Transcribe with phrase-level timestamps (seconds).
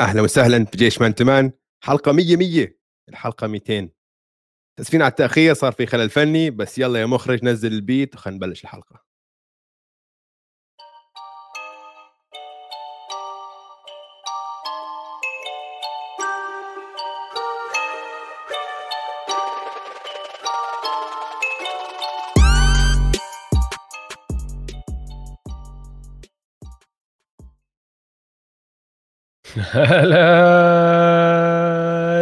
[0.00, 1.52] أهلا وسهلا في جيش مان تمان
[1.84, 2.76] حلقة 100 100
[3.08, 3.88] الحلقة 200
[4.78, 8.64] تسفين على التأخير صار في خلل فني بس يلا يا مخرج نزل البيت وخلينا نبلش
[8.64, 9.04] الحلقة.
[29.58, 30.24] هلا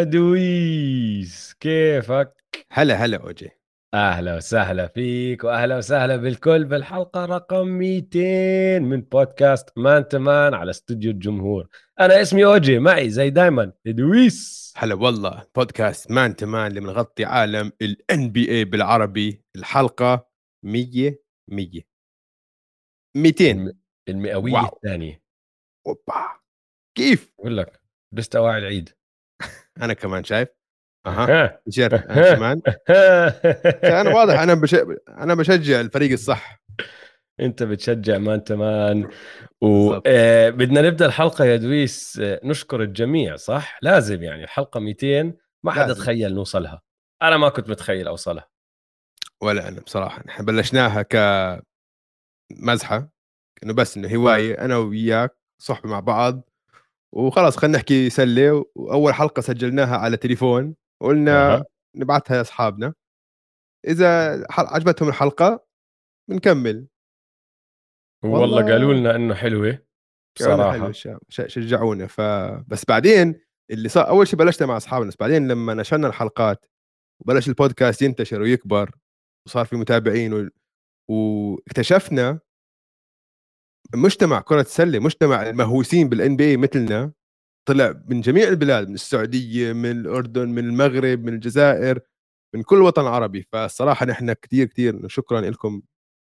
[0.03, 3.51] دويس كيفك؟ هلا هلا أوجي.
[3.95, 10.71] أهلا وسهلا فيك وأهلا وسهلا بالكل بالحلقة رقم 200 من بودكاست Man to Man على
[10.71, 11.69] استوديو الجمهور.
[12.01, 17.25] أنا اسمي أوجي معي زي دايما دويس هلا والله بودكاست Man to Man اللي بنغطي
[17.25, 19.43] عالم ال NBA بالعربي.
[19.57, 20.29] الحلقة
[20.63, 21.83] 100 100
[23.17, 23.73] 200
[24.09, 25.23] المئوية الثانية.
[25.87, 26.42] أوبا.
[26.95, 27.81] كيف؟ بقول لك
[28.13, 28.91] لسه اواعي العيد.
[29.83, 30.49] أنا كمان شايف.
[31.07, 31.61] أها.
[31.79, 32.63] أنا كمان.
[33.85, 34.75] أنا واضح أنا بش...
[35.25, 36.63] أنا بشجع الفريق الصح.
[37.41, 39.11] أنت بتشجع مان تمان.
[39.61, 42.19] وبدنا آه نبدأ الحلقة يا دويس.
[42.23, 44.45] آه نشكر الجميع صح؟ لازم يعني.
[44.45, 46.83] الحلقة 200 ما حدا تخيل نوصلها.
[47.23, 48.49] أنا ما كنت متخيل أوصلها.
[49.43, 50.23] ولا أنا بصراحة.
[50.27, 51.03] نحن بلشناها
[52.53, 53.09] كمزحه
[53.63, 56.49] إنه بس إنه هواية أنا وياك صحبة مع بعض.
[57.13, 61.65] وخلاص خلينا نحكي سلة وأول حلقة سجلناها على تليفون وقلنا أه.
[61.97, 62.95] نبعثها لأصحابنا.
[63.87, 65.67] إذا عجبتهم الحلقة
[66.31, 66.87] بنكمل.
[68.25, 69.79] والله قالوا لنا إنه حلوة
[70.37, 70.73] بصراحة.
[70.73, 70.93] حلوة
[71.29, 72.07] شجعونا.
[72.07, 76.67] فبس بعدين اللي صار أول شيء بلشنا مع أصحابنا بس بعدين لما نشرنا الحلقات
[77.21, 78.91] وبلش البودكاست ينتشر ويكبر
[79.47, 80.51] وصار في متابعين و...
[81.11, 82.41] واكتشفنا
[83.95, 87.13] مجتمع كرة السله مجتمع المهووسين بالان بي مثلنا
[87.69, 92.01] طلع من جميع البلاد من السعودية من الأردن من المغرب من الجزائر
[92.55, 93.49] من كل وطن عربي.
[93.53, 95.83] فالصراحه نحن كثير كثير شكرا لكم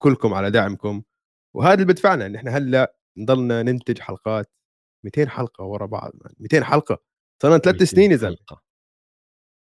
[0.03, 1.03] كلكم على دعمكم.
[1.56, 4.51] وهذا اللي بدفعنا إن إحنا هلأ نضلنا ننتج حلقات
[5.06, 7.03] 200 حلقة ورا بعض 200 حلقة.
[7.44, 8.38] صرنا ثلاث سنين يا زلمه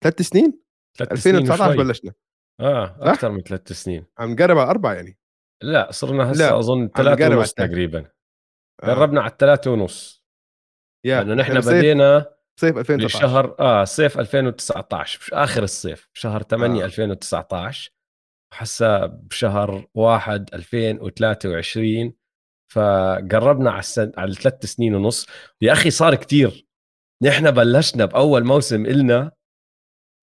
[0.04, 0.62] ثلاث سنين؟
[1.02, 2.14] 2019 بلشنا.
[2.60, 4.06] آه أكثر من ثلاث سنين.
[4.18, 5.19] عم نقرب على أربعة يعني.
[5.62, 8.06] لا صرنا هسه أظن ثلاثة ونص تقريبا.
[8.84, 8.88] آه.
[8.88, 10.26] قربنا على الثلاثة ونص.
[11.06, 12.26] لأنه نحن بدينا
[12.60, 16.86] صيف 2019 بشهر آه صيف 2019 آخر الصيف بشهر 8 آه.
[16.86, 17.92] 2019
[18.54, 22.14] حسا بشهر 1 2023
[22.74, 24.12] فقربنا على السن...
[24.18, 25.28] على الثلاث سنين ونص.
[25.62, 26.68] يا أخي صار كتير.
[27.24, 29.32] نحن بلشنا بأول موسم إلنا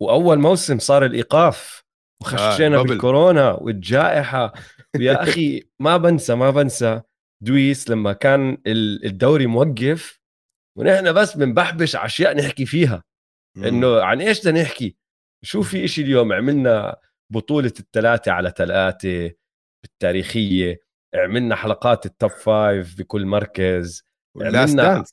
[0.03, 1.86] وأول موسم صار الإيقاف.
[2.22, 4.53] وخشينا آه بالكورونا والجائحة.
[4.99, 7.03] ويا أخي ما بنسى ما بنسى
[7.43, 10.21] دويس لما كان الدوري موقف
[10.78, 13.04] ونحن بس بنبحبش أشياء نحكي فيها.
[13.56, 14.97] إنه عن إيش بدنا نحكي؟
[15.43, 16.97] شو في إشي اليوم؟ عملنا
[17.32, 19.33] بطولة الثلاثة على ثلاثة
[19.84, 20.81] التاريخية
[21.15, 24.04] عملنا حلقات ال top five بكل مركز
[24.41, 25.04] عملنا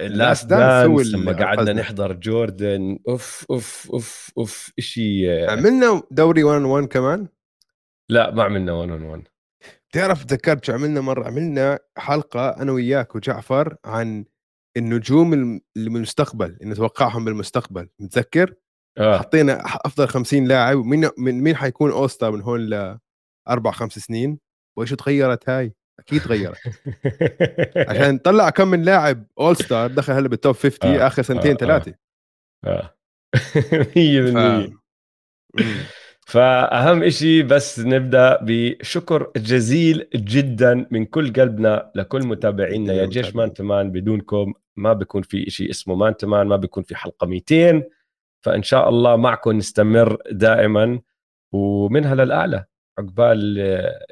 [0.00, 2.98] ال Last Dance لما قعدنا نحضر جوردن.
[3.08, 7.28] أوف أوف أوف أوف شيء عملنا دوري 1 1 كمان؟
[8.08, 9.22] لا ما عملنا 1 1
[9.92, 14.24] تعرف تذكرت شو عملنا مرة؟ عملنا حلقة أنا وياك وجعفر عن
[14.76, 17.88] النجوم اللي من المستقبل اللي نتوقعهم بالمستقبل.
[17.98, 18.54] متذكر؟
[18.98, 19.18] آه.
[19.18, 20.76] حطينا أفضل 50 لاعب.
[20.76, 24.38] مين من مين حيكون all star من هون لاربع خمس سنين؟
[24.78, 26.58] وإيش تغيرت هاي؟ أكيد تغيرت.
[27.88, 31.06] عشان نطلع كم من لاعب all star دخل هلا بال top 50 آه.
[31.06, 31.56] آخر سنتين آه.
[31.56, 31.94] ثلاثة.
[32.64, 32.94] آه.
[34.70, 34.72] 100%
[36.26, 36.32] ف...
[36.32, 42.92] فأهم إشي بس نبدأ بشكر جزيل جدا من كل قلبنا لكل متابعينا.
[42.92, 46.56] يا جيش Man to Man بدونكم ما بيكون في إشي اسمه Man to Man ما
[46.56, 47.82] بيكون في حلقة 200
[48.44, 51.00] فإن شاء الله معكم نستمر دائما.
[51.52, 52.64] ومنها للاعلى
[52.98, 53.58] عقبال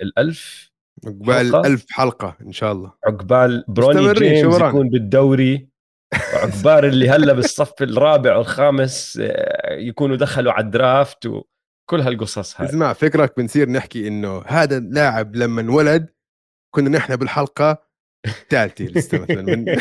[0.02, 0.71] الألف
[1.06, 2.92] عقبال ألف حلقة إن شاء الله.
[3.06, 5.68] عقبال بروني جيمس يكون بالدوري
[6.14, 11.42] عقبال اللي هلا بالصف الرابع والخامس آه، يكونوا دخلوا على الدرافت و...
[11.90, 12.68] كل هالقصص هاي.
[12.68, 16.08] اسمع فكرك بنصير نحكي إنه هذا اللاعب لما انولد
[16.74, 17.82] كنا نحن بالحلقة
[18.26, 19.42] الثالثة مثلا.
[19.42, 19.64] من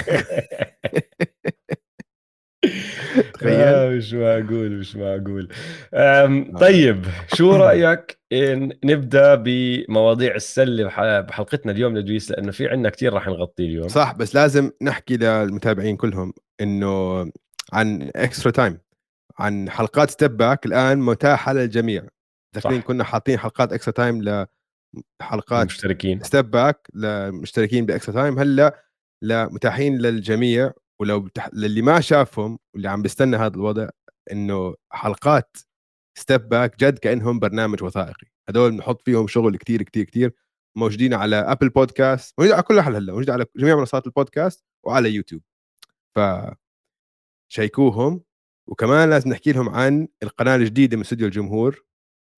[3.34, 3.54] تخيل.
[3.54, 5.50] آه مش معقول مش معقول.
[5.94, 6.46] آه.
[6.60, 13.28] طيب شو رأيك إن نبدأ بمواضيع السله بحلقتنا اليوم لدويس؟ لأنه في عندنا كثير راح
[13.28, 13.88] نغطيه اليوم.
[13.88, 17.22] صح بس لازم نحكي للمتابعين كلهم إنه
[17.74, 18.78] عن Extra Time
[19.40, 22.04] عن حلقات Step Back الآن متاحة للجميع.
[22.56, 24.46] تقريبا كنا حاطين حلقات Extra Time
[25.22, 30.72] لحلقات مشتركين Step Back لمشتركين ب Extra Time هلأ متاحين للجميع
[31.02, 31.50] ولو بتح...
[31.54, 33.90] للي ما شافهم واللي عم بيستنى هذا الوضع
[34.32, 35.58] إنه حلقات
[36.18, 38.28] Step Back جد كأنهم برنامج وثائقي.
[38.50, 40.34] هدول بنحط فيهم شغل كتير كتير كتير.
[40.78, 45.12] موجودين على Apple Podcast موجودين على كل محل هلأ موجودين على جميع منصات البودكاست وعلى
[45.12, 45.42] يوتيوب
[46.16, 46.20] ف
[47.50, 48.24] شيكوهم.
[48.68, 51.86] وكمان لازم نحكي لهم عن القناة الجديدة من استوديو الجمهور.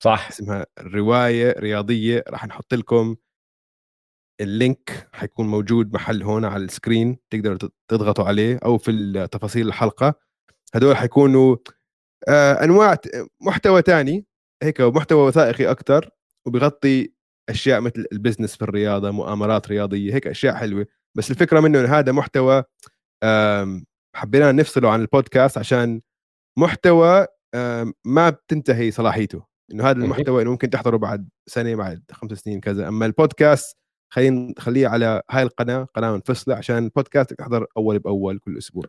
[0.04, 0.28] صح.
[0.28, 3.16] اسمها رواية رياضية راح نحط لكم
[4.42, 7.58] ال link حيكون موجود محل هون على ال screen تقدروا
[7.88, 10.14] تضغطوا عليه أو في تفاصيل الحلقة.
[10.76, 11.58] هدول حيكونوا
[12.28, 12.98] آه أنواع
[13.42, 14.26] محتوى تاني
[14.64, 16.10] هيك محتوى وثائقي أكثر
[16.48, 17.14] وبغطي
[17.50, 20.86] أشياء مثل ال business في الرياضة مؤامرات رياضية هيك أشياء حلوة.
[21.18, 22.64] بس الفكرة منه إنه هذا محتوى
[24.16, 26.02] حبينا نفصله عن البودكاست عشان
[26.60, 27.26] محتوى
[28.06, 29.46] ما بتنتهي صلاحيته.
[29.74, 32.88] إنه هذا المحتوى إنه ممكن تحضره بعد سنة بعد خمس سنين كذا.
[32.88, 33.78] أما البودكاست
[34.14, 38.86] خلينا نخليه على هاي القناة قناة منفصلة عشان البودكاست تحضر أول بأول كل أسبوع.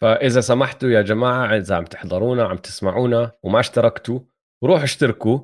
[0.00, 4.20] فإذا سمحتوا يا جماعة إذا عم تحضرونا عم تسمعونا وما اشتركتوا
[4.64, 5.40] روحوا اشتركوا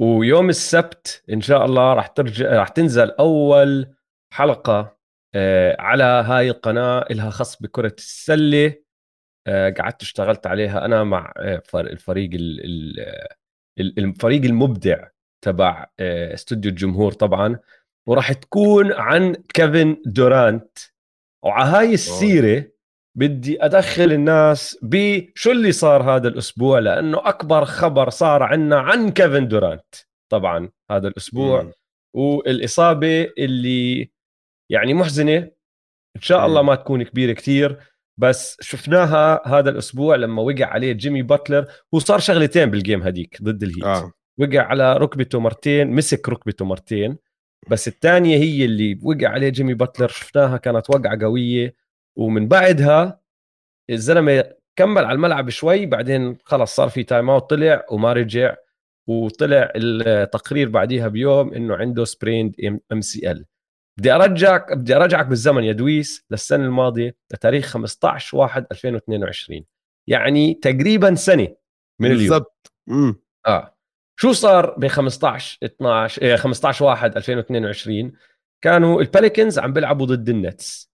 [0.00, 3.94] ويوم السبت إن شاء الله راح ترجع راح تنزل أول
[4.32, 4.96] حلقة
[5.34, 8.74] آه، على هاي القناة لها خص بكرة السلة.
[9.46, 12.30] آه، قعدت اشتغلت عليها أنا مع آه، الفريق
[13.78, 15.08] الفريق المبدع
[15.44, 17.58] تبع استوديو الجمهور طبعا.
[18.08, 20.78] وراح تكون عن كيفن دورانت.
[21.44, 22.70] وعلى هاي السيرة
[23.16, 29.48] بدي أدخل الناس بشو اللي صار هذا الأسبوع؟ لأنه أكبر خبر صار عنا عن كيفن
[29.48, 29.94] دورانت.
[30.32, 31.62] طبعا هذا الأسبوع.
[31.62, 31.72] م.
[32.16, 34.10] والإصابة اللي
[34.70, 35.36] يعني محزنة.
[36.16, 37.78] إن شاء الله ما تكون كبيرة كثير
[38.20, 41.66] بس شفناها هذا الأسبوع لما وقع عليه جيمي باتلر.
[41.94, 44.12] هو صار شغلتين بال game هديك ضد الهيت آه.
[44.38, 47.18] وقع على ركبته مرتين مسك ركبته مرتين.
[47.68, 51.74] بس الثانية هي اللي وقع عليه جيمي باتلر شفناها كانت وقعة قوية.
[52.16, 53.20] ومن بعدها
[53.90, 54.44] الزلمة
[54.76, 58.54] كمل على الملعب شوي بعدين خلص صار في timeout طلع وما رجع.
[59.06, 63.44] وطلع التقرير بعديها بيوم إنه عنده sprained MCL
[63.98, 69.64] بدي ارجعك بدي ارجعك بالزمن يا دويس للسنة الماضية لتاريخ 15 1 2022
[70.08, 71.48] يعني تقريبا سنة
[72.00, 72.18] من اليوم.
[72.30, 72.72] بالضبط.
[73.46, 73.76] آه.
[74.20, 78.12] شو صار ب 15 12 15 1 2022
[78.64, 80.90] كانوا البيليكانز عم بيلعبوا ضد النتس.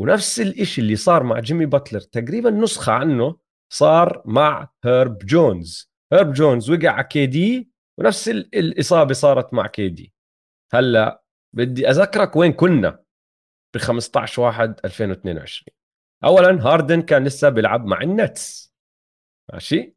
[0.00, 3.36] ونفس الشيء اللي صار مع جيمي باتلر تقريبا نسخة عنه
[3.72, 5.90] صار مع هيرب جونز.
[6.12, 10.12] هيرب جونز وقع على KD ونفس الإصابة صارت مع KD.
[10.72, 11.22] هلأ
[11.52, 13.02] بدي أذكرك وين كنا
[13.74, 15.76] ب 15 1 2022
[16.24, 18.74] اولا هاردن كان لسه بيلعب مع النتس.
[19.52, 19.96] ماشي؟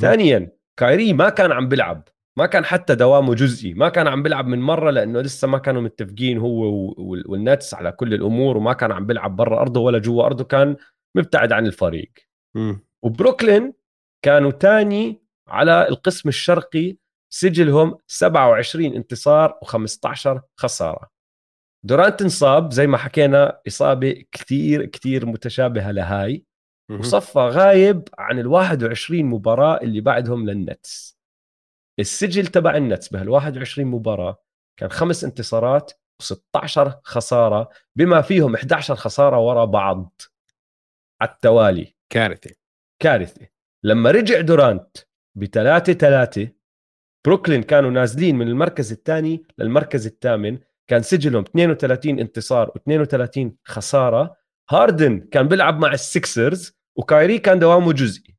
[0.00, 2.08] ثانيا كايري ما كان عم بيلعب.
[2.38, 5.82] ما كان حتى دوامه جزئي ما كان عم بيلعب من مرة لأنه لسه ما كانوا
[5.82, 10.44] متفقين هو والنتس على كل الأمور وما كان عم بيلعب برا أرضه ولا جوا أرضه
[10.44, 10.76] كان
[11.14, 12.12] مبتعد عن الفريق.
[12.54, 12.74] م.
[13.02, 13.72] وبروكلين
[14.22, 16.96] كانوا تاني على القسم الشرقي
[17.32, 21.10] سجلهم 27 انتصار و15 خسارة.
[21.84, 26.44] دورانت انصاب زي ما حكينا إصابة كثير كثير متشابهة لهاي.
[27.00, 31.15] وصفى غايب عن ال 21 مباراة اللي بعدهم للنتس.
[31.98, 34.42] السجل تبع النتس بهال 21 مباراة
[34.76, 40.20] كان خمس انتصارات و16 خسارة بما فيهم 11 خسارة ورا بعض.
[41.20, 41.94] على التوالي.
[42.10, 42.50] كارثة.
[43.02, 43.46] كارثة.
[43.84, 44.96] لما رجع دورانت
[45.36, 46.48] بثلاثة ثلاثة
[47.26, 50.58] بروكلين كانوا نازلين من المركز الثاني للمركز الثامن
[50.90, 54.36] كان سجلهم 32 انتصار و32 خسارة.
[54.70, 58.35] هاردن كان بيلعب مع السكسرز وكايري كان دوامه جزئي.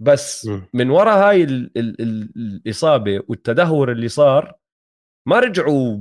[0.00, 4.54] بس من وراء هاي ال ال ال الإصابة والتدهور اللي صار
[5.26, 5.98] ما رجعوا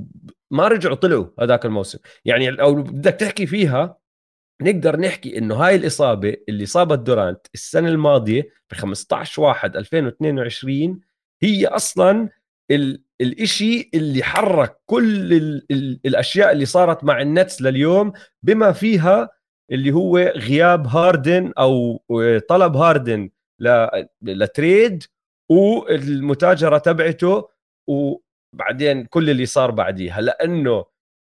[0.51, 1.99] ما رجعوا طلعوا هذاك الموسم.
[2.25, 3.97] يعني أو بدك تحكي فيها
[4.61, 10.99] نقدر نحكي إنه هاي الإصابة اللي صابت دورانت السنة الماضية ب 15 1 2022
[11.41, 12.29] هي أصلا
[12.71, 18.13] ال الإشي اللي حرك كل ال ال الأشياء اللي صارت مع النتس لليوم
[18.43, 19.29] بما فيها
[19.71, 22.03] اللي هو غياب هاردن أو
[22.49, 23.29] طلب هاردن.
[24.21, 25.03] ل trade
[25.51, 27.49] والمتاجرة تبعته
[27.89, 30.21] وبعدين كل اللي صار بعديها.
[30.21, 30.85] لأنه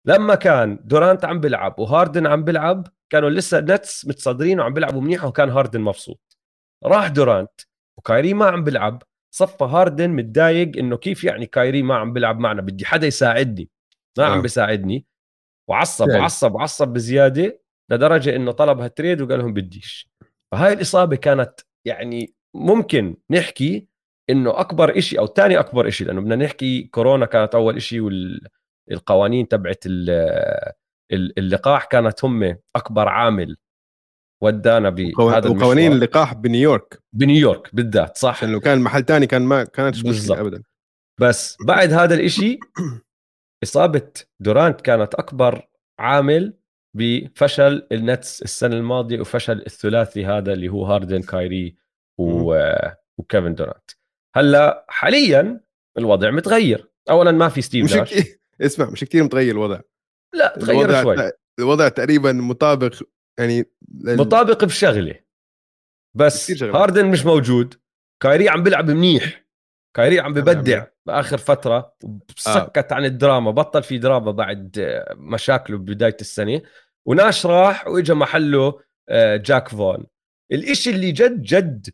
[0.06, 5.24] لما كان دورانت عم بيلعب وهاردن عم بيلعب كانوا لسه نتس متصدرين وعم بيلعبوا منيح
[5.24, 6.36] وكان هاردن مبسوط.
[6.84, 7.60] راح دورانت
[7.98, 9.02] وكايري ما عم بيلعب.
[9.34, 13.70] صفى هاردن متضايق إنه كيف يعني كايري ما عم بيلعب معنا؟ بدي حدا يساعدني.
[14.18, 14.28] ما آه.
[14.28, 15.06] عم بيساعدني.
[15.70, 20.10] وعصب وعصب وعصب بزيادة لدرجة إنه طلبها trade وقال لهم بديش.
[20.52, 23.88] فهاي الإصابة كانت يعني ممكن نحكي
[24.30, 28.00] إنه أكبر إشي أو ثاني أكبر إشي لأنه بدنا نحكي كورونا كانت أول إشي
[28.90, 29.84] والقوانين تبعت
[31.12, 33.56] اللقاح كانت هم أكبر عامل
[34.42, 37.02] ودانا بهذا وقوانين اللقاح بنيويورك.
[37.12, 40.62] بنيويورك بالذات صح؟ لو كان محل تاني كان ما كانت مشكلة ابدا.
[41.20, 42.58] بس بعد هذا الإشي
[43.64, 45.68] إصابة دورانت كانت أكبر
[45.98, 46.57] عامل
[46.98, 51.76] بفشل النتس السنة الماضية وفشل الثلاثي هذا اللي هو هاردن كايري
[52.18, 52.72] و...
[53.18, 53.90] وكيفن دورانت.
[54.36, 55.60] هلأ حاليا
[55.98, 56.90] الوضع متغير.
[57.10, 58.14] اولا ما في ستيف ناش.
[58.60, 59.80] اسمع مش كثير متغير الوضع.
[60.34, 61.32] لا تغير الوضع شوي.
[61.58, 63.02] الوضع تقريبا مطابق
[63.38, 63.64] يعني
[64.04, 64.16] لل...
[64.16, 65.14] مطابق بشغلة.
[66.16, 67.74] بس هاردن مش موجود.
[68.22, 69.44] كايري عم بيلعب منيح.
[69.96, 71.96] كايري عم ببدع بآخر فترة.
[72.36, 72.94] سكت آه.
[72.94, 73.50] عن الدراما.
[73.50, 74.76] بطل في دراما بعد
[75.16, 76.62] مشاكله ببداية السنة.
[77.08, 80.06] وناش راح واجى محله آه، جاك فون.
[80.52, 81.88] الإشي اللي جد جد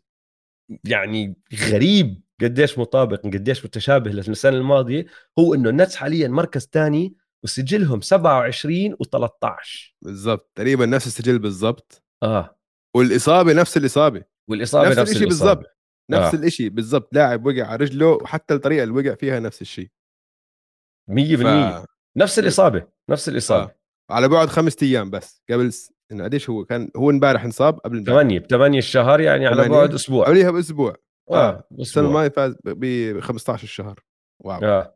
[0.83, 1.35] يعني
[1.69, 5.05] غريب قديش مطابق قديش متشابه للسنة الماضية
[5.39, 10.51] هو إنه النتس حاليا مركز ثاني وسجلهم 27 و13 بالضبط.
[10.55, 12.03] تقريبا نفس السجل بالضبط.
[12.23, 12.59] آه.
[12.95, 14.23] والإصابة نفس الإصابة.
[14.49, 15.77] والإصابة نفس, نفس الشيء بالضبط.
[16.11, 16.39] نفس آه.
[16.39, 17.09] الشيء بالضبط.
[17.13, 19.89] لاعب وقع على رجله وحتى الطريقة اللي وقع فيها نفس الشيء
[21.11, 21.85] 100% ف...
[22.17, 23.63] نفس الإصابة نفس الإصابة.
[23.63, 23.75] آه.
[24.09, 25.93] على بعد خمسة أيام بس قبل س...
[26.11, 28.21] إنه قديش هو كان هو امبارح انصاب قبل امبارح.
[28.21, 30.25] 8 ب 8 الشهر يعني على بعد أسبوع.
[30.25, 30.95] قبليها بأسبوع.
[31.31, 31.67] آه, آه.
[31.79, 33.99] السنة الماضية فاز ب 15 الشهر
[34.43, 34.59] واو.
[34.63, 34.95] آه.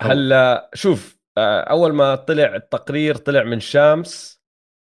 [0.00, 4.42] هلا شوف آه، أول ما طلع التقرير طلع من شامس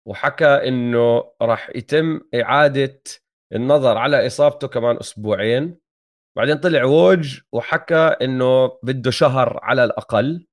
[0.07, 3.01] وحكى إنه راح يتم إعادة
[3.53, 5.79] النظر على إصابته كمان أسبوعين.
[6.37, 10.47] بعدين طلع ووج وحكى إنه بده شهر على الأقل.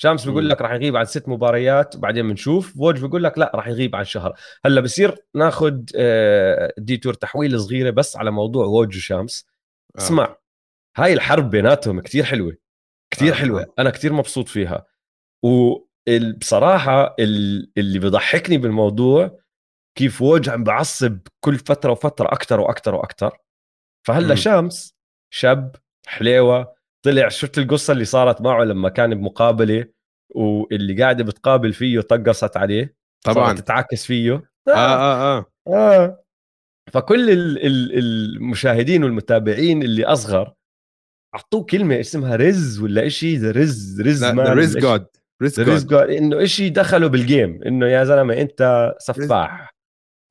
[0.00, 2.76] شامس بيقول لك راح يغيب عن ست مباريات وبعدين بنشوف.
[2.76, 4.34] ووج بيقول لك لا راح يغيب عن شهر.
[4.64, 9.46] هلا بصير ناخذ آه، ديتور تحويل صغيرة بس على موضوع ووج وشامس.
[9.96, 9.98] آه.
[9.98, 10.36] اسمع
[10.96, 12.56] هاي الحرب بيناتهم كتير حلوة
[13.10, 13.36] كتير آه.
[13.36, 13.62] حلوة.
[13.62, 13.66] آه.
[13.78, 14.86] أنا كتير مبسوط فيها.
[15.44, 17.14] وبصراحه
[17.78, 19.38] اللي بضحكني بالموضوع
[19.94, 23.38] كيف ووج عم بعصب كل فترة وفترة أكثر وأكثر وأكثر
[24.06, 24.94] فهلا شامس
[25.30, 25.76] شاب
[26.06, 29.86] حليوة طلع شفت القصة اللي صارت معه لما كان بمقابلة
[30.34, 34.32] واللي قاعدة بتقابل فيه طقصت عليه طبعا تتعاكس فيه
[34.68, 36.24] آه آه آه, آه.
[36.92, 40.54] فكل ال ال المشاهدين والمتابعين اللي أصغر
[41.34, 45.06] أعطوه كلمة اسمها rizz ولا شيء the rizz rizz man rizz god
[45.42, 49.74] rizz god إنه شيء دخله بال game إنه يا زلمة أنت سفاح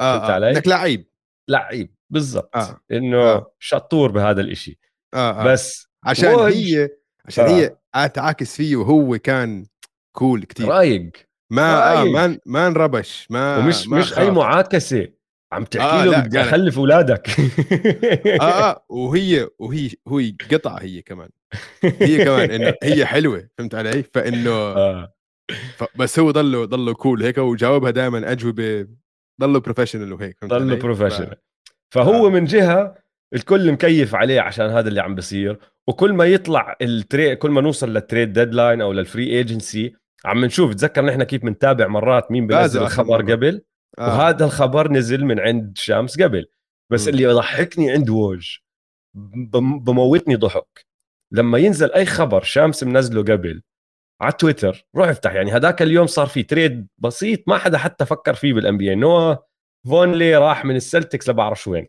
[0.01, 0.31] آه, آه.
[0.31, 1.09] علي؟ إنك لعيب
[1.49, 2.81] لعيب بالضبط آه.
[2.91, 3.55] إنه آه.
[3.59, 4.79] شطور بهذا الإشي
[5.13, 5.43] آه آه.
[5.43, 6.53] بس عشان وج...
[6.53, 6.89] هي
[7.25, 7.49] عشان آه.
[7.95, 9.65] هي تعاكس فيه وهو كان
[10.15, 11.11] cool كتير رايق
[11.51, 11.99] ما رايق.
[11.99, 14.19] آه ما ما انربش ما ومش ما مش خاف.
[14.19, 15.07] اي معاكسة
[15.51, 17.29] عم تحكي آه له بدي أخلف أولادك
[18.27, 21.29] آه آه وهي وهي هي قطعه هي كمان
[21.83, 25.13] هي كمان إنه هي حلوة فهمت علي؟ فإنه آه.
[25.95, 28.87] بس هو ضله ضله cool هيك وجاوبها دائما أجوبة
[29.41, 31.35] ضله professional وهيك ضله بروفيشنال
[31.93, 32.29] فهو آه.
[32.29, 32.95] من جهة
[33.33, 37.61] الكل مكيف عليه عشان هذا اللي عم بيصير وكل ما يطلع ال trade كل ما
[37.61, 42.31] نوصل لل trade deadline أو لل free agency عم نشوف تذكر نحن كيف بنتابع مرات
[42.31, 43.61] مين بنزل الخبر قبل؟
[43.99, 44.07] آه.
[44.07, 46.45] وهذا الخبر نزل من عند شامس قبل.
[46.91, 47.09] بس م.
[47.09, 48.57] اللي يضحكني عند ووج
[49.81, 50.85] بموتني ضحك.
[51.31, 53.61] لما ينزل أي خبر شامس منزله قبل
[54.21, 58.33] على تويتر روح افتح يعني هذاك اليوم صار في trade بسيط ما حدا حتى فكر
[58.33, 59.35] فيه بال NBA نوا
[59.85, 61.87] فونلي راح من السلتكس لبعرف وين.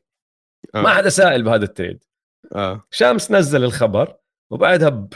[0.74, 0.82] آه.
[0.82, 2.04] ما حدا سائل بهذا ال trade.
[2.54, 2.86] آه.
[2.90, 4.16] شامس نزل الخبر
[4.50, 5.12] وبعدها ب...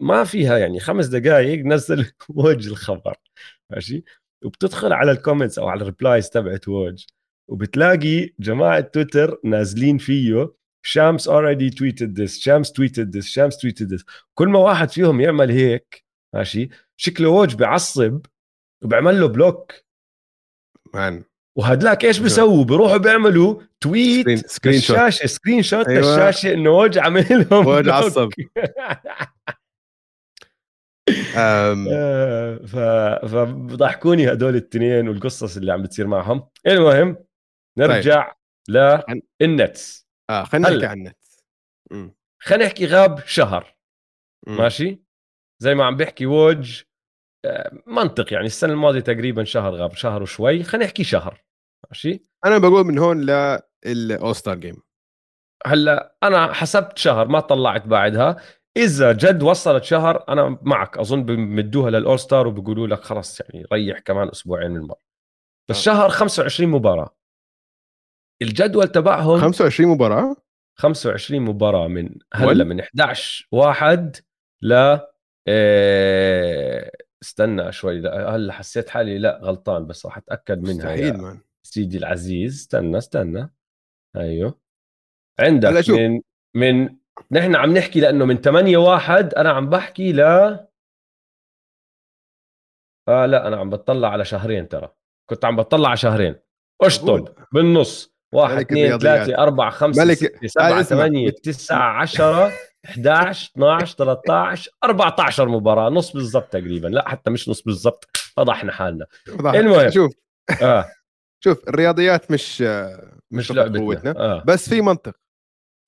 [0.00, 3.16] ما فيها يعني خمس دقائق نزل ووج الخبر
[3.70, 4.04] ماشي؟
[4.44, 7.04] وبتدخل على ال comments أو على ال replies تبعت ووج
[7.50, 10.52] وبتلاقي جماعة تويتر نازلين فيه
[10.82, 14.04] شامس already tweeted this شامس tweeted this شامس tweeted this.
[14.34, 18.26] كل ما واحد فيهم يعمل هيك ماشي؟ شكله ووج بعصب
[18.84, 19.72] وبعمل له block
[20.94, 21.24] man.
[21.58, 26.00] وهدلاك إيش بيسووا؟ بيروحوا بيعملوا tweet screen الشاشه screenshot أيوة.
[26.00, 28.30] للشاشه إنه ووج عامل لهم ووج عصب
[32.66, 32.76] ف
[33.26, 36.48] فبضحكوني هدول الاثنين والقصص اللي عم بتصير معهم.
[36.66, 37.16] المهم
[37.78, 38.32] نرجع
[38.68, 39.22] طيب.
[39.40, 41.44] للنتس آه خلينا نحكي عن النتس
[42.38, 43.76] خلينا نحكي غاب شهر.
[44.46, 44.56] مم.
[44.56, 45.02] ماشي؟
[45.58, 46.82] زي ما عم بيحكي ووج
[47.86, 51.44] منطق يعني السنة الماضية تقريبا شهر غاب شهر وشوي خلينا نحكي شهر
[51.90, 53.26] ماشي؟ أنا بقول من هون
[53.86, 54.82] لل All-Star Game.
[55.66, 58.36] هلأ أنا حسبت شهر ما طلعت بعدها.
[58.76, 63.98] إذا جد وصلت شهر أنا معك أظن بمدوها للاول ستار وبيقولوا لك خلص يعني ريح
[63.98, 65.00] كمان أسبوعين من المره
[65.70, 65.80] بس آه.
[65.80, 67.16] شهر 25 مباراة.
[68.42, 70.36] الجدول تبعهم 25 مباراة؟
[70.78, 74.16] 25 مباراة من هلأ من 11 واحد
[74.62, 74.98] ل
[75.48, 76.90] آه،
[77.22, 81.40] استنى شوي هلأ حسيت حالي لا غلطان بس راح أتأكد منها مستحيل مان.
[81.66, 82.54] سيدي العزيز.
[82.54, 83.54] استنى استنى.
[84.16, 84.60] أيوه.
[85.40, 85.98] عندك هلأ شوف.
[85.98, 86.20] من
[86.56, 86.96] من
[87.30, 90.20] نحن عم نحكي لأنه من 8 واحد أنا عم بحكي ل
[93.08, 94.94] آه لا أنا عم بطلع على شهرين ترى.
[95.30, 96.36] كنت عم بطلع على شهرين.
[96.82, 98.12] اشطب بالنص.
[98.34, 98.98] واحد اثنين.
[98.98, 100.82] ثلاثة أربعة خمسة ستة سبعة.
[100.82, 102.52] ثمانية تسعة عشرة.
[102.86, 106.88] 11 12 13 14 مباراة نص بالضبط تقريبا.
[106.88, 108.04] لا حتى مش نص بالضبط
[108.36, 109.06] فضحنا حالنا.
[109.28, 109.90] المهم.
[109.90, 110.12] شوف.
[110.62, 110.84] آه.
[111.44, 112.60] شوف الرياضيات مش
[113.30, 113.80] مش لعبتنا.
[113.80, 114.10] قوتنا.
[114.16, 114.42] آه.
[114.46, 115.14] بس في منطق.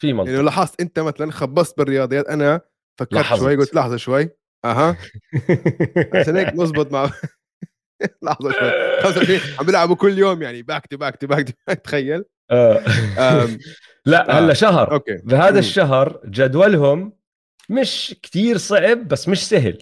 [0.03, 0.31] في منطق.
[0.31, 2.61] يعني لاحظت أنت مثلا خبصت بالرياضيات أنا
[3.01, 3.41] فكرت لاحظت.
[3.41, 4.29] شوي قلت لحظة شوي.
[4.65, 4.97] أها.
[6.15, 7.11] عشان هيك نظبط مع
[8.23, 9.01] لحظة شوي.
[9.03, 11.49] 25 عم بيلعبوا كل يوم يعني back to back to back
[11.85, 12.25] تخيل.
[12.51, 12.83] آه.
[14.07, 14.33] لا آه.
[14.39, 14.93] هلا شهر.
[14.93, 15.17] أوكي.
[15.17, 15.59] بهذا.
[15.59, 17.13] الشهر جدولهم
[17.69, 19.79] مش كتير صعب بس مش سهل.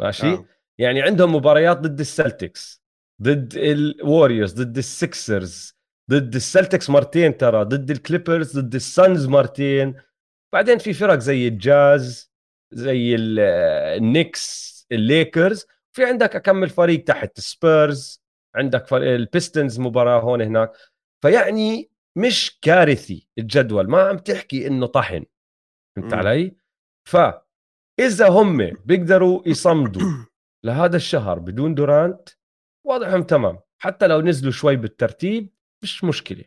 [0.00, 0.44] ماشي؟ آه.
[0.78, 2.82] يعني عندهم مباريات ضد السلتكس
[3.22, 5.76] ضد الوريورز ضد السكسرز
[6.10, 9.94] ضد السلتكس مرتين ترى ضد الكليبرز ضد السانز مرتين.
[10.52, 12.32] بعدين في فرق زي الجاز
[12.72, 13.38] زي ال-
[13.98, 18.22] النيكس الليكرز في عندك أكمل فريق تحت سبيرز
[18.54, 20.72] عندك البيستونز مباراة هون هناك.
[21.22, 25.24] فيعني مش كارثي الجدول ما عم تحكي إنه طحن
[25.96, 26.14] فهمت.
[26.14, 26.56] علي؟
[27.08, 30.26] فإذا هم بيقدروا يصمدوا
[30.64, 32.28] لهذا الشهر بدون دورانت
[32.86, 33.58] وضعهم تمام.
[33.82, 36.44] حتى لو نزلوا شوي بالترتيب مش مشكلة.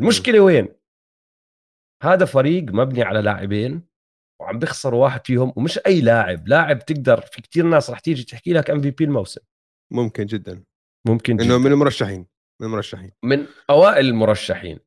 [0.00, 0.68] المشكلة وين؟
[2.02, 3.88] هذا فريق مبني على لاعبين
[4.40, 6.48] وعم بيخسر واحد فيهم ومش أي لاعب.
[6.48, 9.40] لاعب تقدر في كتير ناس رح تيجي تحكي لك ام في بي الموسم.
[9.92, 10.64] ممكن جدا.
[11.08, 11.58] ممكن إنه جداً.
[11.58, 12.26] من المرشحين
[12.60, 13.12] من المرشحين.
[13.24, 14.78] من أوائل المرشحين.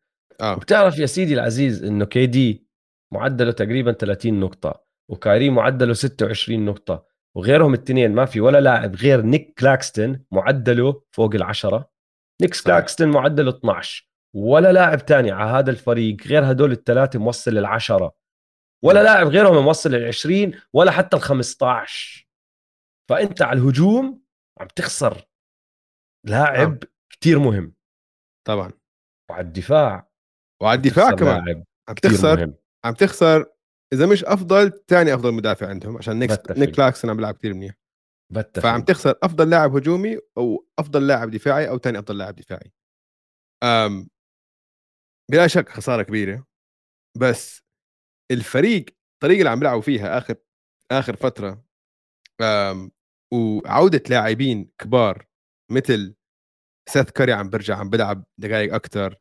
[0.42, 0.54] آه.
[0.54, 2.68] وبتعرف يا سيدي العزيز إنه KD
[3.14, 9.22] معدله تقريبا 30 نقطة وكايري معدله 26 نقطة وغيرهم الاثنين ما في ولا لاعب غير
[9.22, 11.90] نيك كلاكستن معدله فوق العشرة
[12.42, 12.56] نيك.
[12.66, 18.16] كلاكستن معدله 12 ولا لاعب تاني على هذا الفريق غير هدول الثلاثه موصل للعشرة
[18.84, 22.24] ولا لاعب غيرهم موصل لل20 ولا حتى ال15
[23.10, 24.24] فأنت على الهجوم
[24.60, 25.26] عم تخسر
[26.26, 27.74] لاعب كتير مهم.
[28.48, 28.72] طبعا.
[29.30, 30.13] وعلى الدفاع.
[30.64, 31.64] وعلى الدفاع كمان.
[31.90, 32.54] عم تخسر
[32.86, 33.46] عم تخسر.
[33.94, 36.32] إذا مش أفضل ثاني أفضل مدافع عندهم عشان نيك.
[36.52, 37.76] نيك كلاكسون عم بيلعب كثير منيح.
[38.56, 42.74] فعم تخسر أفضل لاعب هجومي أو أفضل لاعب دفاعي أو ثاني أفضل لاعب دفاعي.
[43.64, 44.10] أم
[45.32, 46.48] بلا شك خسارة كبيرة.
[47.18, 47.62] بس
[48.32, 50.36] الفريق الطريقة اللي عم بيلعبوا فيها اخر
[50.92, 51.66] آخر فترة
[52.42, 52.92] أم
[53.34, 55.28] وعودة لاعبين كبار
[55.72, 56.16] مثل
[56.90, 59.20] سيث كاري عم برجع عم بيلعب دقائق أكثر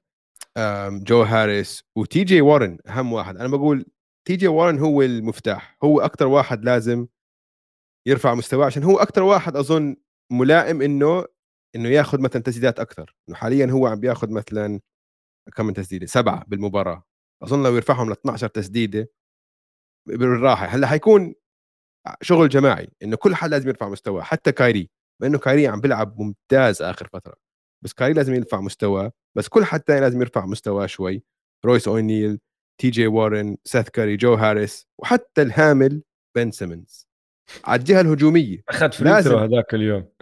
[0.89, 3.37] جو هاريس وتي جي وارن أهم واحد.
[3.37, 3.87] أنا بقول
[4.29, 5.77] تي جي وارن هو المفتاح.
[5.85, 7.07] هو أكثر واحد لازم
[8.07, 9.97] يرفع مستواه عشان هو أكثر واحد أظن
[10.33, 11.25] ملائم إنه
[11.77, 14.81] إنه ياخذ مثلا تسديدات أكثر إنه حاليا هو عم بياخذ مثلا
[15.57, 17.05] كم من تسديدة؟ سبعة بالمباراة.
[17.43, 19.11] أظن لو يرفعهم ل 12 تسديدة
[20.09, 20.67] بالراحة.
[20.67, 21.35] هلأ حيكون
[22.23, 24.23] شغل جماعي إنه كل حد لازم يرفع مستواه.
[24.23, 24.91] حتى كايري
[25.23, 27.37] لأنه كايري عم بيلعب ممتاز آخر فترة.
[27.85, 29.13] بس كايري لازم يرفع مستواه.
[29.37, 31.23] بس كل حد ثاني لازم يرفع مستواه شوي.
[31.65, 32.41] رويس اونيل
[32.81, 36.03] تي جي وارن سيث كاري جو هاريس وحتى الهامل
[36.37, 37.09] بن سيمنز.
[37.65, 38.63] على الجهة الهجومية.
[38.69, 39.31] أخذ لازم.
[39.31, 40.09] throw هذاك اليوم.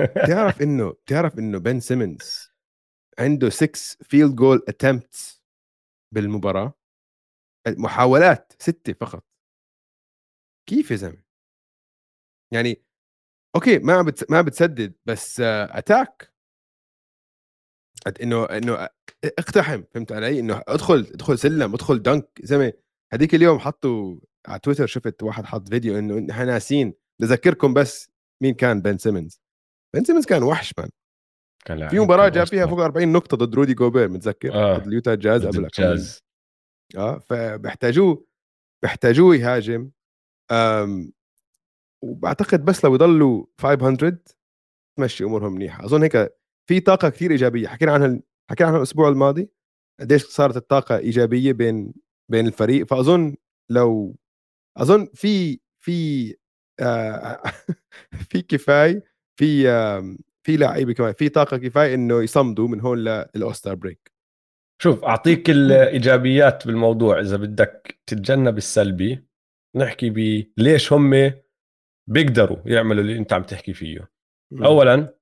[0.24, 2.50] بتعرف إنه بتعرف إنه بن سيمنز
[3.18, 5.42] عنده 6 field goal attempts
[6.14, 6.74] بالمباراة؟
[7.68, 9.24] محاولات ستة فقط.
[10.68, 11.22] كيف يا زلمة؟
[12.52, 12.82] يعني
[13.56, 14.30] أوكي ما بتس...
[14.30, 16.29] ما بتسدد بس attack
[18.22, 18.88] إنه إنه
[19.24, 22.72] اقتحم فهمت علي؟ إنه ادخل ادخل سلم ادخل dunk زلمه
[23.12, 28.10] هذيك اليوم حطوا على تويتر شفت واحد حط فيديو إنه نحن ناسين بذكركم بس
[28.42, 29.40] مين كان بن سيمنز.
[29.94, 30.90] بن سيمنز كان وحش man
[31.64, 31.88] كان.
[31.88, 32.66] في مباراة جاب فيها.
[32.66, 34.78] فوق 40 نقطة ضد رودي جوبير متذكر؟ آه.
[34.78, 36.22] ضد اليوتا جاز قبل الجاز.
[36.96, 38.26] آه فبيحتاجوه
[38.82, 39.90] بيحتاجوه يهاجم.
[40.50, 41.12] أم
[42.04, 44.18] وبعتقد بس لو يضلوا 500
[44.96, 45.84] تمشي أمورهم منيحة.
[45.84, 46.39] أظن هيك
[46.70, 47.68] في طاقة كثير إيجابية.
[47.68, 49.50] حكينا عنها حكينا عنها الأسبوع الماضي
[50.00, 51.92] قديش صارت الطاقة إيجابية بين
[52.28, 52.86] بين الفريق.
[52.86, 53.36] فأظن
[53.70, 54.16] لو
[54.76, 56.34] أظن في في
[56.80, 57.42] آه
[58.30, 59.04] في كفاية
[59.36, 64.12] في آم، في لعيبة كمان في طاقة كفاية إنه يصمدوا من هون للاوستر بريك.
[64.82, 69.26] شوف أعطيك الإيجابيات بالموضوع إذا بدك تتجنب السلبي
[69.76, 71.32] نحكي ب ليش هم
[72.06, 74.10] بيقدروا يعملوا اللي أنت عم تحكي فيه.
[74.52, 75.19] اولا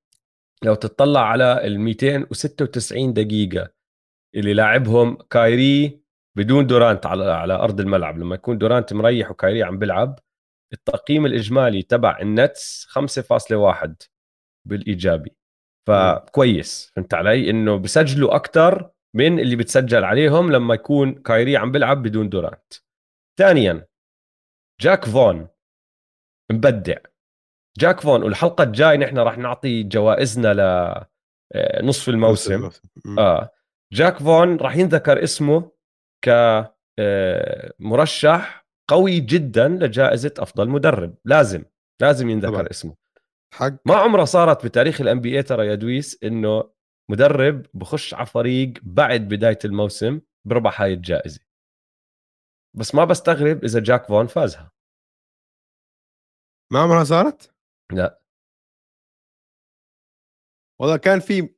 [0.64, 3.70] لو تطلع على ال 296 دقيقة
[4.34, 6.00] اللي لاعبهم كايري
[6.36, 8.18] بدون دورانت على على أرض الملعب.
[8.18, 10.18] لما يكون دورانت مريح وكايري عم بيلعب
[10.72, 14.08] التقييم الإجمالي تبع النتس 5.1
[14.68, 15.36] بالإيجابي.
[15.86, 16.92] فكويس.
[16.96, 22.28] فهمت علي؟ إنه بسجلوا أكثر من اللي بتسجل عليهم لما يكون كايري عم بيلعب بدون
[22.28, 22.72] دورانت.
[23.38, 23.86] ثانيا
[24.80, 25.48] جاك فون
[26.52, 26.98] مبدع.
[27.78, 30.60] جاك فون والحلقة الجاي نحن راح نعطي جوائزنا ل
[31.54, 32.70] آه، الموسم.
[33.18, 33.50] آه.
[33.92, 35.70] جاك فون راح ينذكر اسمه
[36.24, 36.28] ك
[36.98, 41.14] آه، مرشح قوي جدا لجائزة أفضل مدرب.
[41.24, 41.64] لازم
[42.02, 42.66] لازم ينذكر طبعا.
[42.70, 42.96] اسمه.
[43.54, 43.72] حق.
[43.86, 46.70] ما عمرها صارت بتاريخ ال NBA ترى يا دويس إنه
[47.10, 51.40] مدرب بخش على فريق بعد بداية الموسم بربح هاي الجائزة.
[52.76, 54.72] بس ما بستغرب إذا جاك فون فازها.
[56.72, 57.57] ما عمرها صارت؟
[57.92, 58.22] لأ.
[60.80, 61.54] والله كان في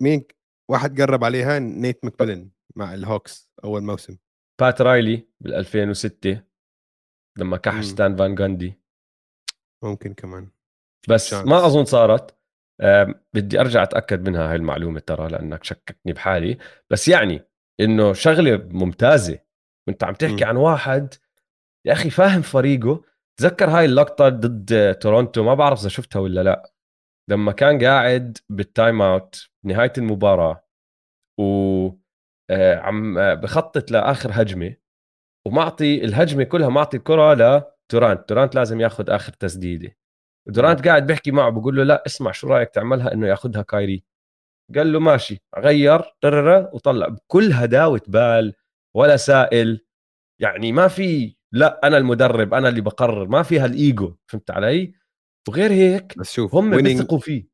[0.00, 0.24] مين
[0.70, 4.16] واحد قرب عليها نيت مكبلن مع الهوكس أول موسم.
[4.60, 6.42] بات رايلي بال 2006
[7.38, 8.80] لما كحش ستان فان جاندي.
[9.84, 10.50] ممكن كمان.
[11.08, 11.48] بس chance.
[11.48, 12.36] ما أظن صارت.
[13.34, 16.58] بدي أرجع أتأكد منها هاي المعلومة ترى لأنك شككني بحالي.
[16.90, 17.42] بس يعني
[17.80, 19.38] إنه شغلة ممتازة.
[19.88, 20.48] وأنت عم تحكي م.
[20.48, 21.14] عن واحد
[21.86, 23.04] يا أخي فاهم فريقه
[23.40, 26.72] تذكر هاي اللقطة ضد تورونتو؟ ما بعرف إذا شفتها ولا لا.
[27.30, 30.64] لما كان قاعد بال timeout نهاية المباراة
[31.40, 31.44] و
[32.50, 34.76] آه، عم آه، بخطط لآخر هجمة
[35.46, 38.54] ومعطي الهجمة كلها معطي الكرة لدورانت دورانت.
[38.54, 39.96] لازم ياخذ آخر تسديدة.
[40.46, 44.04] دورانت قاعد بيحكي معه بقول له لا اسمع شو رأيك تعملها إنه ياخذها كايري.
[44.74, 45.42] قال له ماشي.
[45.58, 46.02] غير
[46.72, 48.54] وطلع بكل هداوة بال
[48.96, 49.86] ولا سائل.
[50.40, 54.92] يعني ما في لا أنا المدرب أنا اللي بقرر ما في هالايجو فهمت علي؟
[55.48, 57.48] وغير هيك بس شوف هم بيثقوا فيه.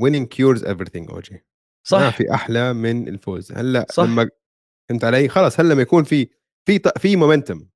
[0.00, 1.44] winning cures everything أوجي.
[1.86, 1.98] صح.
[1.98, 3.52] ما في أحلى من الفوز.
[3.52, 4.04] هلأ صح.
[4.04, 4.30] لما
[4.88, 6.28] فهمت علي؟ خلاص هلأ لما يكون في
[6.68, 7.68] في في مومنتم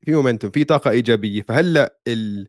[0.00, 1.42] في مومنتم في طاقة إيجابية.
[1.42, 2.48] فهلأ ال...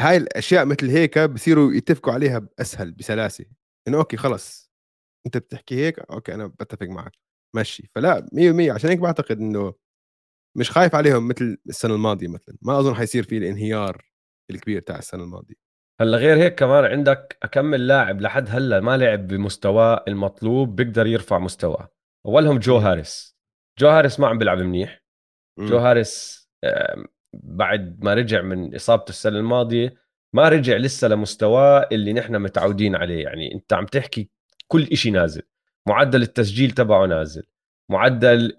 [0.00, 3.44] هاي الأشياء مثل هيك بصيروا يتفقوا عليها بأسهل بسلاسة.
[3.88, 4.70] إنه أوكي خلص.
[5.26, 7.12] أنت بتحكي هيك أوكي أنا بتفق معك.
[7.56, 9.74] ماشي فلا 100% عشان هيك بعتقد إنه
[10.58, 12.56] مش خايف عليهم مثل السنة الماضية مثلا.
[12.62, 14.04] ما أظن حيصير في الانهيار
[14.50, 15.54] الكبير تاع السنة الماضية.
[16.00, 21.38] هلأ غير هيك كمان عندك أكمل لاعب لحد هلأ ما لعب بمستواه المطلوب بيقدر يرفع
[21.38, 21.88] مستواه.
[22.26, 23.38] أولهم جو هاريس.
[23.78, 25.04] جو هاريس ما عم بيلعب منيح.
[25.58, 26.48] جو هاريس
[27.34, 29.94] بعد ما رجع من إصابته السنة الماضية
[30.34, 33.24] ما رجع لسه لمستواه اللي نحن متعودين عليه.
[33.24, 34.30] يعني أنت عم تحكي
[34.66, 35.42] كل شيء نازل.
[35.88, 37.42] معدل التسجيل تبعه نازل.
[37.90, 38.54] معدل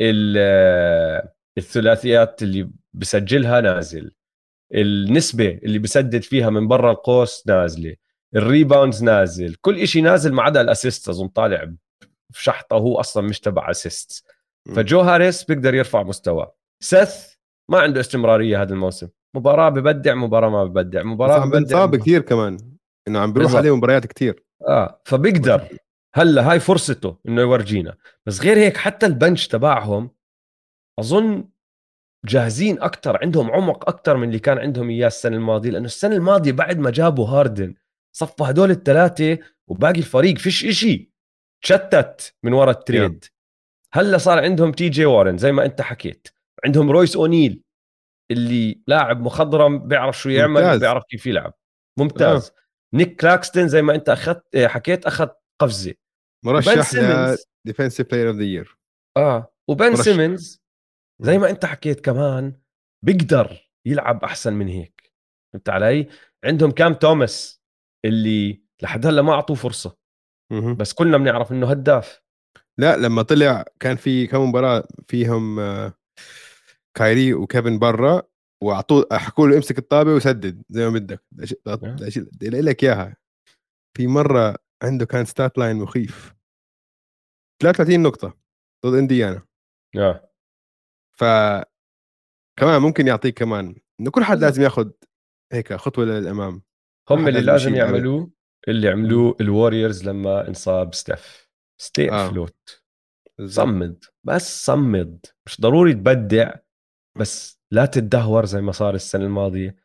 [1.60, 4.12] الثلاثيات اللي بسجلها نازل.
[4.74, 7.96] النسبة اللي بسدد فيها من برا القوس نازلة.
[8.36, 9.56] ال rebounds نازل.
[9.62, 11.72] كل شيء نازل ما عدا ال assist أظن طالع
[12.32, 14.26] في شحطه وهو أصلا مش تبع assist.
[14.76, 16.56] فجو هاريس بيقدر يرفع مستواه.
[16.84, 17.34] سث
[17.70, 19.08] ما عنده استمرارية هذا الموسم.
[19.36, 21.04] مباراة ببدع مباراة ما ببدع.
[21.04, 22.58] مباراة بنصاب كثير كمان.
[23.08, 24.44] إنه عم بيروح عليه مباريات كثير.
[24.68, 25.02] آه.
[25.06, 25.68] فبيقدر.
[26.16, 27.96] هلأ هاي فرصته إنه يورجينا.
[28.26, 30.12] بس غير هيك حتى البنش تبعهم
[31.00, 31.50] أظن
[32.26, 36.52] جاهزين أكثر عندهم عمق أكثر من اللي كان عندهم إياه السنة الماضية لأنه السنة الماضية
[36.52, 37.76] بعد ما جابوا هاردن
[38.16, 41.12] صفوا هدول الثلاثة وباقي الفريق فيش إشي.
[41.64, 43.26] تشتت من وراء التريد.
[43.94, 46.28] هلأ صار عندهم تي جي وارن زي ما أنت حكيت.
[46.66, 47.64] عندهم رويس أونيل
[48.32, 50.80] اللي لاعب مخضرم بيعرف شو يعمل ممتاز.
[50.80, 51.54] بيعرف كيف يلعب.
[52.00, 52.48] ممتاز.
[52.48, 52.54] آه.
[52.94, 55.28] نيك كلاكستن زي ما أنت أخذت آه، حكيت أخذ
[55.62, 55.94] قفزة.
[56.46, 56.92] مرشح
[57.66, 58.78] defensive player of the year
[59.18, 59.54] آه.
[59.68, 60.62] وبن سيمنز
[61.22, 62.60] زي ما انت حكيت كمان
[63.06, 65.14] بيقدر يلعب أحسن من هيك
[65.54, 66.08] فهمت علي؟
[66.46, 67.62] عندهم كام توماس
[68.06, 69.98] اللي لحد هلأ ما أعطوه فرصة
[70.78, 72.22] بس كلنا بنعرف إنه هداف.
[72.78, 75.94] لا لما طلع كان في كم مباراة فيهم آه،
[76.98, 78.22] كايري وكيفن برا
[78.64, 81.24] وأعطوه حكوا له امسك الطابة وسدد زي ما بدك.
[81.32, 83.18] بدي لك إياها.
[83.98, 86.36] في مرة عنده كان ستات لاين مخيف.
[87.62, 88.38] 33 نقطة
[88.86, 89.42] ضد إنديانا.
[89.98, 90.29] آه.
[91.20, 91.24] ف
[92.60, 94.92] كمان ممكن يعطيك كمان إنه كل حد لازم ياخذ
[95.54, 96.62] هيك خطوة للأمام.
[97.10, 98.32] هم اللي لازم يعملوه
[98.68, 101.50] اللي عملوه الوريورز لما انصاب ستيف.
[101.82, 102.30] ستي آه.
[102.30, 102.84] فلوت.
[103.46, 104.04] صمد.
[104.24, 105.26] بس صمد.
[105.46, 106.54] مش ضروري تبدع
[107.18, 109.76] بس لا تدهور زي ما صار السنة الماضية.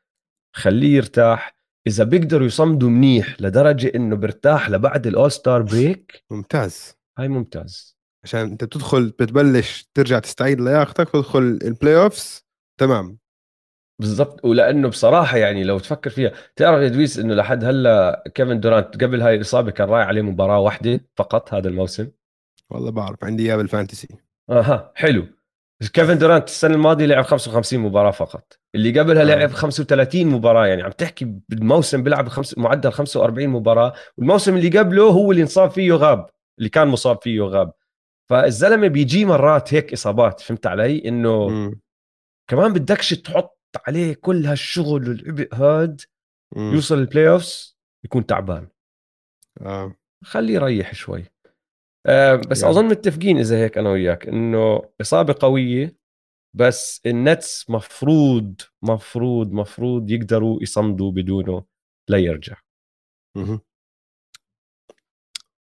[0.57, 1.57] خليه يرتاح.
[1.87, 6.95] إذا بيقدروا يصمدوا منيح لدرجة إنه برتاح لبعد ال All-Star break ممتاز.
[7.19, 7.94] هاي ممتاز.
[8.25, 12.45] عشان انت بتدخل بتبلش ترجع تستعيد لياقتك تدخل ال playoffs
[12.81, 13.19] تمام.
[14.01, 14.45] بالضبط.
[14.45, 19.23] ولأنه بصراحة يعني لو تفكر فيها تعرف يا دويس إنه لحد هلأ كيفن دورانت قبل
[19.23, 22.11] هاي الاصابه كان رايح عليه مباراة واحدة فقط هذا الموسم؟
[22.71, 24.09] والله بعرف عندي إياه بال fantasy.
[24.51, 25.27] أها حلو.
[25.93, 28.59] كيفن دورانت السنة الماضية لعب 55 مباراة فقط.
[28.75, 29.25] اللي قبلها آه.
[29.25, 35.03] لعب 35 مباراة يعني عم تحكي بالموسم بيلعب خمس معدل 45 مباراة والموسم اللي قبله
[35.03, 36.27] هو اللي انصاب فيه غاب
[36.59, 37.73] اللي كان مصاب فيه غاب
[38.31, 41.81] فالزلمة بيجي مرات هيك إصابات فهمت علي إنه مم.
[42.51, 46.01] كمان بدكش تحط عليه كل هالشغل والعبء هاد
[46.57, 46.75] مم.
[46.75, 48.69] يوصل ال playoffs يكون تعبان
[49.61, 49.97] آه.
[50.25, 51.25] خليه يريح شوي
[52.07, 52.71] آه بس يعني.
[52.73, 55.97] أظن متفقين إذا هيك أنا وياك إنه إصابة قوية
[56.55, 61.65] بس النتس مفروض مفروض مفروض يقدروا يصمدوا بدونه
[62.09, 62.57] لا يرجع
[63.37, 63.61] مهم.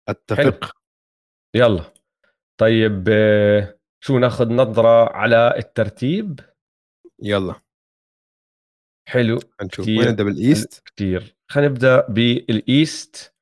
[0.10, 0.78] أتفق
[1.56, 1.94] يلا
[2.62, 6.40] طيب آه، شو ناخذ نظرة على الترتيب
[7.24, 7.56] يلا
[9.08, 10.00] حلو نشوف كتير.
[10.00, 13.36] وين نبدأ بال East كتير خلينا نبدأ بال East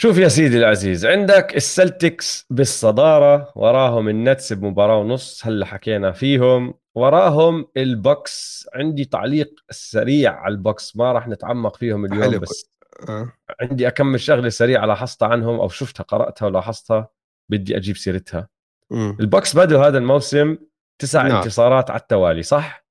[0.00, 7.66] شوف يا سيدي العزيز عندك السلتكس بالصدارة وراهم النتس بمباراة ونص هلا حكينا فيهم وراهم
[7.76, 12.40] البوكس عندي تعليق سريع على البوكس ما راح نتعمق فيهم اليوم حلو.
[12.40, 12.70] بس
[13.08, 13.32] آه.
[13.60, 17.19] عندي أكمل شغلة سريعة لاحظتها عنهم أو شفتها قرأتها ولاحظتها
[17.50, 18.48] بدي أجيب سيرتها
[18.90, 19.16] مم.
[19.20, 20.58] البوكس بدوا هذا الموسم
[21.00, 21.36] تسع نعم.
[21.36, 22.86] انتصارات على التوالي صح؟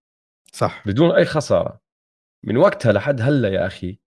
[0.53, 1.81] صح بدون أي خسارة
[2.43, 3.99] من وقتها لحد هلأ يا أخي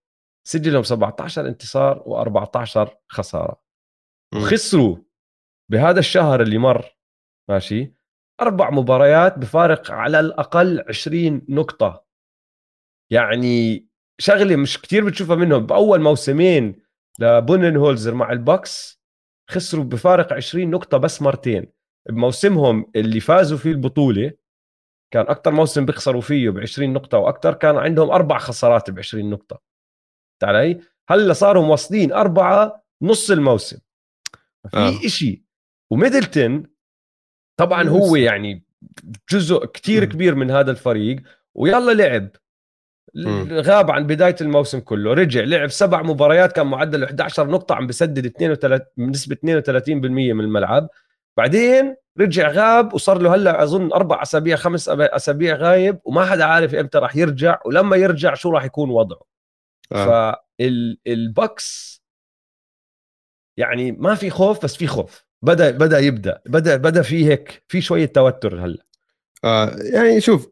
[0.44, 3.62] سجلهم 17 انتصار و14 خسارة
[4.34, 4.42] مم.
[4.42, 4.96] وخسروا
[5.70, 6.96] بهذا الشهر اللي مر
[7.50, 7.94] ماشي
[8.40, 12.04] أربع مباريات بفارق على الأقل 20 نقطة
[13.10, 13.86] يعني
[14.18, 16.82] شغلة مش كتير بتشوفها منهم بأول موسمين
[17.18, 19.01] لبونن هولزر مع البوكس
[19.52, 21.66] خسروا بفارق 20 نقطة بس مرتين
[22.08, 24.32] بموسمهم اللي فازوا فيه البطولة
[25.10, 29.30] كان أكثر موسم بيخسروا فيه ب 20 نقطة وأكثر كان عندهم أربع خسارات ب 20
[29.30, 29.60] نقطة
[30.40, 33.78] فهمت علي هلأ صاروا واصلين أربعة نص الموسم
[34.70, 35.06] في آه.
[35.06, 35.44] إشي
[35.90, 36.66] وميدلتون
[37.56, 38.64] طبعا هو يعني
[39.30, 40.04] جزء كتير.
[40.04, 41.22] كبير من هذا الفريق
[41.54, 42.28] ويلا لعب.
[43.52, 45.12] غاب عن بداية الموسم كله.
[45.14, 50.88] رجع لعب سبع مباريات كان معدل 11 نقطة عم بسدد 32 بنسبة 32% من الملعب.
[51.36, 56.74] بعدين رجع غاب وصار له هلأ أظن أربع أسابيع خمس أسابيع غايب وما حدا عارف
[56.74, 59.22] إمتى راح يرجع ولما يرجع شو راح يكون وضعه.
[59.92, 60.44] آه.
[60.60, 62.02] فالبكس
[63.56, 65.24] يعني ما في خوف بس في خوف.
[65.42, 66.40] بدا بدأ يبدأ.
[66.46, 68.84] بدا بدأ في هيك في شوية توتر هلأ.
[69.44, 69.70] آه.
[69.92, 70.48] يعني شوف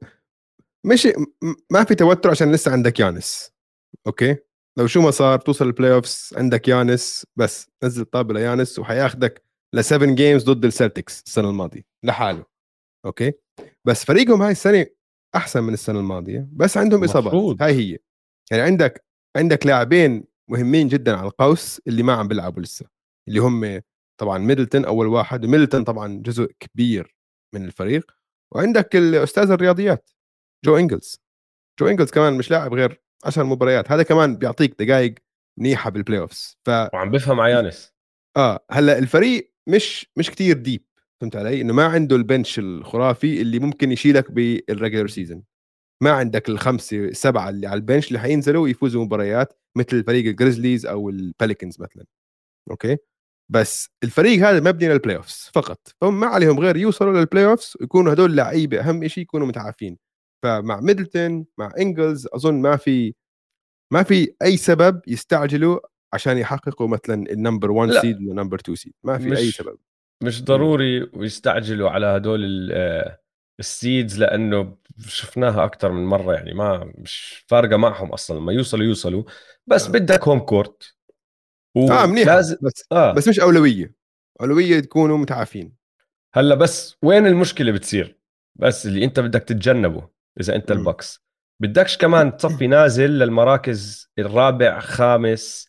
[0.87, 1.09] مش
[1.73, 3.53] ما في توتر عشان لسه عندك يانس.
[4.07, 4.37] أوكي؟
[4.79, 9.85] لو شو ما صار توصل ال playoffs عندك يانس بس نزل طابه ليانس وحياخدك ل
[9.85, 12.45] 7 games ضد السلتكس السنة الماضية لحاله.
[13.07, 13.33] أوكي؟
[13.85, 14.87] بس فريقهم هاي السنة
[15.35, 17.35] أحسن من السنة الماضية بس عندهم إصابات.
[17.35, 17.63] مفروض.
[17.63, 17.99] هاي هي.
[18.51, 19.05] يعني عندك
[19.37, 22.87] عندك لاعبين مهمين جدا على القوس اللي ما عم بيلعبوا لسه
[23.29, 23.81] اللي هم
[24.21, 27.17] طبعا ميدلتون أول واحد وميدلتون طبعا جزء كبير
[27.55, 28.11] من الفريق
[28.55, 30.11] وعندك الأستاذ الرياضيات.
[30.65, 31.21] جو إنجلز.
[31.81, 33.93] جو إنجلز كمان مش لاعب غير 10 مباريات.
[33.93, 35.15] هذا كمان بيعطيك دقائق
[35.61, 37.93] منيحة بال playoffs ف وعم بفهم على يانس
[38.37, 40.85] آه هلأ الفريق مش مش كتير deep
[41.21, 45.43] فهمت علي؟ إنه ما عنده ال bench الخرافي اللي ممكن يشيلك بال regular season
[46.03, 50.87] ما عندك الخمسة السبعه اللي على ال bench اللي حينزلوا ويفوزوا مباريات مثل فريق الجريزليز
[50.87, 52.05] أو البيليكنز مثلا.
[52.71, 52.97] أوكي؟
[53.53, 55.95] بس الفريق هذا مبني لل playoffs فقط.
[56.01, 59.99] فهم ما عليهم غير يوصلوا لل playoffs ويكونوا هدول لعيبة أهم شيء يكونوا متعافين.
[60.43, 63.15] فمع ميدلتون مع إنجلز أظن ما في
[63.93, 65.81] ما في أي سبب يستعجلوا
[66.13, 68.01] عشان يحققوا مثلا ال number 1 لا.
[68.01, 69.79] seed وال number 2 seed ما في أي سبب.
[70.23, 73.21] مش ضروري ويستعجلوا على هدول ال- آه،
[73.61, 74.77] ال seeds لأنه
[75.07, 78.39] شفناها أكثر من مرة يعني ما مش فارقة معهم أصلا.
[78.39, 79.23] لما يوصلوا يوصلوا.
[79.67, 79.93] بس آه.
[79.93, 80.95] بدك home court
[81.77, 82.27] آه منيح.
[82.27, 83.13] لازم بس آه.
[83.13, 83.95] بس مش أولوية.
[84.41, 85.73] أولوية تكونوا متعافين.
[86.35, 88.19] هلأ بس وين المشكلة بتصير؟
[88.57, 90.09] بس اللي أنت بدك تتجنبه.
[90.41, 90.71] إذا أنت.
[90.71, 91.25] البكس
[91.63, 95.69] بدكش كمان تصفي نازل للمراكز الرابع خامس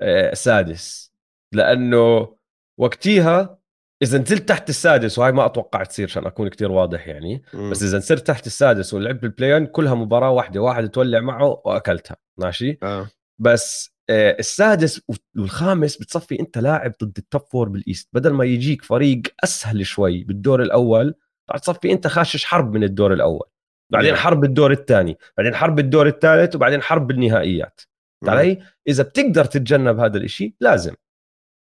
[0.00, 1.12] آه، سادس.
[1.54, 2.36] لأنه
[2.78, 3.60] وقتيها
[4.02, 7.42] إذا نزلت تحت السادس وهي ما أتوقع تصير عشان أكون كتير واضح يعني.
[7.54, 12.16] بس إذا صرت تحت السادس ولعبت بال play-in كلها مباراة واحدة واحد تولع معه وأكلتها.
[12.38, 13.08] ماشي؟ آه.
[13.38, 15.00] بس آه، السادس
[15.36, 19.86] والخامس بتصفي أنت لاعب ضد ال top four بال East بدل ما يجيك فريق أسهل
[19.86, 21.14] شوي بالدور الأول
[21.50, 23.46] راح تصفي أنت خاشش حرب من الدور الأول.
[23.90, 24.20] بعدين نعم.
[24.22, 27.80] حرب الدور الثاني بعدين حرب الدور الثالث وبعدين حرب بالنهائيات
[28.22, 28.30] مم.
[28.30, 30.94] علي إذا بتقدر تتجنب هذا الإشي لازم.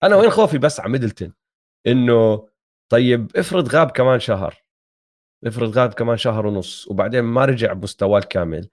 [0.02, 1.32] أنا وين خوفي بس على ميدلتون؟
[1.86, 2.48] إنه
[2.88, 4.54] طيب افرض غاب كمان شهر.
[5.46, 8.68] افرض غاب كمان شهر ونص وبعدين ما رجع بمستواه الكامل.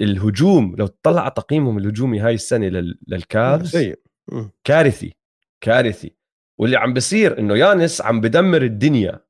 [0.00, 4.00] الهجوم لو تطلع على تقييمهم الهجومي هاي السنة لل- للكابز سيء.
[4.28, 4.50] مم.
[4.64, 5.14] كارثي
[5.60, 6.16] كارثي.
[6.58, 9.25] واللي عم بصير إنه يانس عم بدمر الدنيا.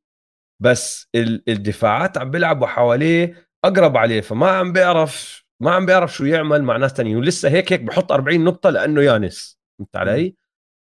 [0.61, 1.09] بس
[1.49, 6.77] الدفاعات عم بيلعبوا حواليه أقرب عليه فما عم بيعرف ما عم بيعرف شو يعمل مع
[6.77, 10.37] ناس ثانيين ولسه هيك هيك بحط 40 نقطة لأنه يانس فهمت علي؟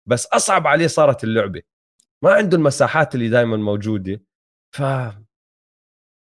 [0.06, 1.62] بس أصعب عليه صارت اللعبة
[2.24, 4.22] ما عنده المساحات اللي دائما موجودة
[4.74, 4.82] ف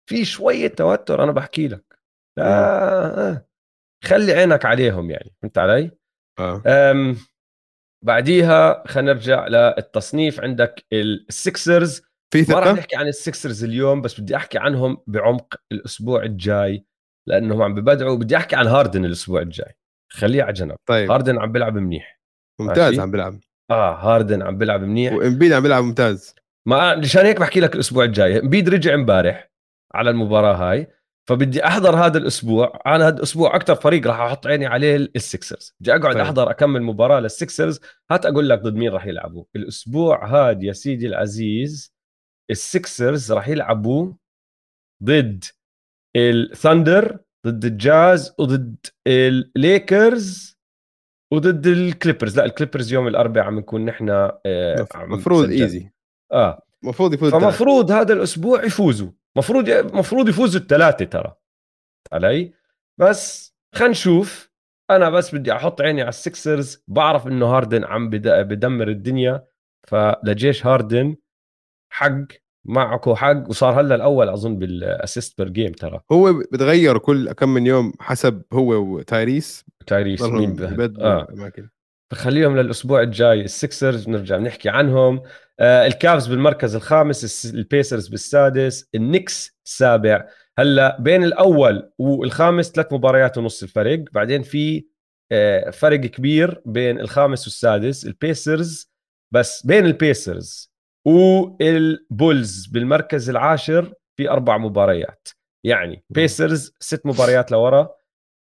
[0.09, 1.99] في شوية توتر أنا بحكي لك
[2.37, 3.47] لا آه.
[4.03, 5.91] خلي عينك عليهم يعني فهمت علي؟
[6.39, 7.17] آه أم
[8.03, 12.01] بعديها خلينا نرجع للتصنيف عندك السكسرز
[12.33, 16.85] في ما راح ثقة؟ نحكي عن السكسرز اليوم بس بدي أحكي عنهم بعمق الأسبوع الجاي
[17.27, 18.17] لأنهم عم ببدعوا.
[18.17, 19.77] بدي أحكي عن هاردن الأسبوع الجاي.
[20.11, 20.75] خليه على جنب.
[20.85, 21.11] طيب.
[21.11, 22.21] هاردن عم بيلعب منيح.
[22.61, 22.99] ممتاز.
[22.99, 23.39] عم بيلعب.
[23.71, 25.13] آه هاردن عم بيلعب منيح.
[25.13, 26.35] وإمبيد عم بيلعب ممتاز.
[26.67, 28.39] ما مشان هيك بحكي لك الأسبوع الجاي.
[28.39, 29.51] إمبيد رجع امبارح
[29.93, 30.87] على المباراة هاي.
[31.29, 32.81] فبدي أحضر هذا الأسبوع.
[32.85, 36.23] أنا هذا الأسبوع أكثر فريق راح أحط عيني عليه ال Sixers بدي أقعد طيب.
[36.23, 37.79] أحضر أكمل مباراة لل Sixers
[38.11, 39.43] هات أقول لك ضد مين راح يلعبوا.
[39.55, 41.92] الأسبوع هاد يا سيدي العزيز
[42.51, 44.13] ال Sixers راح يلعبوا
[45.03, 45.43] ضد
[46.15, 48.75] ال Thunder ضد الجاز وضد
[49.07, 50.57] الليكرز
[51.33, 55.61] وضد ال Clippers لا ال Clippers يوم الأربعاء عم نكون نحن آه، المفروض نسجل.
[55.61, 55.89] easy
[56.31, 56.61] آه.
[56.83, 57.31] المفروض يفوز.
[57.31, 59.11] فمفروض هذا الأسبوع يفوزوا.
[59.37, 61.35] مفروض مفروض يفوزوا الثلاثه ترى.
[62.13, 62.53] علي؟
[62.99, 64.51] بس خلينا نشوف.
[64.91, 69.45] أنا بس بدي أحط عيني على ال Sixers بعرف إنه هاردن عم بد- بدمر الدنيا.
[69.87, 71.15] فلجيش هاردن.
[71.93, 72.27] حق
[72.65, 76.01] معكو حق وصار هلأ الأول أظن بال assist per game ترى.
[76.11, 79.65] هو بتغير كل كم من يوم حسب هو وتايريس.
[79.87, 81.69] تايريس مين الأماكن.
[82.11, 85.21] فخليهم للأسبوع الجاي ال Sixers بنرجع بنحكي عنهم.
[85.59, 90.27] آه ال Cavs بالمركز الخامس ال Pacers بالسادس ال Knicks السابع
[90.59, 94.85] هلأ بين الأول والخامس ثلاث مباريات ونص الفرق بعدين في
[95.31, 98.93] آه فرق كبير بين الخامس والسادس ال Pacers.
[99.31, 100.72] بس بين ال Pacers
[101.05, 105.27] وال Bulls بالمركز العاشر في أربع مباريات.
[105.65, 107.89] يعني Pacers ست مباريات لورا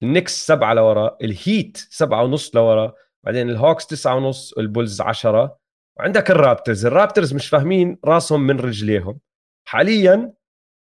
[0.03, 2.93] ال Knicks سبعة لورا ال Heat سبعة ونص لورا
[3.25, 5.59] بعدين ال Hawks تسعة ونص ال Bulls عشرة.
[5.99, 9.19] وعندك ال Raptors ال Raptors مش فاهمين راسهم من رجليهم.
[9.67, 10.33] حاليا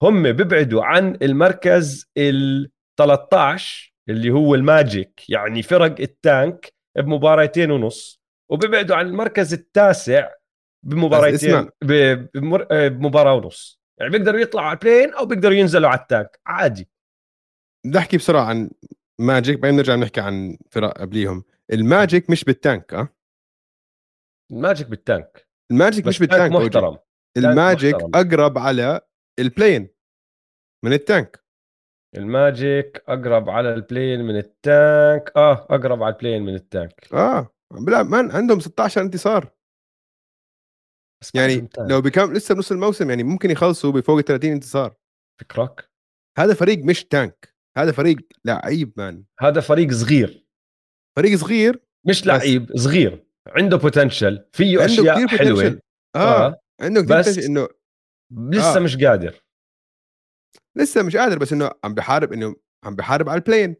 [0.02, 7.70] هم بيبعدوا عن المركز ال 13 اللي هو ال Magic يعني فرق ال tank بمباراتين
[7.70, 10.28] ونص وبيبعدوا عن المركز التاسع
[10.86, 11.68] بمباراتين
[12.70, 13.80] آه، بمباراة ونص.
[14.00, 16.40] يعني بيقدروا يطلعوا على ال play-in أو بيقدروا ينزلوا على ال tank.
[16.46, 16.88] عادي.
[17.86, 18.70] بدي أحكي بسرعة عن
[19.20, 21.44] Magic بعدين نرجع نحكي عن فرق قبليهم.
[21.72, 23.08] ال Magic مش بال tank آه؟
[24.52, 25.48] ال Magic بال tank.
[25.70, 26.52] ال Magic مش بال tank.
[26.52, 26.98] محترم.
[27.36, 28.10] ال Magic محترم.
[28.14, 29.00] أقرب على
[29.38, 29.88] ال play-in
[30.84, 31.44] من ال tank.
[32.16, 35.32] ال Magic أقرب على ال play-in من ال tank.
[35.36, 37.08] آه أقرب على ال play-in من ال tank.
[37.12, 37.52] آه.
[37.72, 39.55] بيلعب man عندهم 16 انتصار.
[41.34, 41.90] يعني tank.
[41.90, 44.94] لو بكم لسه بنص الموسم يعني ممكن يخلصوا بفوق ال 30 انتصار.
[45.40, 45.90] فكرك
[46.38, 50.46] هذا فريق مش تانك هذا فريق لعيب مان هذا فريق صغير.
[51.18, 53.26] فريق صغير مش لعيب صغير.
[53.48, 55.62] عنده بوتنشل فيه عنده أشياء كثير حلوة.
[55.70, 55.78] potential.
[56.16, 56.60] آه, آه.
[56.80, 57.68] عنده كثير بس- إنه
[58.50, 58.80] لسه آه.
[58.80, 59.42] مش قادر.
[60.76, 63.76] لسه مش قادر بس إنه عم بحارب إنه عم بحارب على البلين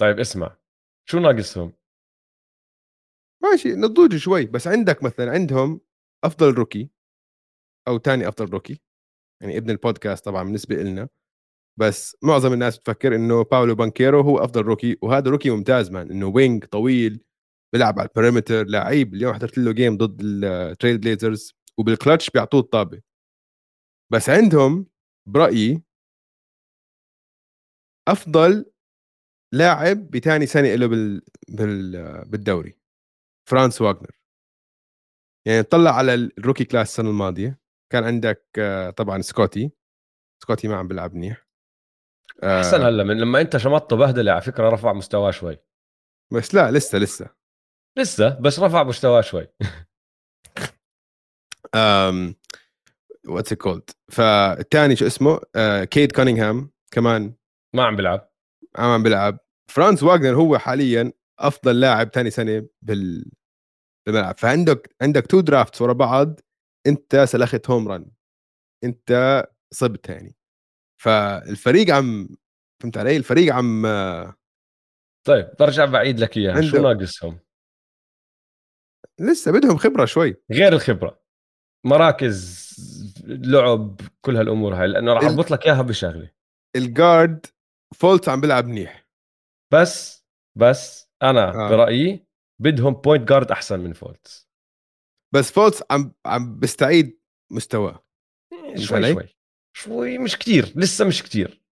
[0.00, 0.56] طيب اسمع.
[1.08, 1.72] شو ناقصهم؟
[3.42, 4.46] ماشي نضوج شوي.
[4.46, 5.80] بس عندك مثلا عندهم
[6.26, 6.90] أفضل rookie
[7.88, 8.80] أو ثاني أفضل rookie
[9.42, 11.08] يعني ابن البودكاست طبعا بالنسبة لنا
[11.76, 16.26] بس معظم الناس بتفكر إنه باولو بانكيرو هو أفضل rookie وهذا rookie ممتاز man إنه
[16.26, 17.24] wing طويل
[17.72, 22.60] بيلعب على ال perimeter لعيب اليوم حضرت له game ضد ال Trail Blazers وبالكلتش بيعطوه
[22.60, 23.02] الطابة.
[24.12, 24.86] بس عندهم
[25.28, 25.82] برأيي
[28.08, 28.72] أفضل
[29.52, 31.22] لاعب بثاني سنة له بال...
[31.48, 32.24] بال...
[32.24, 32.76] بالدوري
[33.48, 34.15] فرانز واغنر.
[35.46, 37.60] يعني طلع على ال rookie class السنة الماضية.
[37.92, 39.70] كان عندك آه، طبعا سكوتي.
[40.42, 41.46] سكوتي ما عم بيلعب منيح.
[42.42, 45.58] آه، أحسن هلأ من لما أنت شمطته بهدلة على فكرة رفع مستواه شوي.
[46.32, 47.30] بس لا لسه لسه.
[47.98, 49.46] لسه؟ بس رفع مستواه شوي.
[51.76, 52.34] um,
[53.28, 57.34] what's called فالثاني شو اسمه؟ آه كيد كونينغهام كمان.
[57.74, 58.30] ما عم بيلعب.
[58.76, 59.38] عم بيلعب.
[59.70, 63.30] فرانز واغنر هو حاليا أفضل لاعب ثاني سنة بال
[64.06, 66.40] بالملعب فعندك عندك two drafts ورا بعض
[66.86, 68.10] انت سلخت home run
[68.84, 69.42] انت
[69.74, 70.36] صبت يعني.
[71.02, 72.28] فالفريق عم
[72.82, 73.86] فهمت علي؟ الفريق عم
[75.26, 76.60] طيب برجع بعيد لك إياها.
[76.60, 77.38] شو عنده- ناقصهم؟
[79.20, 80.36] لسه بدهم خبرة شوي.
[80.52, 81.22] غير الخبرة.
[81.86, 82.66] مراكز
[83.26, 86.30] لعب كل هالأمور هاي لأنه راح أربط لك إياها بشغلة.
[86.76, 87.46] ال guard
[87.94, 89.08] فولتس عم بيلعب منيح.
[89.72, 90.26] بس
[90.58, 91.48] بس أنا.
[91.54, 91.68] آه.
[91.70, 92.25] برأيي
[92.62, 94.48] بدهم point guard أحسن من فولتس
[95.34, 97.20] بس فولتس عم عم بيستعيد
[97.52, 98.06] مستواه.
[98.76, 99.36] شوي علي؟ شوي.
[99.76, 101.62] شوي مش كتير لسه مش كتير.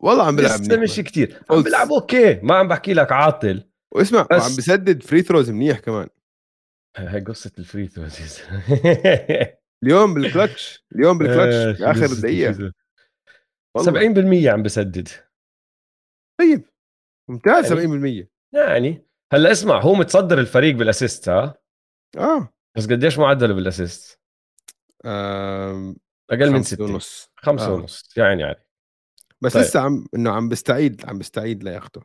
[0.00, 1.42] والله عم بيلعب لسه مش كتير.
[1.50, 3.70] عم بيلعب okay ما عم بحكي لك عاطل.
[3.94, 4.42] واسمع بس...
[4.42, 6.08] عم بسدد free throws منيح كمان.
[6.96, 8.42] هاي قصة ال free throws
[9.82, 12.72] اليوم بالكلتش اليوم بالكلتش آخر دقيقة.
[13.78, 15.08] 70% عم بسدد.
[16.40, 16.64] طيب.
[17.30, 21.54] ممتاز يعني 70% يعني هلا اسمع هو متصدر الفريق بالأسيست ها؟
[22.18, 22.48] آه.
[22.76, 24.20] بس قديش معدله بالأسيست؟
[25.04, 25.94] آه...
[26.30, 26.84] أقل من ستة.
[26.84, 27.30] ونص.
[27.36, 27.72] خمسة آه.
[27.72, 28.66] ونص يعني يعني.
[29.40, 29.62] بس طيب.
[29.62, 32.02] لسه عم إنه عم بستعيد عم بستعيد لياخته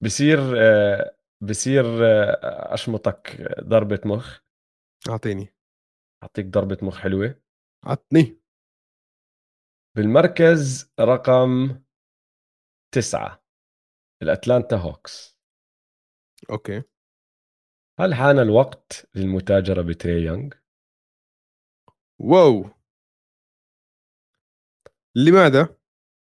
[0.00, 4.38] بصير آه بصير آه أشمطك ضربة مخ.
[5.08, 5.54] أعطيني.
[6.22, 7.40] أعطيك ضربة مخ حلوة.
[7.84, 8.38] عطني.
[9.96, 11.80] بالمركز رقم
[12.94, 13.42] تسعة
[14.22, 15.41] ال Atlanta Hawks.
[16.50, 16.82] okay
[18.00, 20.50] هل حان الوقت للمتاجرة بتري يونغ؟
[22.20, 22.70] wow
[25.16, 25.76] لماذا؟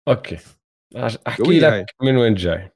[0.08, 0.38] okay
[1.26, 1.86] أحكي لك هاي.
[2.02, 2.70] من وين جاي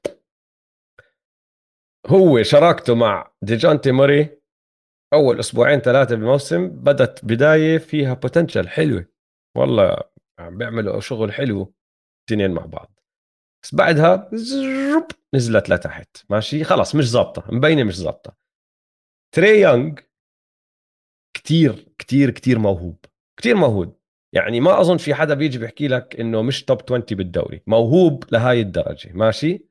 [2.07, 4.41] هو شراكته مع ديجانتي موري
[5.13, 9.05] أول أسبوعين ثلاثة بالموسم بدت بداية فيها potential حلوة
[9.57, 9.97] والله
[10.39, 11.73] عم بيعملوا شغل حلو
[12.29, 12.99] اثنين مع بعض
[13.63, 14.29] بس بعدها
[15.35, 16.17] نزلت لتحت.
[16.29, 18.35] ماشي؟ خلاص مش ظابطة مبينة مش ظابطة.
[19.35, 19.93] تري يونغ
[21.33, 23.05] كتير كتير كتير موهوب
[23.39, 24.01] كتير موهوب
[24.35, 27.61] يعني ما أظن في حدا بيجي بيحكي لك إنه مش top 20 بالدوري.
[27.67, 29.11] موهوب لهاي الدرجة.
[29.13, 29.65] ماشي؟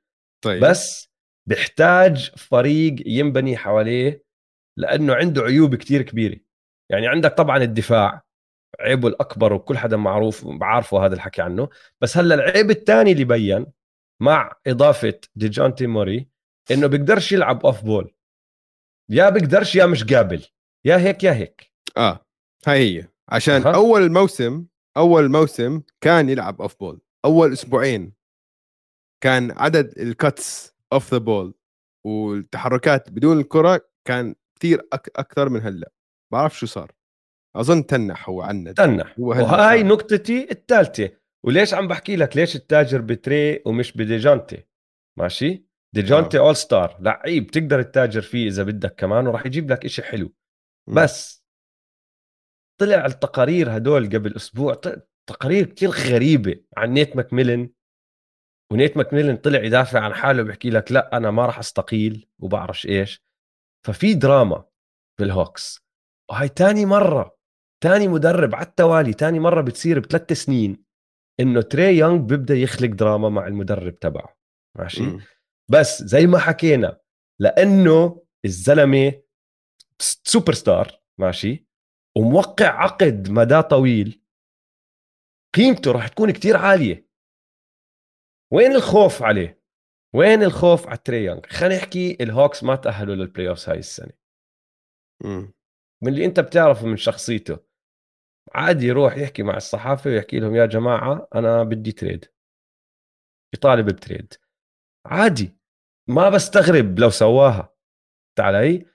[0.45, 0.64] طيب.
[0.64, 1.11] بس
[1.49, 4.24] بيحتاج فريق ينبني حواليه
[4.78, 6.36] لأنه عنده عيوب كتير كبيرة.
[6.91, 8.22] يعني عندك طبعا الدفاع
[8.80, 11.68] عيبه الأكبر وكل حدا معروف بعرفه هذا الحكي عنه.
[12.01, 13.66] بس هلأ العيب الثاني اللي بين
[14.21, 16.29] مع إضافة ديجانتي موري
[16.71, 18.14] إنه بيقدرش يلعب off ball
[19.09, 20.47] يا بيقدرش يا مش قابل.
[20.85, 21.73] يا هيك يا هيك.
[21.97, 22.27] آه
[22.66, 23.09] هاي هي.
[23.29, 23.75] عشان أه.
[23.75, 24.66] أول موسم
[24.97, 28.12] أول موسم كان يلعب off ball أول أسبوعين
[29.23, 31.55] كان عدد الكاتس اوف ذا بول
[32.07, 35.93] والتحركات بدون الكرة كان كثير أك أكثر من هلأ.
[36.33, 36.93] بعرف شو صار.
[37.57, 39.14] أظن تنح هو عنا تنح.
[39.18, 41.20] وهاي نقطتي الثالثة.
[41.47, 44.66] وليش عم بحكي لك ليش التاجر بتري ومش بديجانتي؟
[45.18, 46.41] ماشي؟ ديجانتي آه.
[46.41, 50.34] اول ستار لعيب تقدر التاجر فيه إذا بدك كمان وراح يجيب لك إشي حلو.
[50.88, 51.45] بس
[52.80, 54.80] طلع التقارير هدول قبل أسبوع
[55.28, 57.70] تقارير كتير غريبة عن نيت ماكميلن.
[58.72, 63.22] ونيت ماكميلن طلع يدافع عن حاله بيحكي لك لا أنا ما راح أستقيل وبعرفش إيش.
[63.86, 64.64] ففي دراما
[65.20, 65.80] بالهوكس.
[66.30, 67.36] وهي تاني مرة
[67.82, 70.89] تاني مدرب على التوالي تاني مرة بتصير بثلاث سنين.
[71.41, 74.38] إنه تري يونغ بيبدأ يخلق دراما مع المدرب تبعه
[74.78, 75.22] ماشي؟ م.
[75.70, 77.01] بس زي ما حكينا
[77.41, 79.22] لأنه الزلمة
[80.01, 81.66] سوبر ستار ماشي؟
[82.18, 84.22] وموقع عقد مدى طويل
[85.57, 87.09] قيمته راح تكون كتير عالية.
[88.53, 89.62] وين الخوف عليه؟
[90.14, 94.12] وين الخوف على تري يونغ؟ خلينا نحكي الهوكس ما تأهلوا لل playoff هاي السنة.
[95.24, 95.53] م.
[96.03, 97.59] من اللي أنت بتعرفه من شخصيته.
[98.55, 102.24] عادي يروح يحكي مع الصحافة ويحكي لهم يا جماعة أنا بدي trade
[103.55, 104.34] يطالب ب trade
[105.07, 105.57] عادي
[106.09, 107.74] ما بستغرب لو سواها.
[108.38, 108.86] على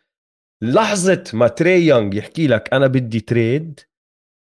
[0.63, 3.79] لحظة ما تري يونغ يحكي لك أنا بدي trade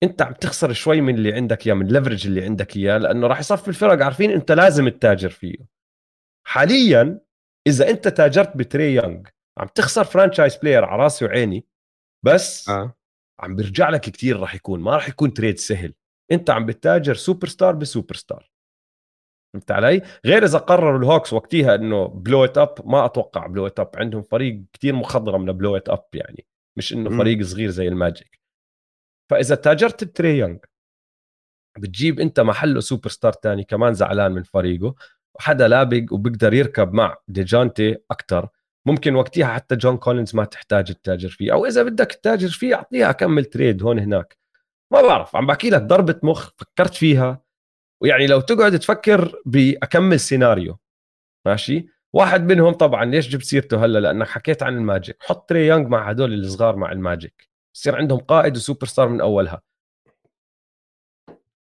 [0.03, 3.27] أنت عم تخسر شوي من اللي عندك إياه من ال leverage اللي عندك إياه لأنه
[3.27, 4.03] راح يصفي الفرق.
[4.03, 5.55] عارفين أنت لازم تتاجر فيه.
[6.47, 7.19] حاليا
[7.67, 9.21] إذا أنت تاجرت بتري يونغ
[9.57, 11.65] عم تخسر franchise player على راسي وعيني
[12.25, 12.96] بس آه.
[13.39, 15.93] عم بيرجع لك كثير راح يكون ما راح يكون trade سهل.
[16.31, 18.49] انت عم بتتاجر superstar ب superstar
[19.53, 23.79] فهمت علي؟ غير إذا قرروا الهوكس وقتها إنه blow it up ما أتوقع blow it
[23.79, 26.45] up عندهم فريق كتير مخضرم ل blow it up يعني.
[26.77, 28.39] مش إنه فريق صغير زي الماجيك.
[29.29, 30.57] فإذا تاجرت بتري يونغ
[31.77, 34.95] بتجيب أنت محله سوبر ستار تاني كمان زعلان من فريقه
[35.35, 38.49] وحدا لابق وبيقدر يركب مع ديجانتي أكثر
[38.87, 41.53] ممكن وقتها حتى جون كولينز ما تحتاج تتاجر فيه.
[41.53, 44.37] أو إذا بدك تتاجر فيه أعطيها كمل trade هون هناك.
[44.93, 47.41] ما بعرف عم بحكي لك ضربة مخ فكرت فيها.
[48.01, 50.79] ويعني لو تقعد تفكر بأكمل سيناريو
[51.45, 55.17] ماشي؟ واحد منهم طبعا ليش جبت سيرته هلأ؟ لأنك حكيت عن الماجيك.
[55.23, 57.49] حط تري يونغ مع هدول الصغار مع الماجيك.
[57.75, 59.61] يصير عندهم قائد وسوبر ستار من أولها.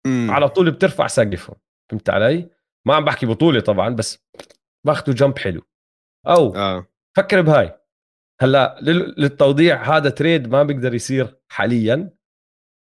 [0.07, 0.31] مم.
[0.31, 1.57] على طول بترفع سقفهم.
[1.91, 2.51] فهمت علي؟
[2.87, 4.27] ما عم بحكي بطولة طبعا بس
[4.85, 5.63] باخذوا جمب حلو.
[6.27, 6.87] أو آه.
[7.17, 7.79] فكر بهاي.
[8.41, 8.81] هلأ
[9.19, 12.17] للتوضيح هذا trade ما بيقدر يصير حاليا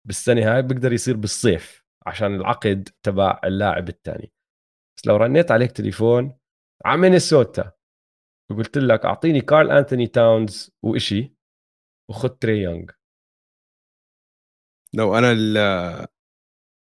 [0.08, 4.34] بالسنة هاي بيقدر يصير بالصيف عشان العقد تبع اللاعب الثاني
[4.98, 6.40] بس لو رنيت عليك تليفون
[6.86, 7.72] على مينيسوتا
[8.52, 11.36] وقلت لك أعطيني كارل انثوني تاونز وإشي
[12.10, 12.86] وخذ تري يونغ.
[14.94, 15.58] لو أنا ال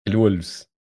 [0.08, 0.75] الولفز.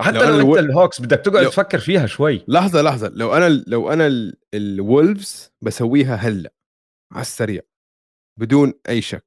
[0.00, 2.44] حتى لو لو, أنت الهوكس بدك تقعد لو- تفكر فيها شوي.
[2.48, 3.08] لحظة لحظة.
[3.08, 6.52] لو أنا لو أنا ال- الولفز بسويها هلأ
[7.12, 7.62] على السريع
[8.40, 9.26] بدون أي شك.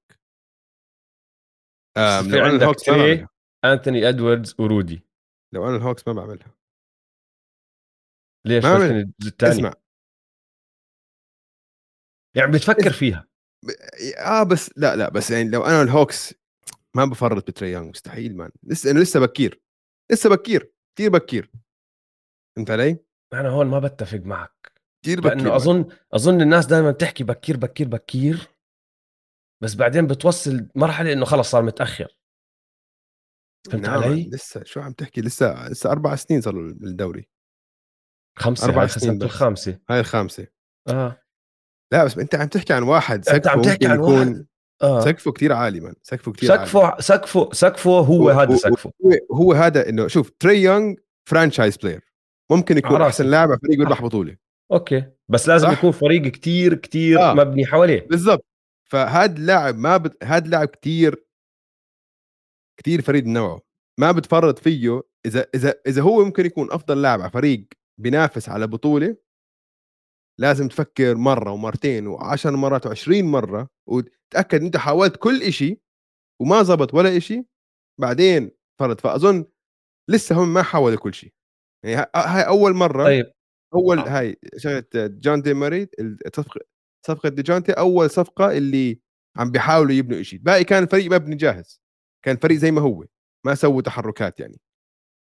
[1.96, 3.30] في عندك تري بعملها.
[3.66, 5.04] أنتوني إدواردز ورودي
[5.54, 6.56] لو أنا الهوكس ما بعملها.
[8.48, 9.12] ليش؟ ما
[9.44, 9.74] اسمع.
[12.36, 13.28] يعني بتفكر فيها.
[14.18, 16.34] آه بس لا لا بس يعني لو أنا الهوكس
[16.96, 18.52] ما بفرط بتري يانج مستحيل man.
[18.64, 19.62] لسه أنا لسه بكير.
[20.12, 21.52] لسه بكير كثير بكير
[22.56, 23.00] فهمت علي؟
[23.34, 24.72] أنا هون ما بتفق معك.
[25.04, 25.56] كثير بكير لأنه.
[25.56, 28.48] أظن أظن الناس دائما بتحكي بكير بكير بكير
[29.64, 32.18] بس بعدين بتوصل مرحلة إنه خلص صار متأخر.
[33.72, 37.30] فهمت نعم، علي؟ لسه شو عم تحكي؟ لسه لسه أربع سنين صار له الدوري.
[38.38, 39.24] خمسة أربع هاي سنين.
[39.24, 40.48] الخامسه هاي الخامسه
[40.90, 41.22] آه.
[41.94, 44.48] لا بس أنت عم تحكي عن واحد أنت عم تحكي عن يكون واحد؟
[44.82, 45.00] آه.
[45.02, 46.66] سقفه كثير عالي man سقفه كثير عالي.
[46.66, 48.92] سقفه سقفه سقفه هو هو- هذا سقفه.
[49.06, 50.94] هو, هو هذا إنه شوف تري يونغ
[51.30, 52.14] franchise player
[52.52, 53.26] ممكن يكون أحسن.
[53.26, 54.04] لاعب فريق بيربح صح.
[54.04, 54.38] بطولة.
[54.72, 55.04] أوكي.
[55.30, 55.78] بس لازم صح.
[55.78, 57.34] يكون فريق كتير كتير آه.
[57.34, 58.08] مبني حواليه.
[58.08, 58.46] بالضبط.
[58.92, 60.24] فهذا اللاعب ما بت...
[60.24, 61.26] هذا اللاعب كثير
[62.80, 63.62] كثير فريد من نوعه.
[64.00, 67.68] ما بتفرط فيه اذا اذا إذا هو ممكن يكون أفضل لاعب على فريق
[68.02, 69.16] بينافس على بطولة
[70.40, 73.68] لازم تفكر مرة ومرتين وعشر مرات وعشرين مرة
[74.30, 75.82] وتاكد إنت حاولت كل إشي
[76.42, 77.46] وما زبط ولا إشي
[78.02, 79.46] بعدين فرط فأظن
[80.10, 81.34] لسه هم ما حاولوا كل شيء.
[81.86, 83.26] يعني ها- هاي أول مرة طيب.
[83.76, 84.20] أول آه.
[84.20, 86.62] هاي شغلة ديجانتي موري الصفقه
[87.08, 89.02] صفقة ديجونتي أول صفقة اللي
[89.38, 91.82] عم بيحاولوا يبنوا شيء باقي كان الفريق مبني جاهز.
[92.26, 93.06] كان فريق زي ما هو
[93.46, 94.60] ما سووا تحركات يعني.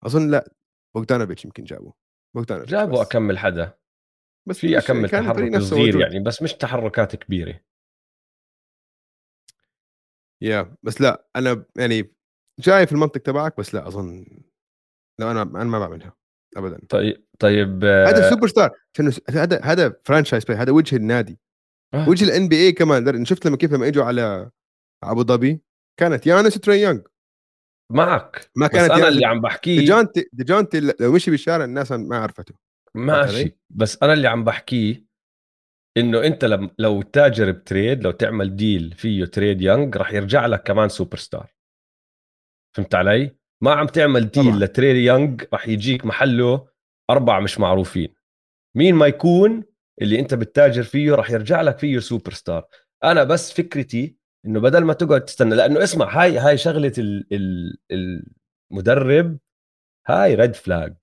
[0.06, 0.54] أظن لا
[0.96, 1.92] بوغدانوفيتش يمكن جابوا
[2.36, 3.02] بوغدانوفيتش جابوا.
[3.02, 3.78] أكمل حدا.
[4.50, 6.00] بس في أكمل الفريق تحرك صغير.
[6.00, 7.60] يعني بس مش تحركات كبيرة.
[10.44, 12.14] yeah بس لأ أنا يعني
[12.60, 14.26] جاي في المنطق تبعك بس لأ أظن
[15.20, 16.14] لا أنا أنا ما بعملها
[16.58, 16.80] ابدا.
[16.90, 18.72] طيب طيب هذا سوبر ستار
[19.30, 21.40] هذا هذا franchise player هذا وجه النادي.
[21.94, 22.10] آه.
[22.10, 23.26] وجه ال NBA كمان.
[23.26, 24.50] شفت لما كيف لما إجوا على
[25.04, 25.62] أبو ظبي؟
[26.00, 27.02] كانت يانيس وتري يونغ
[27.92, 28.52] معك.
[28.56, 29.80] ما بس كانت أنا يعني- اللي عم بحكيه.
[29.80, 32.56] ديجونتي ديجونتي لو مشي بالشارع الناس ما عرفته.
[32.96, 35.06] ماشي؟ بس أنا اللي عم بحكيه
[35.98, 40.46] إنه أنت لم لو تاجر ب trade لو تعمل deal فيه تري يانج راح يرجع
[40.46, 41.54] لك كمان سوبر ستار
[42.76, 44.60] فهمت علي؟ ما عم تعمل deal طبعاً.
[44.60, 46.68] لتري يانج راح يجيك محله
[47.10, 48.14] أربع مش معروفين.
[48.76, 49.64] مين ما يكون
[50.02, 52.66] اللي أنت بتتاجر فيه راح يرجع لك فيه سوبر ستار
[53.04, 54.16] أنا بس فكرتي
[54.46, 57.78] إنه بدل ما تقعد تستنى لأنه اسمع هاي هاي شغلة ال ال
[58.72, 59.38] المدرب
[60.08, 60.96] هاي red flag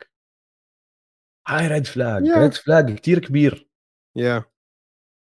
[1.49, 2.39] هاي red flag Yeah.
[2.39, 3.69] red flag كتير كبير.
[4.17, 4.45] يا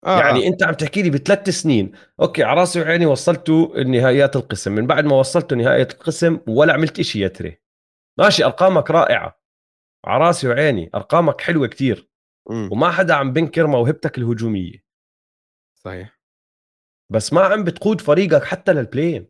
[0.06, 0.20] آه.
[0.20, 0.48] يعني آه.
[0.48, 1.92] أنت عم تحكي لي بثلاث سنين.
[2.20, 4.72] أوكي على راسي وعيني وصلتوا نهائيات القسم.
[4.72, 7.60] من بعد ما وصلتوا نهائيات القسم ولا عملت إشي يا تري.
[8.18, 9.40] ماشي أرقامك رائعة.
[10.06, 12.08] على راسي وعيني أرقامك حلوة كتير
[12.50, 12.68] مم.
[12.72, 14.84] وما حدا عم بنكر موهبتك الهجومية.
[15.84, 16.20] صحيح.
[17.12, 19.28] بس ما عم بتقود فريقك حتى لل play-in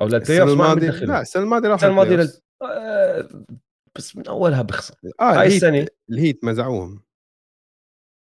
[0.00, 1.06] أو لل play السنة off بتدخل.
[1.06, 2.32] لا السنة الماضية راح السنة الماضية لل...
[2.62, 3.44] آه،
[3.94, 4.94] بس من أولها بخسر.
[5.20, 5.86] آه هاي السنة.
[6.10, 7.03] الهيت مزعوهم.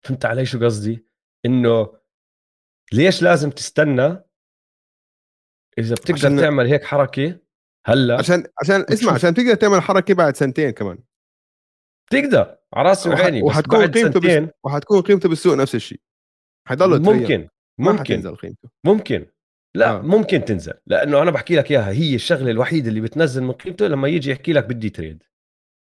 [0.06, 1.06] فهمت علي شو قصدي
[1.45, 1.97] إنه
[2.93, 4.24] ليش لازم تستنى
[5.78, 7.39] إذا بتقدر عشان- تعمل هيك حركة
[7.86, 9.14] هلا عشان عشان اسمع.
[9.14, 10.97] عشان تقدر تعمل حركة بعد سنتين كمان
[12.12, 15.99] تقدر على راسي وح- وعيني بس وحتكون قيمته بس وحتكون قيمته بالسوق نفس الشيء
[16.68, 17.01] حيضل.
[17.01, 17.47] ممكن
[17.80, 19.26] ممكن حتنزل قيمته ممكن
[19.76, 19.89] لا.
[19.89, 20.01] آه.
[20.01, 24.08] ممكن تنزل لأنه أنا بحكي لك إياها هي الشغلة الوحيدة اللي بتنزل من قيمته لما
[24.08, 25.24] يجي يحكي لك بدي trade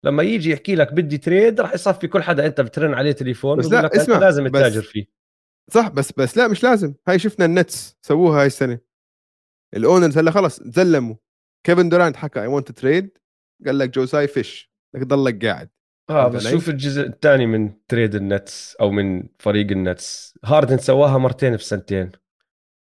[0.05, 3.65] لما يجي يحكي لك بدي trade راح يصفي كل حدا أنت بترن عليه تليفون بس
[3.65, 5.05] لا، اسمع، لازم بس- تتاجر فيه.
[5.71, 6.93] صح بس بس لا مش لازم.
[7.07, 8.79] هاي شفنا النتس سووها هاي السنة.
[9.75, 11.15] ال owners هلأ خلص تزلموا.
[11.65, 13.17] كيفن دورانت حكى I want trade
[13.65, 15.69] قال لك جو تساي فيش بدك تضلك قاعد.
[16.09, 20.37] آه بس؟ شوف الجزء الثاني من trade النتس أو من فريق النتس.
[20.45, 22.11] هاردن سواها مرتين في سنتين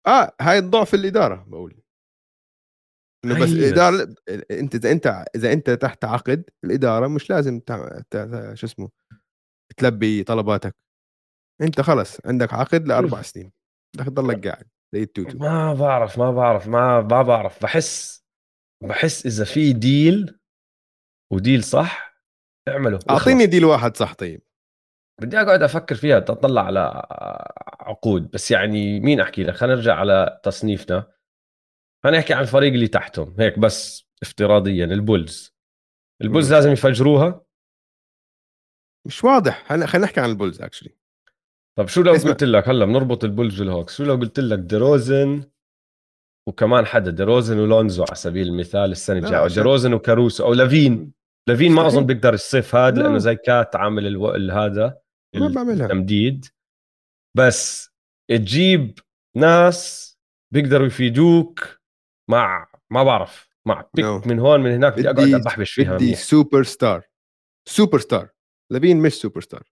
[0.07, 1.81] آه هاي الضعف الإدارة بقول.
[3.25, 4.15] إنه بس الاداره
[4.51, 8.01] أنت إذا أنت إذا أنت تحت عقد الإدارة مش لازم تع...
[8.09, 8.53] تع...
[8.53, 8.89] شو اسمه
[9.77, 10.75] تلبي طلباتك.
[11.61, 13.51] أنت خلص عندك عقد لأربع سنين.
[13.95, 15.37] بدك تضلك قاعد زي التوتو.
[15.37, 17.63] ما بعرف ما بعرف ما ما بعرف.
[17.63, 18.23] بحس
[18.83, 20.39] بحس إذا في deal
[21.33, 22.23] و deal صح
[22.69, 22.99] اعمله.
[23.09, 24.41] أعطيني deal واحد صح طيب.
[25.21, 27.07] بدي أقعد أفكر فيها اطلع على
[27.79, 28.31] عقود.
[28.31, 31.18] بس يعني مين أحكي لك؟ خلينا نرجع على تصنيفنا.
[32.03, 35.53] خلينا نحكي عن الفريق اللي تحتهم هيك بس افتراضيا البولز
[36.21, 36.53] البولز.
[36.53, 37.45] لازم يفجروها
[39.07, 40.95] مش واضح هلا خلينا نحكي عن البولز actually
[41.77, 42.31] طب شو لو اسمع.
[42.31, 45.43] قلت لك هلا بنربط البولز والهوكس شو لو قلت لك ديروزن
[46.49, 51.13] وكمان حدا ديروزن ولونزو على سبيل المثال السنة الجاية عشان- ديروزن وكاروسو أو لافين
[51.49, 51.87] لافين ما.
[51.87, 53.17] أظن بيقدر الصيف هذا لأنه لا.
[53.19, 54.27] زي كات عامل ألو...
[54.51, 54.99] هذا
[55.35, 55.85] ما بعملها.
[55.85, 56.45] التمديد
[57.37, 57.89] بس
[58.31, 58.99] تجيب
[59.37, 60.09] ناس
[60.53, 61.78] بيقدروا يفيدوك
[62.29, 63.49] مع ما بعرف.
[63.65, 64.27] مع بيك No.
[64.27, 66.15] من هون من هناك بدي أقعد أبحبش فيها بدي.
[66.15, 67.03] سوبر ستار
[67.69, 68.29] سوبر ستار
[68.71, 69.63] لافين مش سوبر ستار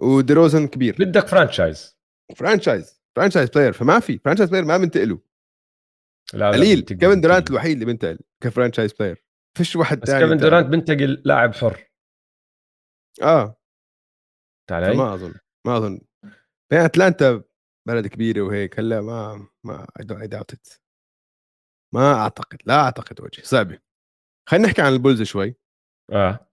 [0.00, 0.96] وديروزن كبير.
[0.98, 1.98] بدك فرانشايز
[2.36, 4.18] فرانشايز فرانشايز بلاير فما في.
[4.18, 5.20] فرانشايز بلاير ما بنتقله.
[6.34, 6.80] لا قليل.
[6.80, 7.50] كيفن دورانت.
[7.50, 9.24] الوحيد اللي بنتقل ك franchise player
[9.58, 10.50] فيش واحد بس ثاني كيفن انتقل.
[10.50, 11.90] دورانت بنتقل لاعب حر.
[13.22, 13.60] آه.
[14.70, 15.34] تعال ما أظن.
[15.66, 16.00] ما أظن.
[16.72, 17.42] بين أتلانتا
[17.88, 18.78] بلد كبيرة وهيك.
[18.78, 20.83] هلا ما ما اي داوت ات
[21.94, 23.78] ما أعتقد لا أعتقد وجه صعبة.
[24.48, 25.56] خلينا نحكي عن البولز شوي.
[26.12, 26.48] آه.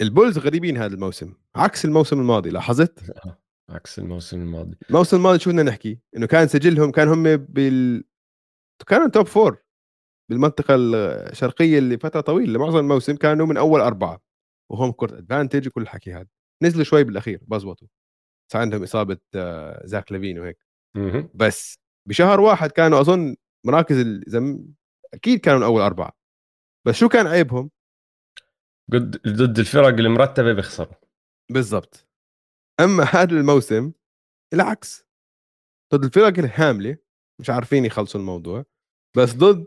[0.00, 1.34] البولز غريبين هذا الموسم.
[1.56, 2.98] عكس الموسم الماضي لاحظت؟
[3.70, 4.76] عكس الموسم الماضي.
[4.90, 8.04] الموسم الماضي شو بدنا نحكي؟ إنه كان سجلهم كان هم بال
[8.86, 9.62] كانوا top four
[10.30, 12.52] بالمنطقة الشرقية اللي فترة طويلة.
[12.52, 14.22] لمعظم الموسم كانوا من أول أربعة.
[14.70, 16.28] و home court advantage وكل الحكي هذا.
[16.62, 17.88] نزلوا شوي بالأخير بزبطوا.
[18.52, 20.58] صار عندهم إصابة آه، زاك لافين وهيك.
[21.34, 21.78] بس
[22.08, 23.36] بشهر واحد كانوا أظن
[23.66, 24.74] مراكز ال- إذا م-
[25.14, 26.12] أكيد كانوا من أول أربعة.
[26.86, 27.70] بس شو كان عيبهم؟
[28.90, 30.94] ضد ضد الفرق المرتبة بيخسروا.
[31.50, 32.08] بالضبط.
[32.80, 33.92] أما هذا الموسم
[34.54, 35.06] العكس.
[35.94, 36.96] ضد الفرق الهامله
[37.40, 38.64] مش عارفين يخلصوا الموضوع
[39.16, 39.66] بس ضد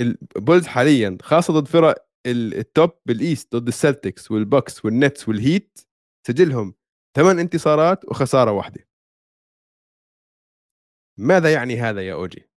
[0.00, 5.78] البولز حاليا خاصة ضد فرق ال- ال top بال East ضد السلتكس والبوكس والنتس والهيت
[6.26, 6.74] سجلهم
[7.16, 8.88] ثمان انتصارات وخسارة واحدة.
[11.18, 12.50] ماذا يعني هذا يا أوجي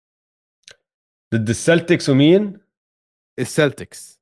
[1.35, 2.61] ضد السلتكس ومين؟
[3.39, 4.21] السلتكس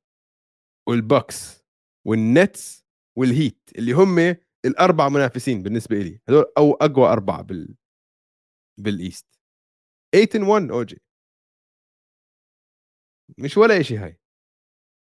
[0.89, 1.63] والبوكس
[2.07, 2.85] والنتس
[3.17, 7.75] والهيت اللي هم الأربع منافسين بالنسبة لي هذول أو أقوى أربعة بال
[8.79, 9.39] بال East
[10.15, 11.01] 8 1 أوجي
[13.37, 14.19] مش ولا شيء هاي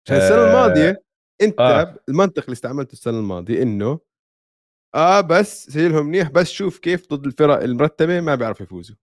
[0.06, 1.04] عشان السنة آه، الماضية
[1.42, 1.82] أنت آه.
[1.82, 1.98] آه.
[2.08, 4.00] المنطق اللي استعملته السنة الماضية إنه
[4.94, 8.96] آه بس سجلهم منيح بس شوف كيف ضد الفرق المرتبة ما بيعرفوا يفوزوا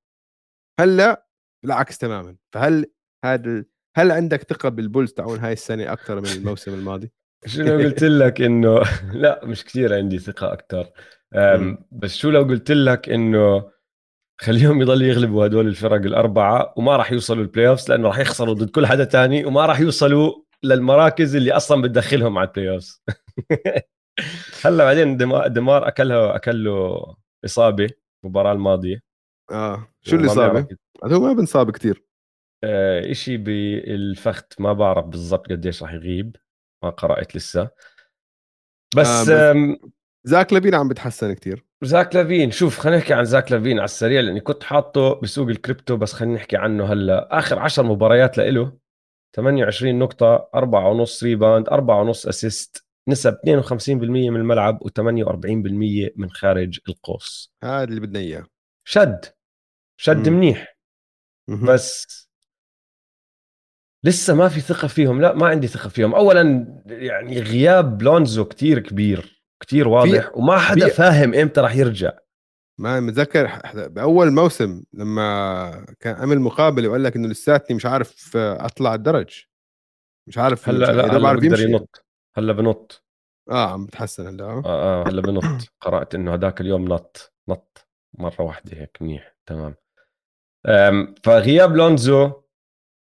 [0.80, 1.28] هلا
[1.64, 2.86] بالعكس تماما فهل
[3.26, 3.66] هذا
[3.98, 7.12] هل عندك ثقة بالبولز تاعون هاي السنة أكثر من الموسم الماضي؟
[7.46, 8.82] شو لو قلت لك إنه
[9.24, 10.90] لا مش كثير عندي ثقة أكثر.
[11.92, 13.72] بس شو لو قلت لك إنه
[14.42, 18.70] خليهم يضلوا يغلبوا هدول الفرق الأربعة وما راح يوصلوا ال playoffs لأنه راح يخسروا ضد
[18.70, 23.04] كل حدا تاني وما راح يوصلوا للمراكز اللي أصلا بتدخلهم على ال playoffs
[24.66, 25.18] هلا بعدين
[25.48, 27.16] دمار أكلها اكل له
[27.46, 27.90] إصابة
[28.24, 29.05] المباراة الماضية
[29.52, 29.88] آه.
[30.02, 32.04] شو وما الاصابه؟ بنعرف- هو ما بنصاب كثير
[32.64, 36.36] آه، إشي بالفخد ما بعرف بالضبط قديش راح يغيب
[36.84, 37.70] ما قرأت لسه.
[38.96, 39.78] بس آه، بس-
[40.24, 44.22] زاك لافين عم بتحسن كثير زاك لافين شوف خلينا نحكي عن زاك لافين على السريع
[44.22, 47.38] لأني كنت حاطه بسوق الكريبتو بس خلينا نحكي عنه هلأ.
[47.40, 48.78] آخر 10 مباريات لإله
[49.36, 57.54] 28 نقطة 4.5 rebound 4.5 assist نسب 52% من الملعب و48% من خارج القوس.
[57.64, 58.46] هذا اللي بدنا إياه.
[58.88, 59.26] شد.
[59.98, 60.30] شد.
[60.30, 60.76] منيح.
[61.48, 62.06] بس
[64.04, 65.22] لسه ما في ثقة فيهم.
[65.22, 66.16] لا ما عندي ثقة فيهم.
[66.16, 72.12] أولا يعني غياب لونزو كتير كبير كتير واضح وما حدا فاهم إمتى راح يرجع.
[72.80, 78.94] ما متذكر بأول موسم لما كان عمل مقابلة وقال لك إنه لساتني مش عارف أطلع
[78.94, 79.44] الدرج.
[80.28, 81.64] مش عارف هلأ لا هلأ يمشي.
[81.64, 82.06] ينط.
[82.38, 83.04] هلأ بنط.
[83.52, 84.62] آه عم بتحسن هلأ آه.
[84.66, 85.44] آه, آه هلأ بنط.
[85.82, 87.34] قرأت إنه هذاك اليوم نط.
[87.50, 87.88] نط
[88.20, 89.36] مرة واحدة هيك منيح.
[89.46, 89.76] تمام.
[91.24, 92.32] فغياب لونزو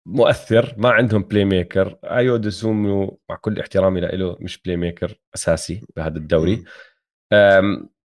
[0.07, 6.63] مؤثر ما عندهم playmaker أيو دسومو مع كل احترامي له مش playmaker أساسي بهذا الدوري.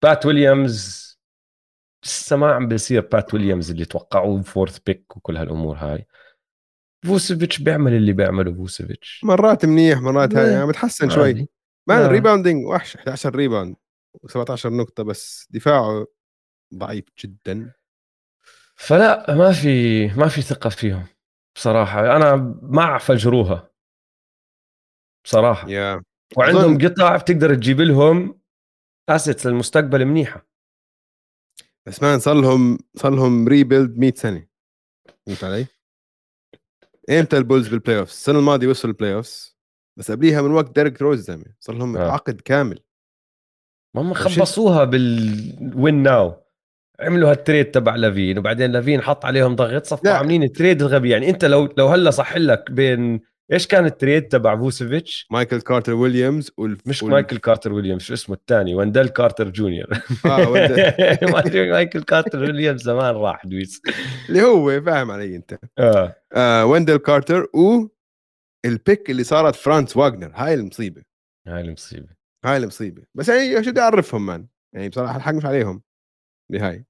[0.02, 1.10] بات ويليامز
[2.04, 6.06] لسه ما عم بيصير بات ويليامز اللي توقعوه fourth pick وكل هالأمور هاي.
[7.06, 9.20] فوسيفيتش بيعمل اللي بيعمله فوسيفيتش.
[9.24, 11.24] مرات منيح مرات هاي إيه، يعني بتحسن شوي.
[11.24, 11.50] عادي.
[11.88, 12.06] ما.
[12.06, 13.76] ال rebounding وحش 11 rebound
[14.26, 16.06] و17 نقطة بس دفاعه
[16.74, 17.72] ضعيف جدا.
[18.80, 21.06] فلا ما في ما في ثقة فيهم
[21.56, 22.16] بصراحة.
[22.16, 23.70] أنا مع فجروها
[25.24, 25.68] بصراحة.
[25.68, 26.02] يا.
[26.36, 28.40] وعندهم أظن- قطع بتقدر تجيب لهم
[29.08, 30.46] assets للمستقبل منيحة.
[31.86, 34.46] بس man صار لهم صار لهم rebuild 100 سنة.
[35.26, 35.66] فهمت علي؟
[37.10, 39.54] إمتى البولز بال playoff؟ السنة الماضية وصلوا ال playoff
[39.98, 41.54] بس قبليها من وقت ديريك روز زلمة.
[41.60, 42.10] صار لهم آه.
[42.10, 42.80] عقد كامل.
[43.96, 46.42] ما هم طيب خبصوها بال win now
[47.00, 50.10] عملوا هال trade تبع لافين وبعدين لافين حط عليهم ضغط صفوا.
[50.10, 53.20] عاملين ال trade الغبي يعني انت لو لو هلا صح لك بين
[53.52, 56.80] إيش كان ال trade تبع فوتشيفيتش؟ مايكل كارتر ويليامز والف...
[56.86, 59.86] مش وال- مايكل كارتر ويليامز شو اسمه الثاني؟ وندل كارتر جونيور.
[60.26, 60.94] آه وند-
[61.72, 63.82] مايكل كارتر ويليامز زمان راح دويس.
[64.28, 65.58] اللي هو فاهم علي أنت.
[65.78, 66.16] آه.
[66.32, 67.86] آه ويندل كارتر و
[68.64, 71.02] ال pick اللي صارت فرانس واجنر هاي المصيبة.
[71.48, 72.08] هاي المصيبة.
[72.44, 73.02] هاي المصيبة.
[73.14, 75.82] بس يعني شو بدي أعرفهم man يعني بصراحة الحق مش عليهم.
[76.52, 76.84] بهاي.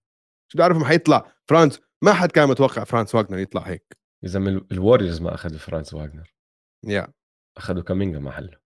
[0.53, 3.99] شو بدي اعرفهم حيطلع فرانس؟ ما حد كان متوقع فرانس واجنر يطلع هيك.
[4.25, 6.35] إذا من الووريورز ما أخذوا فرانس واجنر
[6.87, 7.13] يا
[7.57, 8.59] أخذوا كامينجا محله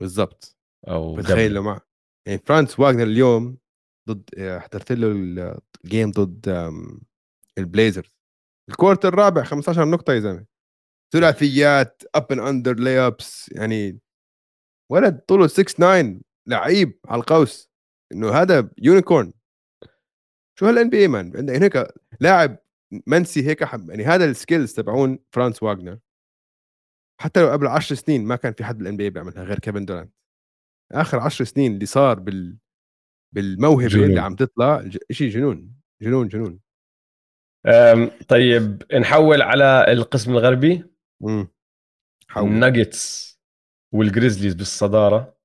[0.00, 0.56] بالضبط.
[0.88, 1.52] أو بتخيل.
[1.52, 1.80] لو مع
[2.26, 3.58] يعني فرانس واجنر اليوم
[4.08, 5.12] ضد آه، حضرت له
[5.84, 6.70] ال game ضد
[7.58, 8.16] البليزرز
[8.70, 10.46] ال quarter الرابع 15 نقطة يا زلمة.
[11.12, 14.00] ثلاثيات up and under layups يعني
[14.92, 17.70] ولد طوله 6 9 لعيب على القوس.
[18.12, 19.32] إنه هذا unicorn
[20.58, 21.88] شو هال NBA man عندك هيك
[22.20, 22.58] لاعب
[23.06, 25.98] منسي هيك حب يعني هذا ال skills تبعون فرانس واجنر
[27.20, 30.14] حتى لو قبل 10 سنين ما كان في حد بال NBA بيعملها غير كيفن دورانت.
[30.92, 32.56] آخر 10 سنين اللي صار بال
[33.34, 34.04] بالموهبة جنون.
[34.04, 36.60] اللي عم تطلع شيء جنون جنون جنون.
[38.28, 40.84] طيب نحول على القسم الغربي.
[41.24, 41.48] امم
[42.36, 43.34] الناجتس
[43.94, 45.36] والجريزليز بالصدارة.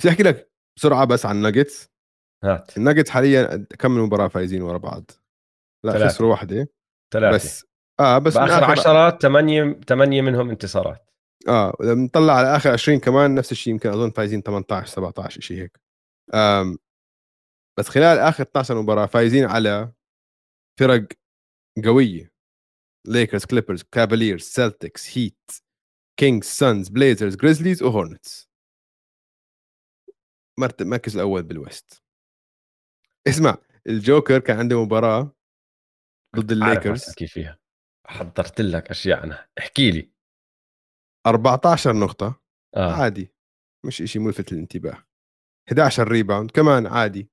[0.00, 1.93] بدي أحكي لك بسرعة بس عن الناجتس
[2.44, 2.76] هات.
[2.76, 5.10] الناجتس حاليا كم من مباراة فايزين ورا بعض؟
[5.84, 6.08] لا ثلاثة.
[6.08, 6.68] خسروا واحدة
[7.12, 7.36] ثلاثة.
[7.36, 7.66] بس.
[8.00, 11.10] آه بس من باخر 10 8 8 منهم انتصارات.
[11.48, 15.62] آه لما نطلع على آخر 20 كمان نفس الشيء يمكن أظن فايزين 18 17 شيء
[15.62, 15.80] هيك.
[16.34, 16.78] آم
[17.78, 19.92] بس خلال آخر 12 مباراة فايزين على
[20.80, 21.08] فرق
[21.84, 22.34] قوية.
[23.06, 25.50] ليكرز كليبرز كافاليرز سلتكس هيت
[26.20, 28.48] كينجز سانز بليزرز جريزليز وهورنتس
[30.80, 32.03] المركز الأول بالويست
[33.28, 33.56] اسمع
[33.86, 35.32] الجوكر كان عنده مباراة
[36.36, 37.08] ضد الليكرز.
[37.08, 37.58] أحكي فيها.
[38.06, 40.10] حضرت لك أشياء عنها احكي لي.
[41.26, 42.42] 14 نقطة.
[42.76, 42.92] آه.
[42.92, 43.34] عادي.
[43.86, 45.04] مش إشي ملفت للانتباه.
[45.68, 47.30] 11 rebound كمان عادي.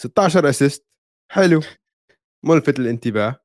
[0.00, 0.86] 16 assist
[1.32, 1.60] حلو.
[2.44, 3.44] ملفت للانتباه.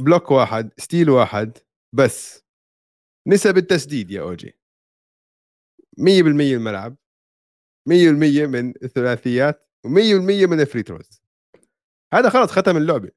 [0.00, 0.72] block واحد.
[0.80, 1.58] steal واحد.
[1.94, 2.44] بس.
[3.28, 4.58] نسب التسديد يا OG.
[5.98, 6.96] 100% الملعب.
[7.88, 9.67] 100% من الثلاثيات.
[9.88, 11.22] و100% من ال free throws
[12.14, 13.10] هذا خلص ختم اللعبة.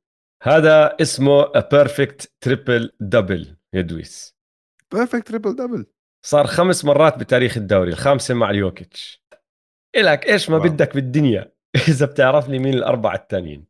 [0.44, 4.36] هذا اسمه perfect triple double يا دويس.
[4.94, 5.86] perfect triple double
[6.26, 9.24] صار خمس مرات بتاريخ الدوري الخامسة مع اليوكيتش.
[9.96, 10.70] إلك إيش ما wow.
[10.70, 11.54] بدك بالدنيا؟
[11.90, 13.68] إذا بتعرف لي مين الأربعة التانيين.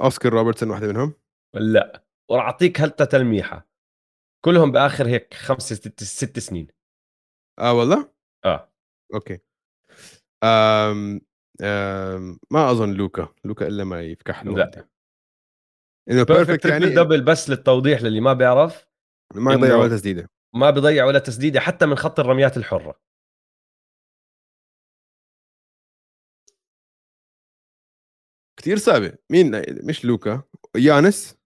[0.00, 1.14] أوسكار روبرتسون واحدة منهم.
[1.54, 2.04] لا.
[2.30, 3.68] وراح أعطيك هلتا تلميحة.
[4.44, 6.68] كلهم بآخر هيك خمس ست, ست سنين.
[7.58, 8.12] آه والله؟
[8.44, 8.72] آه.
[9.14, 9.38] okay.
[10.44, 11.20] أم...
[12.50, 14.88] ما أظن لوكا لوكا إلا ما يفكح له لا.
[16.10, 18.86] إنه perfect يعني double بس للتوضيح للي ما بيعرف
[19.34, 20.30] ما يضيع ولا تسديدة.
[20.54, 23.00] ما بضيع ولا تسديدة حتى من خط الرميات الحرة.
[28.56, 29.18] كثير صعبة.
[29.30, 30.42] مين؟ مش لوكا.
[30.76, 31.38] يانس؟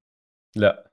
[0.57, 0.93] لا.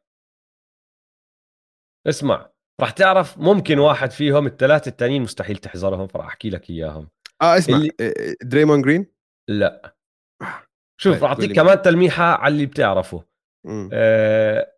[2.07, 2.51] اسمع
[2.81, 7.09] راح تعرف ممكن واحد فيهم الثلاثة التانيين مستحيل تحذرهم فراح أحكي لك إياهم.
[7.43, 8.35] آه اسمع اللي-.
[8.43, 9.05] دريمون جرين
[9.49, 9.95] لا.
[11.01, 13.23] شوف طيب، راح قول اعطيك كمان تلميحة على اللي بتعرفه.
[13.67, 13.89] مم.
[13.93, 14.73] آه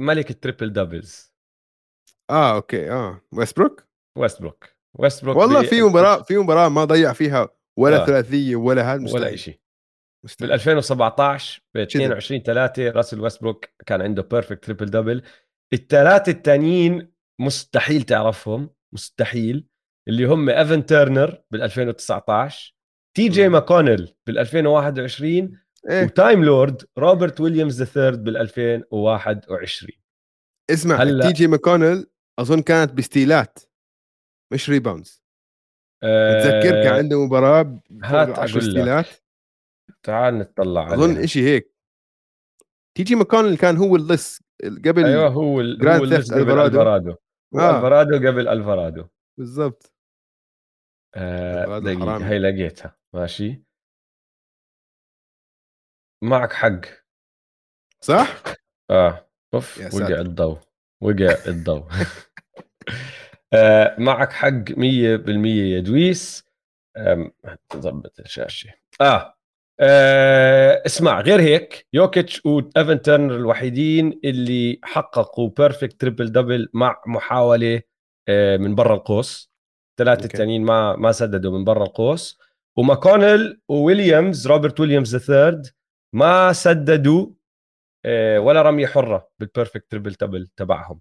[0.00, 1.34] ملك ال triple doubles
[2.30, 3.20] آه okay آه.
[3.32, 3.84] ويستبروك
[4.18, 4.64] ويستبروك
[4.98, 7.48] ويستبروك والله في مباراة في مباراة ما ضيع فيها
[7.78, 8.06] ولا آه.
[8.06, 9.60] ثلاثية ولا هذا ولا شيء.
[10.40, 12.02] بال 2017 ب شدد.
[12.02, 15.22] 22 3 راسل ويستبروك كان عنده perfect triple double
[15.72, 19.68] الثلاثه الثانيين مستحيل تعرفهم مستحيل.
[20.08, 22.74] اللي هم إيفن تيرنر بال 2019
[23.16, 23.48] تي جي.
[23.48, 25.58] ماكونيل بال 2021
[25.90, 26.04] إيه.
[26.04, 29.92] وتايم لورد روبرت ويليامز الثيرد بال 2021
[30.70, 32.06] اسمع هلا- تي جي ماكونيل
[32.38, 33.58] أظن كانت بستيلات
[34.52, 35.22] مش rebounds
[36.02, 38.70] بتذكر كان آه، عنده مباراة هات فوق 10 أقول لك.
[38.70, 39.06] ستيلات
[40.02, 41.26] تعال نطلع أظن.
[41.26, 41.74] شيء هيك.
[42.96, 44.40] تي جي ماكونيل كان هو اللص
[44.84, 45.88] قبل أيوه هو ال...
[45.88, 47.76] هو Theft قبل هو آه.
[47.76, 49.04] ألفارادو قبل ألفارادو.
[49.38, 49.93] بالضبط.
[51.16, 52.28] آه دقيقة.
[52.28, 52.96] هي لقيتها.
[53.12, 53.64] ماشي.
[56.22, 56.80] معك حق.
[58.00, 58.42] صح؟
[58.90, 59.28] آه.
[59.54, 60.20] أوف وقع.
[60.20, 60.58] الضوء.
[61.02, 61.84] وقع الضوء.
[63.54, 64.78] آه معك حق 100%
[65.46, 66.44] يا دويس.
[67.70, 68.72] تظبط الشاشة.
[69.00, 69.34] آه.
[69.80, 77.82] آه اسمع غير هيك يوكيتش وايفن تيرنر الوحيدين اللي حققوا perfect triple double مع محاولة
[78.28, 79.53] آه من برا القوس.
[79.98, 80.24] ثلاثة okay.
[80.34, 82.38] التانيين ما ما سددوا من برا القوس
[82.76, 85.66] وماكونيل وويليامز روبرت ويليامز الثيرد
[86.14, 87.30] ما سددوا
[88.06, 91.00] آه، ولا رمية حرة بال perfect triple double تبعهم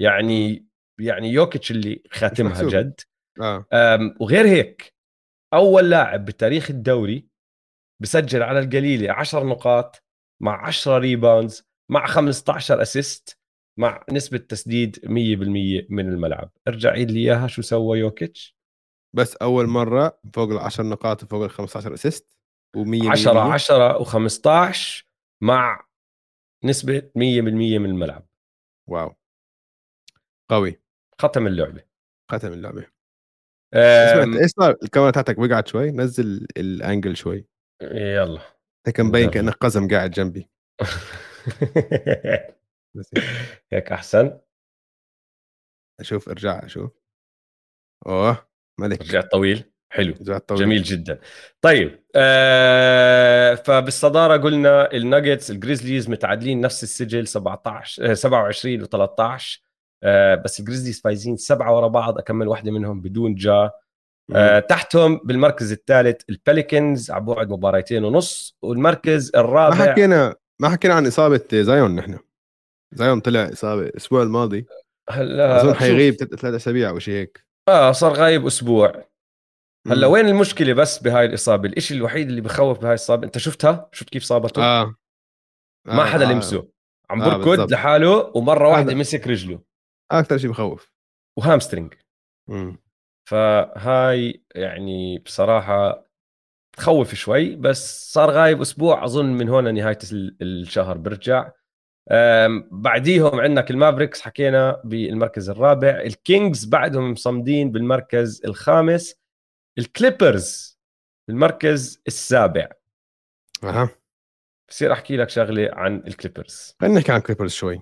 [0.00, 0.66] يعني
[1.00, 2.62] يعني يوكيتش اللي خاتمها.
[2.68, 3.00] جد
[3.72, 4.94] أم، وغير هيك
[5.54, 7.26] أول لاعب بتاريخ الدوري
[8.02, 10.02] بسجل على القليلة 10 نقاط
[10.42, 13.38] مع 10 rebounds مع 15 assist
[13.76, 16.50] مع نسبة تسديد 100% من الملعب.
[16.68, 18.56] ارجع عيد لي إياها شو سوى يوكيتش؟
[19.16, 22.36] بس أول مرة فوق ال 10 نقاط وفوق ال 15 assist
[22.76, 25.04] و100 10 10 و15
[25.40, 25.86] مع
[26.64, 28.26] نسبة 100% من الملعب.
[28.88, 29.14] واو.
[30.50, 30.80] قوي.
[31.20, 31.84] ختم اللعبة.
[32.30, 32.86] ختم اللعبة.
[33.74, 37.46] سمعت إيش صار؟ الكاميرا تاعتك وقعت شوي نزل الأنجل شوي.
[37.82, 38.40] يلا.
[38.94, 40.48] كان مبين كأنه قزم قاعد جنبي.
[43.72, 44.38] هيك أحسن.
[46.00, 46.90] أشوف ارجع أشوف
[48.06, 48.46] أوه
[48.80, 49.00] ملك.
[49.02, 49.64] رجعت طويل.
[49.92, 50.14] حلو.
[50.20, 50.60] رجعت طويل.
[50.60, 51.20] جميل جدا.
[51.60, 59.60] طيب آه فبالصدارة قلنا الناجتس والجريزليز متعادلين نفس السجل 17 27 و13
[60.02, 63.70] آه بس الجريزليز فايزين سبعة ورا بعض أكمل واحدة منهم بدون جا.
[64.34, 68.58] آه تحتهم بالمركز الثالث البليكنز على بعد مباراتين ونص.
[68.62, 72.18] والمركز الرابع ما حكينا ما حكينا عن إصابة زايون نحن.
[72.94, 74.66] زايون طلع اصابه الأسبوع الماضي.
[75.10, 77.46] هلا أظن حيغيب ثلاث أسابيع أو شيء هيك.
[77.68, 79.04] آه صار غايب أسبوع.
[79.88, 84.10] هلا وين المشكلة بس بهاي الإصابة؟ الإشي الوحيد اللي بخوف بهاي الإصابة أنت شفتها؟ شفت
[84.10, 84.94] كيف صابته؟ آه, آه.
[85.86, 86.32] ما حدا آه.
[86.32, 86.68] لمسه.
[87.10, 89.60] عم آه بركض لحاله ومرة واحدة مسك رجله.
[90.12, 90.92] أكثر شيء بخوف.
[91.38, 91.94] وهامسترينج.
[93.28, 96.04] فهاي يعني بصراحة
[96.76, 99.04] تخوف شوي بس صار غايب أسبوع.
[99.04, 99.98] أظن من هون نهايه
[100.42, 101.50] الشهر برجع.
[102.70, 106.00] بعديهم عندك المافريكس حكينا بالمركز الرابع.
[106.00, 109.20] الكينجز بعدهم مصمدين بالمركز الخامس.
[109.78, 110.78] الكليبرز
[111.28, 112.68] بالمركز السابع.
[113.64, 113.90] أها.
[114.68, 116.76] بصير أحكي لك شغلة عن الكليبرز.
[116.80, 117.80] خلينا نحكي عن الكليبرز شوي.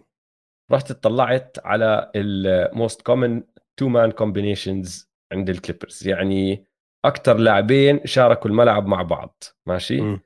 [0.72, 3.42] رحت اطلعت على ال most common
[3.76, 6.08] two man combinations عند الكليبرز.
[6.08, 6.66] يعني
[7.04, 9.44] أكثر لاعبين شاركوا الملعب مع بعض.
[9.66, 10.20] ماشي؟ م.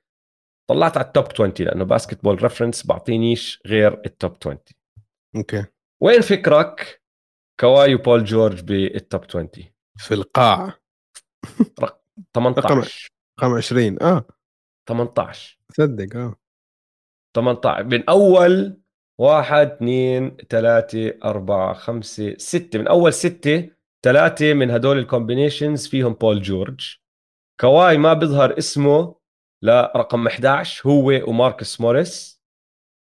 [0.71, 4.59] طلعت على ال top 20 لأنه Basketball Reference بعطينيش غير ال top 20
[5.37, 5.65] okay.
[6.03, 7.03] وين فكرك
[7.61, 9.49] كواي وبول جورج بال top 20
[9.99, 10.75] في القاع.
[12.35, 13.09] 18
[13.41, 14.25] رقم 20 آه.
[14.89, 16.35] 18 صدق آه.
[17.37, 18.81] 18 من أول
[19.21, 22.79] واحد اثنين ثلاثة أربعة خمسة ستة.
[22.79, 23.71] من أول ستة
[24.05, 26.97] ثلاثة من هدول ال combinations فيهم بول جورج.
[27.61, 29.17] كواي ما بيظهر اسمه
[29.63, 32.43] لرقم 11 هو وماركس موريس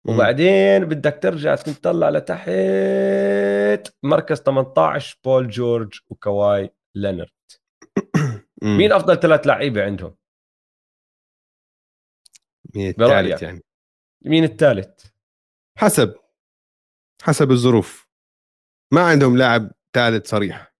[0.08, 7.30] وبعدين بدك ترجع تطلع لتحت مركز 18 بول جورج وكواي لينرد
[8.78, 10.16] مين أفضل ثلاث لعيبة عندهم؟
[12.74, 13.62] مين الثالث يعني؟
[14.24, 15.06] مين الثالث؟
[15.78, 16.14] حسب
[17.22, 18.08] حسب الظروف
[18.92, 20.74] ما عندهم لاعب ثالث صريح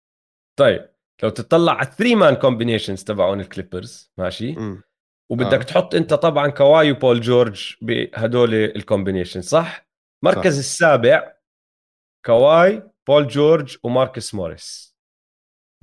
[0.58, 0.90] طيب
[1.22, 4.82] لو تطلع على ال three man combinations تبعون الكليبرز ماشي م.
[5.30, 5.62] وبدك آه.
[5.62, 9.88] تحط أنت طبعا كواي وبول جورج بهدول ال combination صح؟
[10.24, 10.58] مركز صح.
[10.58, 11.36] السابع
[12.26, 14.96] كواي بول جورج وماركس موريس.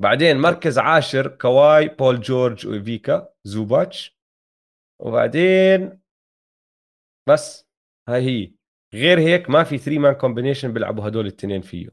[0.02, 4.18] بعدين مركز عاشر كواي بول جورج وإيفيكا زوباتش.
[5.02, 6.02] وبعدين
[7.30, 7.68] بس
[8.10, 8.54] هاي هي.
[8.94, 11.89] غير هيك ما في 3 man combination بيلعبوا هدول الاثنين فيه.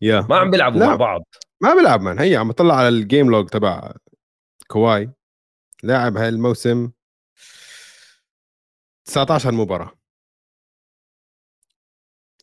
[0.00, 0.20] Yeah.
[0.20, 1.22] ما عم بيلعبوا مع بعض.
[1.62, 3.92] ما بيلعب مان هي عم بطلع على ال game log تبع
[4.66, 5.10] كواي.
[5.82, 6.90] لاعب هاي الموسم
[9.04, 9.98] 19 مباراة.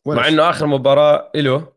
[0.06, 1.72] مع إنه آخر مباراة له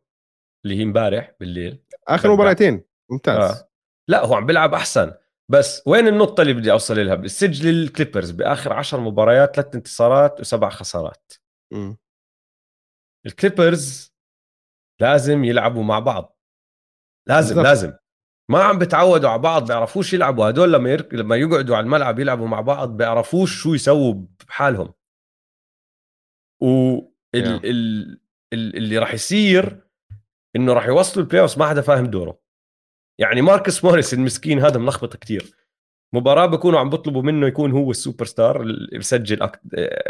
[0.66, 1.84] اللي هي امبارح بالليل.
[2.08, 2.84] آخر مباراتين.
[3.10, 3.52] ممتاز.
[3.52, 3.70] آه.
[4.08, 5.14] لا هو عم بيلعب أحسن.
[5.50, 10.70] بس وين النقطة اللي بدي أوصل لها؟ بالسجل الكليبرز بآخر 10 مباريات ثلاث انتصارات وسبع
[10.70, 11.34] خسارات.
[11.72, 11.96] م.
[13.26, 14.14] الكليبرز
[15.00, 16.38] لازم يلعبوا مع بعض.
[17.28, 17.66] لازم بالزبط.
[17.66, 17.94] لازم.
[18.50, 20.50] ما عم بتعودوا على بعض بيعرفوش يلعبوا.
[20.50, 21.14] هدول لما يرك...
[21.14, 24.94] لما يقعدوا على الملعب يلعبوا مع بعض بيعرفوش شو يسووا بحالهم.
[26.62, 26.98] و
[27.36, 27.66] ال...
[27.66, 28.20] ال...
[28.54, 28.78] ال...
[28.78, 29.88] اللي راح يصير
[30.56, 32.40] إنه راح يوصلوا ال play ما حدا فاهم دوره.
[33.20, 35.56] يعني ماركس موريس المسكين هذا ملخبط كتير.
[36.14, 39.62] مباراة بكونوا عم بيطلبوا منه يكون هو السوبر ستار اللي بسجل أك...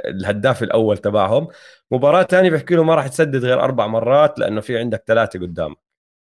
[0.05, 1.47] الهداف الأول تبعهم.
[1.91, 5.77] مباراة ثانية بيحكي له ما راح تسدد غير أربع مرات لأنه في عندك ثلاثة قدامك.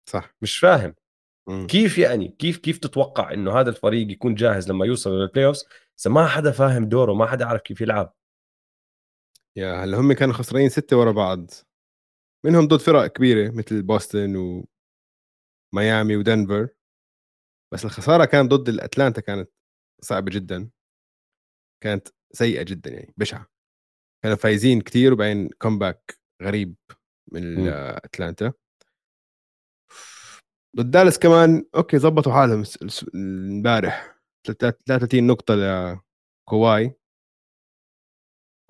[0.09, 0.35] صح.
[0.41, 0.95] مش فاهم.
[1.47, 1.67] م.
[1.67, 5.57] كيف يعني كيف كيف تتوقع إنه هذا الفريق يكون جاهز لما يوصل لل playoff
[6.07, 8.15] ما حدا فاهم دوره ما حدا عارف كيف يلعب.
[9.57, 11.51] Yeah هلأ هم كانوا خسرانين ستة ورا بعض.
[12.45, 14.63] منهم ضد فرق كبيرة مثل بوسطن
[15.73, 16.69] وميامي ودنفر.
[17.73, 19.49] بس الخسارة كانت ضد الأتلانتا كانت
[20.01, 20.69] صعبة جدا.
[21.83, 23.47] كانت سيئة جدا يعني بشعة.
[24.23, 26.75] كانوا فايزين كثير وبعدين comeback غريب
[27.31, 28.53] من أتلانتا
[30.77, 32.63] ضد دالاس كمان okay زبطوا حالهم
[33.15, 36.95] امبارح 33 نقطة لكواي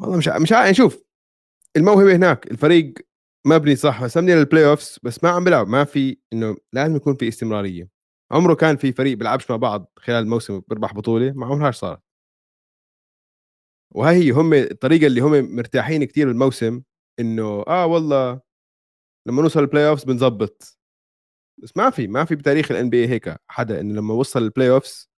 [0.01, 1.03] والله مش مش عارف شوف
[1.77, 2.93] الموهبة هناك الفريق
[3.45, 7.15] مبني صح بس مبني لل playoffs بس ما عم بيلعب ما في إنه لازم يكون
[7.15, 7.89] في استمرارية.
[8.31, 12.01] عمره كان في فريق بيلعبش مع بعض خلال الموسم بيربح بطولة ما عمرهاش صارت.
[13.95, 16.81] وهي هي هم الطريقة اللي هم مرتاحين كثير بالموسم
[17.19, 18.41] إنه آه والله
[19.27, 20.77] لما نوصل ال playoffs بنظبط.
[21.57, 25.09] بس ما في ما في بتاريخ ال NBA هيك حدا إنه لما وصل ال playoffs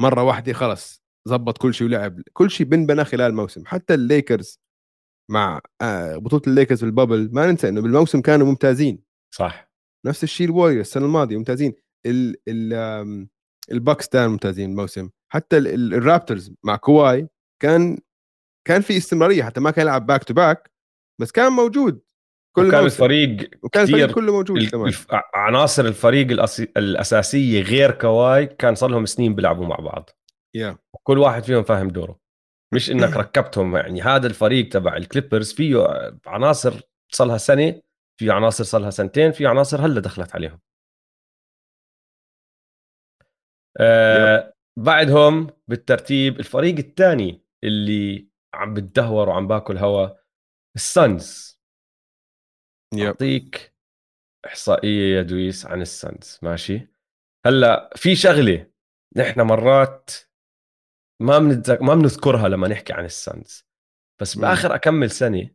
[0.00, 3.66] مرة واحدة خلص زبط كل شيء ولعب كل شيء بنبنى خلال الموسم.
[3.66, 4.60] حتى الليكرز
[5.30, 9.02] مع آه، بطولة الليكرز بال bubble ما ننسى إنه بالموسم كانوا ممتازين.
[9.34, 9.70] صح.
[10.06, 11.74] نفس الشيء الوريورز السنة الماضية ممتازين.
[12.06, 13.28] ال ال
[13.72, 15.10] الباكس كان ممتازين الموسم.
[15.32, 17.28] حتى الرابترز مع كواي
[17.62, 17.98] كان
[18.68, 20.70] كان في استمرارية حتى ما كان يلعب back to back
[21.20, 22.00] بس كان موجود.
[22.56, 24.68] كل كان الفريق وكان الفريق كله موجود.
[24.68, 24.92] كمان.
[25.34, 26.62] عناصر الفريق الأسي...
[26.76, 30.10] الأساسية غير كواي كان صار لهم سنين بيلعبوا مع بعض.
[30.58, 30.76] Yeah.
[31.02, 32.18] كل واحد فيهم فاهم دوره.
[32.74, 35.86] مش إنك ركبتهم يعني هذا الفريق تبع الكليبرز فيه
[36.26, 36.80] عناصر
[37.12, 37.82] صار لها سنة
[38.20, 40.60] في عناصر صار لها سنتين في عناصر هلا دخلت عليهم.
[43.80, 50.08] آه بعدهم بالترتيب الفريق الثاني اللي عم بتدهور وعم باكل هوا
[50.76, 51.55] السانز.
[52.94, 53.74] أعطيك
[54.46, 56.88] إحصائية يا دويس عن السانز ماشي؟
[57.46, 58.70] هلأ في شغلة
[59.16, 60.10] نحن مرات
[61.20, 61.82] ما بنتذك...
[61.82, 63.66] ما بنذكرها لما نحكي عن السانز
[64.20, 65.50] بس بآخر أكم سنة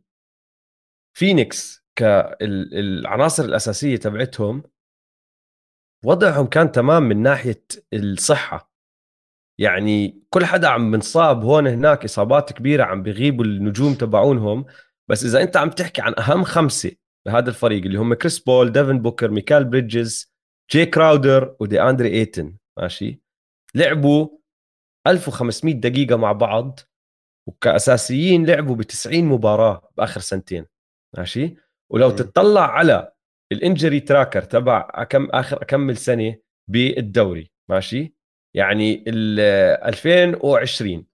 [1.18, 4.62] فينيكس كالعناصر الأساسية تبعتهم
[6.04, 8.72] وضعهم كان تمام من ناحية الصحة.
[9.58, 14.64] يعني كل حدا عم بنصاب هون هناك إصابات كبيرة عم بيغيبوا النجوم تبعونهم
[15.08, 18.98] بس إذا أنت عم تحكي عن أهم خمسة بهذا الفريق اللي هم كريس بول ديفن
[18.98, 20.32] بوكر ميكال بريدجز
[20.70, 22.56] جي كراودر ودي أندري إيتن.
[22.78, 23.20] ماشي؟
[23.74, 24.28] لعبوا
[25.06, 26.80] 1500 دقيقة مع بعض
[27.48, 30.66] وكأساسيين لعبوا ب 90 مباراة بآخر سنتين.
[31.16, 31.56] ماشي؟
[31.92, 32.16] ولو م.
[32.16, 33.12] تطلع على
[33.52, 36.36] الإنجري تراكر تبع أكم آخر أكمل سنة
[36.70, 37.50] بالدوري.
[37.70, 38.14] ماشي؟
[38.56, 39.40] يعني ال
[39.88, 41.06] 2020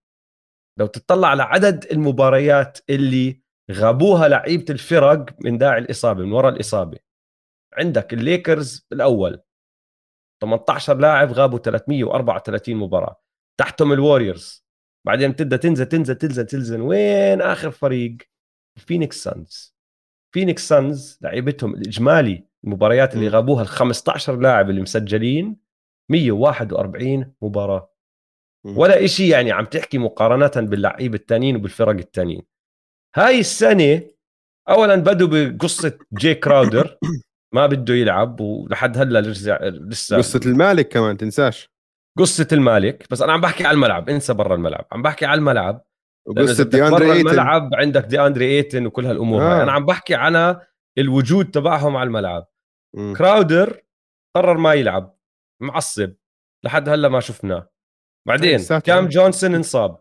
[0.78, 3.42] لو تطلع على عدد المباريات اللي
[3.72, 6.98] غابوها لعيبة الفرق من داعي الإصابة من وراء الإصابة.
[7.72, 9.42] عندك الليكرز الأول
[10.40, 13.20] 18 لاعب غابوا 334 مباراة.
[13.60, 14.64] تحتهم الوريورز.
[15.06, 16.80] بعدين بتبدأ تنزل تنزل تنزل تنزل.
[16.80, 18.16] وين آخر فريق؟
[18.76, 19.78] الفينيكس سانز
[20.34, 25.56] فينيكس سانز لعيبتهم الإجمالي المباريات اللي غابوها ال 15 لاعب اللي مسجلين
[26.10, 27.92] 141 مباراة.
[28.64, 32.42] ولا شيء يعني عم تحكي مقارنة باللعيبة الثانيين وبالفرق الثانيين
[33.18, 34.02] هاي السنة
[34.68, 36.98] اولا بدوا بقصة جي كراودر.
[37.54, 41.70] ما بده يلعب ولحد هلأ لسه لسه قصة المالك كمان تنساش.
[42.18, 43.06] قصة المالك.
[43.10, 44.86] بس أنا عم بحكي على الملعب انسى برا الملعب.
[44.92, 45.84] عم بحكي على الملعب.
[46.26, 49.62] وقصه دي اندري ايتن الملعب عندك دي اندري ايتن وكل هالأمور آه.
[49.62, 50.66] أنا عم بحكي على
[50.98, 52.46] الوجود تبعهم على الملعب.
[52.94, 53.14] م.
[53.14, 53.80] كراودر
[54.36, 55.18] قرر ما يلعب.
[55.62, 56.12] معصب.
[56.64, 57.70] لحد هلأ ما شفناه.
[58.28, 60.00] بعدين كام جونسون انصاب.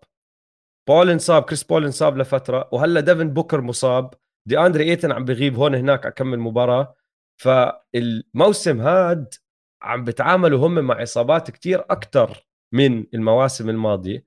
[0.87, 4.13] بول انصاب كريس بول انصاب لفترة وهلا ديفن بوكر مصاب.
[4.45, 6.95] دي أندري إيتن عم بغيب هون هناك أكم مباراة.
[7.41, 9.33] فالموسم هاد
[9.81, 14.25] عم بتعاملوا هم مع إصابات كتير أكثر من المواسم الماضية.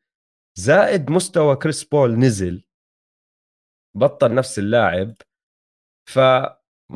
[0.58, 2.64] زائد مستوى كريس بول نزل.
[3.96, 5.14] بطل نفس اللاعب.
[6.08, 6.18] ف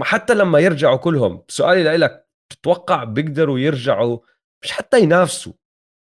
[0.03, 4.19] حتى لما يرجعوا كلهم سؤالي لك تتوقع بيقدروا يرجعوا؟
[4.62, 5.53] مش حتى ينافسوا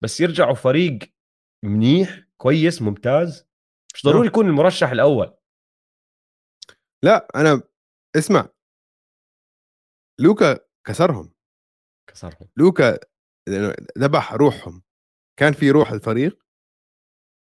[0.03, 0.99] بس يرجعوا فريق
[1.63, 3.52] منيح كويس ممتاز؟
[3.93, 5.37] مش ضروري يكون المرشح الأول.
[7.03, 7.61] لا أنا
[8.17, 8.49] اسمع.
[10.19, 11.33] لوكا كسرهم.
[12.09, 12.49] كسرهم.
[12.57, 12.99] لوكا
[13.97, 14.83] ذبح روحهم.
[15.39, 16.43] كان في روح الفريق.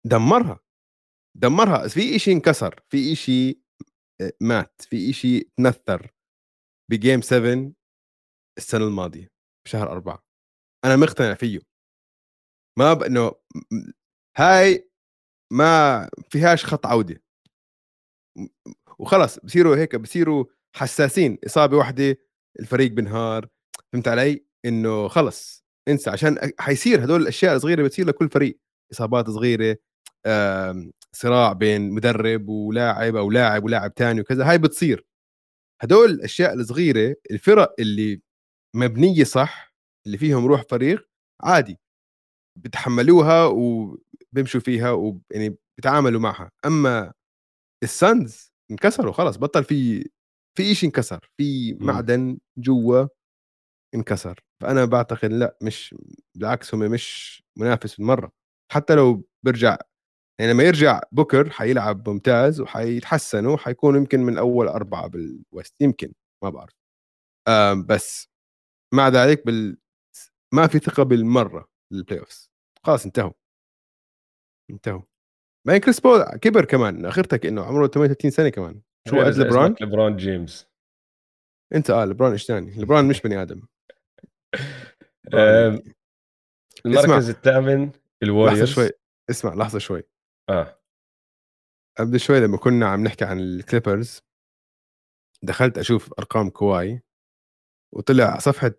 [0.05, 0.59] دمرها.
[1.37, 1.87] دمرها.
[1.87, 2.83] في إشي انكسر.
[2.89, 3.61] في إشي
[4.21, 4.81] آه، مات.
[4.81, 6.11] في إشي تنثر.
[6.91, 7.73] بجيم 7
[8.57, 9.27] السنة الماضية.
[9.65, 10.23] بشهر أربعة.
[10.85, 11.59] أنا مقتنع فيه.
[12.79, 13.03] ما ب...
[13.03, 13.31] إنه
[14.37, 14.90] هاي
[15.51, 17.21] ما فيهاش خط عودة.
[18.99, 20.45] وخلص بصيروا هيك بصيروا
[20.75, 21.37] حساسين.
[21.45, 22.17] إصابة واحدة
[22.59, 23.47] الفريق بنهار.
[23.93, 26.09] فهمت علي؟ إنه خلص انسى.
[26.09, 28.59] عشان حيصير هدول الأشياء الصغيرة بتصير لكل فريق.
[28.91, 29.77] إصابات صغيرة
[31.11, 34.49] صراع بين مدرب ولاعب أو لاعب ولاعب تاني وكذا.
[34.49, 35.05] هاي بتصير.
[35.81, 38.21] هدول الأشياء الصغيرة الفرق اللي
[38.75, 39.75] مبنية صح
[40.05, 41.09] اللي فيهم روح فريق
[41.43, 41.79] عادي.
[42.57, 43.45] بتحملوها
[44.33, 46.51] وبيمشوا فيها ويعني بيتعاملوا معها.
[46.65, 47.13] أما
[47.83, 50.09] السانز انكسروا خلص بطل في
[50.57, 53.07] في شيء انكسر؟ في معدن جوا
[53.95, 54.39] انكسر.
[54.61, 55.95] فأنا بعتقد لأ مش
[56.37, 58.31] بالعكس هم مش منافس بالمرة
[58.71, 59.77] حتى لو برجع
[60.39, 66.13] يعني لما يرجع بوكر حيلعب ممتاز وحيتحسنوا حيكونوا يمكن من أول أربعة بالوست يمكن
[66.43, 66.73] ما بعرف.
[67.87, 68.27] بس
[68.93, 69.77] مع ذلك بال
[70.53, 72.51] ما في ثقة بالمرة لل playoffs
[72.85, 73.40] خلاص انتهوا.
[74.71, 75.01] انتهوا.
[75.67, 78.81] ما كريس بول كبر كمان أخرتك إنه عمره 38 سنة كمان.
[79.07, 80.67] شو قد لبران؟ لبران جيمس.
[81.75, 83.61] أنت آه لبران إيش ثاني؟ لبران مش بني آدم.
[86.85, 87.91] المركز الثامن
[88.23, 88.89] الوريوز لحظة شوي.
[89.29, 90.03] اسمع لحظة شوي.
[90.49, 90.81] آه.
[91.99, 94.21] قبل شوي لما كنا عم نحكي عن الكليبرز
[95.43, 97.01] دخلت أشوف أرقام كواي
[97.95, 98.71] وطلع صفحة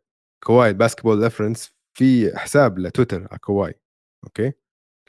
[0.45, 3.74] كواي Basketball Reference في حساب لتويتر على كواي
[4.24, 4.53] أوكي؟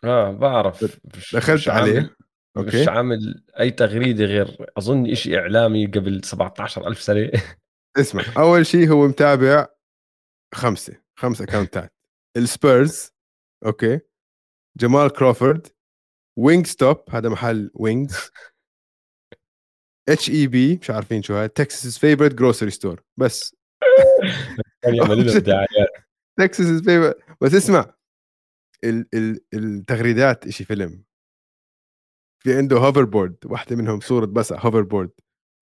[0.04, 1.00] آه بعرف
[1.34, 2.16] دخلت عليه عامل
[2.58, 2.82] أوكي.
[2.82, 7.32] مش عامل أي تغريدة غير أظن شيء إعلاني قبل 17000 سنة.
[7.98, 9.68] اسمع أول شيء هو متابع
[10.54, 11.94] خمسة خمس اكونتات
[12.38, 13.12] السبيرز
[13.66, 14.00] أوكي.
[14.78, 15.68] جمال كروفورد
[16.40, 18.32] Wingstop هذا محل wings
[20.10, 23.56] اتش اي بي مش عارفين شو هذا Texas favorite grocery store بس.
[24.84, 25.90] يعملوا لهم دعايات
[26.40, 27.94] Texas favorite بس اسمع.
[28.84, 31.04] ال ال التغريدات شيء فيلم.
[32.44, 35.12] في عنده hoverboard واحدة منهم صورة بس hoverboard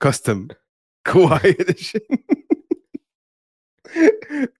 [0.03, 0.47] custom
[1.11, 1.57] كواي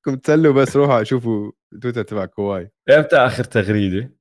[0.05, 1.51] كنت تسلوا بس روحوا شوفوا
[1.81, 4.13] تويتر تبع كواي إمتى آخر تغريدة؟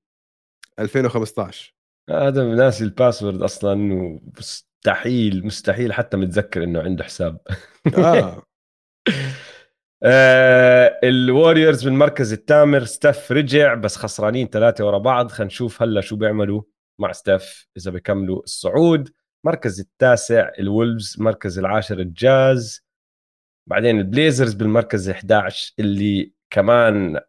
[0.79, 1.75] 2015
[2.11, 7.41] هذا ناسي ال password أصلا ومستحيل مستحيل حتى متذكر إنه عنده حساب.
[7.99, 8.43] آه.
[10.03, 15.31] آه الوريورز بالمركز الثامن ستيف رجع بس خسرانين ثلاثة ورا بعض.
[15.31, 16.63] خلينا نشوف هلا شو بيعملوا
[17.01, 19.13] مع ستيف إذا بيكملوا الصعود.
[19.47, 21.17] مركز التاسع الولفز.
[21.19, 22.87] مركز العاشر الجاز.
[23.69, 27.21] بعدين البليزرز بالمركز 11 اللي كمان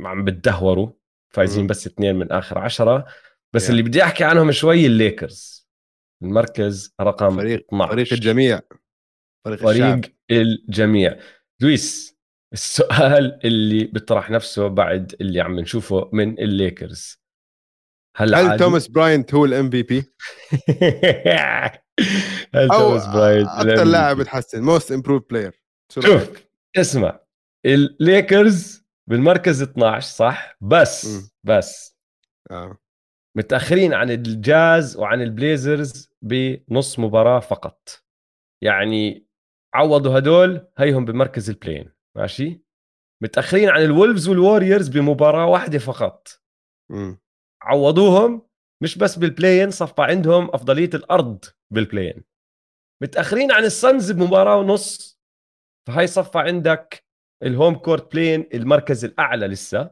[0.00, 0.90] عم بتدهوروا.
[1.34, 3.06] فايزين بس اثنين من آخر عشرة.
[3.52, 3.70] بس.
[3.70, 5.68] اللي بدي أحكي عنهم شوي الليكرز.
[6.22, 8.60] المركز رقم فريق 12 فريق الجميع.
[9.44, 10.00] فريق, فريق
[10.30, 11.18] الجميع.
[11.60, 12.15] لويس
[12.52, 17.20] السؤال اللي بيطرح نفسه بعد اللي عم نشوفه من الليكرز.
[18.16, 20.14] هل, هل توماس براينت هو ال MVP؟
[22.54, 26.06] هل توماس براينت أكثر لاعب تحسن most improved player شوف
[26.76, 27.20] اسمع
[27.66, 31.28] الليكرز بالمركز 12 صح؟ بس م.
[31.44, 31.96] بس.
[32.50, 32.78] آه.
[33.36, 38.04] متأخرين عن الجاز وعن البليزرز بنص مباراة فقط.
[38.64, 39.26] يعني
[39.74, 42.62] عوضوا هدول هيهم بمركز ال play-in ماشي؟
[43.22, 46.28] متأخرين عن الولفز والوريورز بمباراة واحدة فقط.
[46.90, 47.14] م.
[47.62, 48.48] عوضوهم
[48.82, 52.24] مش بس بال play-in صفى عندهم أفضلية الأرض بال play-in
[53.02, 55.20] متأخرين عن السانز بمباراة ونص
[55.88, 57.04] فهي صفى عندك
[57.42, 59.90] ال home court play-in المركز الأعلى لسه.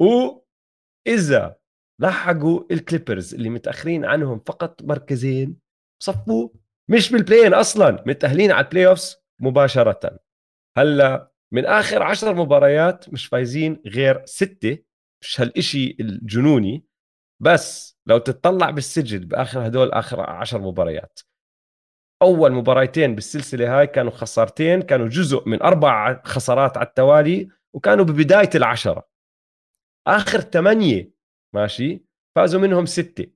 [0.00, 1.58] وإذا
[2.00, 5.60] لحقوا الكليبرز اللي متأخرين عنهم فقط مركزين
[6.02, 6.48] صفوا
[6.90, 10.20] مش بال play-in أصلا متأهلين على ال playoffs مباشرة.
[10.78, 14.78] هلأ من آخر عشر مباريات مش فايزين غير ستة
[15.22, 16.84] مش هالإشي الجنوني.
[17.42, 21.20] بس لو تتطلع بالسجل بآخر هدول آخر عشر مباريات.
[22.22, 28.50] أول مباراتين بالسلسلة هاي كانوا خسارتين كانوا جزء من أربع خسارات على التوالي وكانوا ببداية
[28.54, 29.08] العشرة.
[30.06, 31.10] آخر ثمانيه
[31.54, 32.04] ماشي
[32.36, 33.26] فازوا منهم ستة.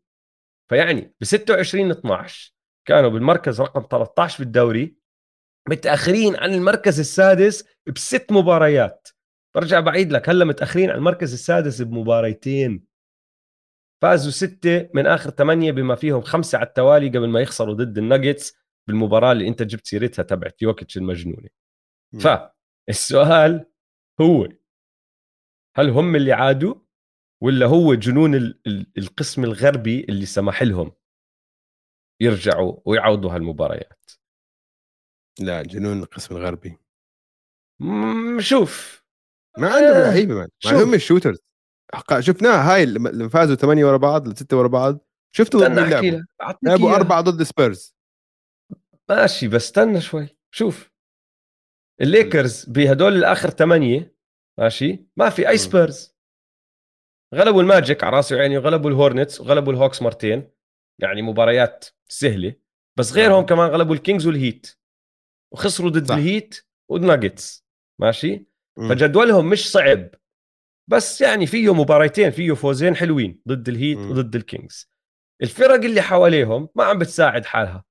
[0.71, 2.55] فيعني ب 26 12
[2.89, 4.97] كانوا بالمركز رقم 13 بالدوري.
[5.69, 9.09] متأخرين عن المركز السادس بست مباريات.
[9.55, 12.85] برجع بعيد لك هلا متأخرين عن المركز السادس بمباريتين.
[14.03, 18.57] فازوا ستة من آخر ثمانية بما فيهم خمسة على التوالي قبل ما يخسروا ضد الناجتس
[18.89, 21.49] بالمباراة اللي أنت جبت سيرتها تبعت يوكيتش المجنونة.
[22.21, 23.67] فالسؤال
[24.21, 24.49] هو
[25.77, 26.75] هل هم اللي عادوا
[27.43, 28.35] ولا هو جنون
[28.99, 30.93] القسم الغربي اللي سمح لهم
[32.21, 34.11] يرجعوا ويعوضوا هالمباريات؟
[35.41, 36.79] لا جنون القسم الغربي.
[38.39, 39.05] شوف.
[39.59, 40.49] ما عندهم آه، لعيبه ما
[40.83, 41.39] هم ال shooters.
[42.19, 44.99] شفناها هاي لما فازوا ثمانيه ورا بعض ستة ورا بعض
[45.35, 46.21] شفتوا مين لعبوا.
[46.63, 47.97] لعبوا أربعة ضد سبيرز.
[49.11, 50.37] ماشي بس استنى شوي.
[50.55, 50.93] شوف.
[52.01, 54.17] الليكرز بهدول الآخر ثمانيه
[54.59, 56.17] ماشي؟ ما في أي سبيرز.
[57.35, 60.51] غلبوا الماجيك على راسي وعيني وغلبوا الهورنتس وغلبوا الهوكس مرتين.
[60.99, 62.55] يعني مباريات سهلة.
[62.99, 64.82] بس غيرهم كمان غلبوا الكينجز والهيت.
[65.53, 66.15] وخسروا ضد صح.
[66.15, 67.65] الهيت والناجتس
[68.01, 68.47] ماشي؟
[68.79, 68.89] م.
[68.89, 70.09] فجدولهم مش صعب.
[70.91, 74.11] بس يعني فيه مباريتين فيه فوزين حلوين ضد الهيت م.
[74.11, 74.91] وضد الكينجز.
[75.43, 77.85] الفرق اللي حواليهم ما عم بتساعد حالها.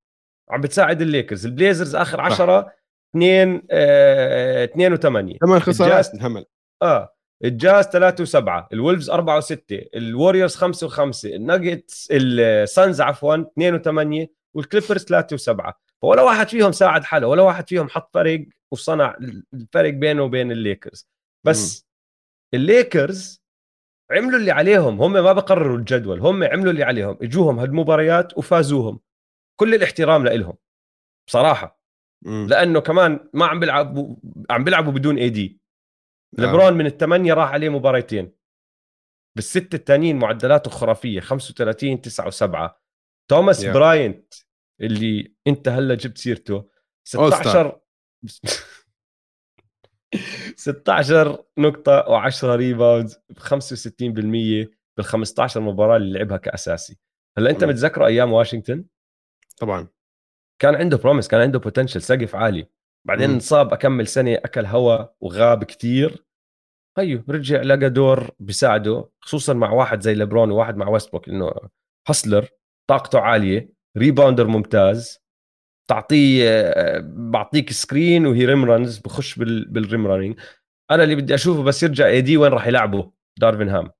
[0.50, 1.46] عم بتساعد الليكرز.
[1.46, 2.72] البليزرز آخر 10
[3.16, 6.46] 2 2 و8 ثمان خسارات انهمل
[6.82, 9.56] آه الجاز 3 و7 الولفز 4 و6
[9.96, 15.72] الوريورز 5 و5 الناجتس السانز عفوا 2 و8 والكليبرز 3 و7
[16.02, 19.18] فولا واحد فيهم ساعد حاله ولا واحد فيهم حط فرق وصنع
[19.54, 21.10] الفرق بينه وبين الليكرز
[21.46, 21.86] بس م.
[22.56, 23.42] الليكرز
[24.12, 29.00] عملوا اللي عليهم هم ما بقرروا الجدول هم عملوا اللي عليهم إجوهم هالمباريات وفازوهم
[29.60, 30.58] كل الاحترام لهم
[31.28, 31.82] بصراحة
[32.26, 32.46] م.
[32.48, 34.16] لأنه كمان ما عم بيلعبوا
[34.50, 35.62] عم بيلعبوا بدون AD
[36.40, 36.42] آه.
[36.42, 38.32] لبرون من الثمانية راح عليه مباريتين
[39.36, 42.72] بالست الثانيين معدلاته خرافية 35 9 و7
[43.30, 43.70] توماس yeah.
[43.70, 44.34] براينت
[44.82, 46.70] اللي أنت هلا جبت سيرته.
[47.04, 47.80] 16
[50.56, 57.00] 16 نقطة و10 rebounds ب 65% بال 15 مباراة اللي لعبها كأساسي.
[57.38, 58.86] هلا أنت متذكره أيام واشنطن؟
[59.58, 59.88] طبعا.
[60.62, 62.68] كان عنده promise كان عنده potential سقف عالي.
[63.08, 66.26] بعدين انصاب أكمل سنة أكل هواء وغاب كثير
[66.98, 71.54] هيو رجع لقى دور بيساعده خصوصا مع واحد زي ليبرون وواحد مع ويستبروك إنه
[72.08, 72.50] hustler
[72.90, 73.74] طاقته عالية.
[73.98, 75.20] rebounder ممتاز
[75.90, 76.64] تعطيه
[77.08, 80.40] بعطيك screen و he rim runs بخش بال rim running.
[80.92, 83.92] أنا اللي بدي أشوفه بس يرجع AD وين راح يلعبه؟ دارفن هام.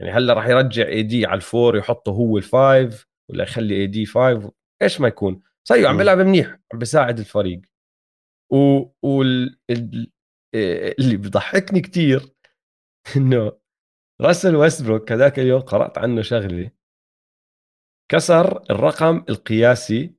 [0.00, 4.48] يعني هلأ راح يرجع AD على الفور يحطه هو ال five ولا يخلي AD five
[4.82, 5.42] إيش ما يكون.
[5.68, 7.60] صحيح عم بيلعب منيح عم بيساعد الفريق.
[8.52, 9.58] و وال...
[10.54, 12.22] اللي بضحكني كثير
[13.16, 13.52] إنه
[14.20, 16.70] راسل ويستبروك هذاك اليوم قرأت عنه شغلة.
[18.10, 20.14] كسر الرقم القياسي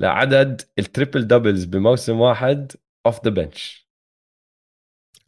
[0.00, 2.72] لعدد ال triple doubles بموسم واحد
[3.06, 3.88] off the bench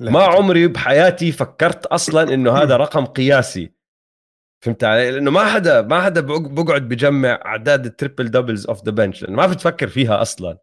[0.00, 3.72] ما عمري بحياتي فكرت أصلا إنه هذا رقم قياسي.
[4.64, 6.20] فهمت علي؟ لأنه ما حدا ما حدا
[6.54, 10.58] بقعد بجمع أعداد ال triple doubles off the bench لأنه ما بتفكر فيها أصلا.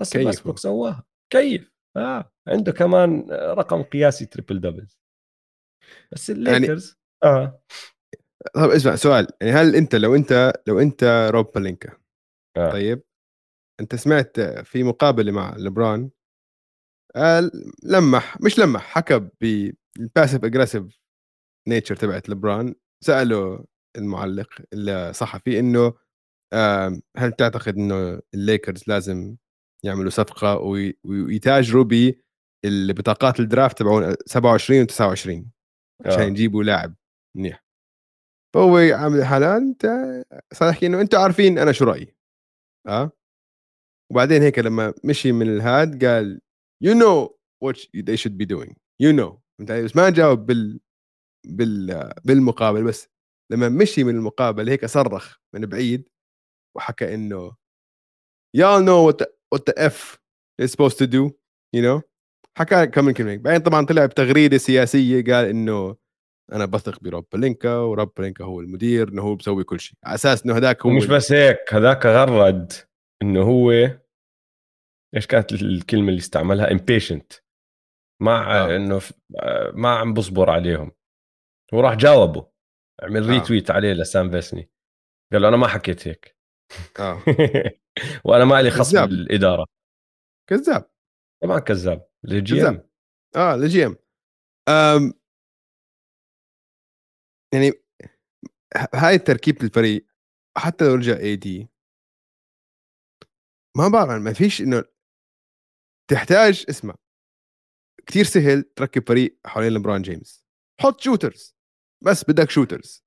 [0.00, 5.00] بس ويستبروك سواها كيف؟ آه عنده كمان رقم قياسي triple doubles
[6.12, 7.34] بس الليكرز يعني...
[7.36, 7.62] آه.
[8.54, 11.96] طب اسمع سؤال يعني هل أنت لو أنت لو أنت روب بالينكا
[12.56, 12.72] آه.
[12.72, 13.02] طيب
[13.80, 16.10] أنت سمعت في مقابلة مع لبران
[17.16, 17.50] قال
[17.82, 21.00] لمح مش لمح حكى بال passive aggressive
[21.68, 23.64] nature تبعت لبران سأله
[23.96, 25.94] المعلق الصحفي إنه
[27.16, 29.36] هل تعتقد إنه الليكرز لازم
[29.84, 30.56] يعملوا صفقة
[31.04, 31.84] ويتاجروا
[32.64, 35.50] ببطاقات ال draft تبعون 27 و 29
[36.06, 36.26] عشان آه.
[36.26, 36.94] يجيبوا لاعب
[37.36, 37.64] منيح
[38.54, 39.86] فهو عامل حالة أنت
[40.52, 42.14] صار يحكي إنه أنتم عارفين أنا شو رأيي.
[42.86, 43.12] آه؟
[44.10, 46.40] وبعدين هيك لما مشي من الهاد قال
[46.84, 47.28] you know
[47.64, 48.74] what they should be doing.
[49.02, 49.40] Know.
[49.58, 50.80] فهمت بس ما جاوب بال
[51.46, 52.84] بال بالمقابل.
[52.84, 53.08] بس
[53.52, 56.08] لما مشي من المقابل هيك صرخ من بعيد
[56.76, 57.56] وحكى إنه
[58.56, 60.18] y'all know what the, what the F
[60.62, 61.30] is supposed to do
[61.76, 62.02] you know.
[62.58, 65.96] حكى كم من كلمة بعدين طبعا طلع بتغريدة سياسية قال إنه
[66.52, 69.98] أنا بثق برب بلينكا ورب بلينكا هو المدير إنه هو بيسوي كل شيء.
[70.04, 72.72] على أساس إنه هذاك هو مش بس هيك هذاك غرد
[73.22, 73.70] إنه هو
[75.16, 77.32] إيش كانت الكلمة اللي استعملها؟ impatient
[78.22, 78.76] مع آه.
[78.76, 79.00] إنه
[79.74, 80.92] ما عم بصبر عليهم.
[81.74, 82.50] هو راح جاوبه.
[83.02, 83.30] عمل آه.
[83.30, 84.70] retweet عليه لسام فيسني.
[85.32, 86.36] قال له أنا ما حكيت هيك.
[87.00, 87.22] آه.
[88.24, 89.66] وأنا ما لي خص بالإدارة.
[90.48, 90.90] كذاب.
[91.42, 92.08] طبعا كذاب.
[92.24, 92.88] LeGM
[93.36, 93.96] آه LeGM
[94.68, 95.12] أم
[97.54, 97.72] يعني
[98.94, 100.06] هاي تركيبه الفريق
[100.58, 101.68] حتى لو رجع AD
[103.76, 104.84] ما بعرف ما فيش إنه
[106.10, 106.94] تحتاج اسمع
[108.06, 110.44] كثير سهل تركب فريق حوالين لبران جيمس.
[110.80, 111.56] حط shooters
[112.04, 113.04] بس بدك shooters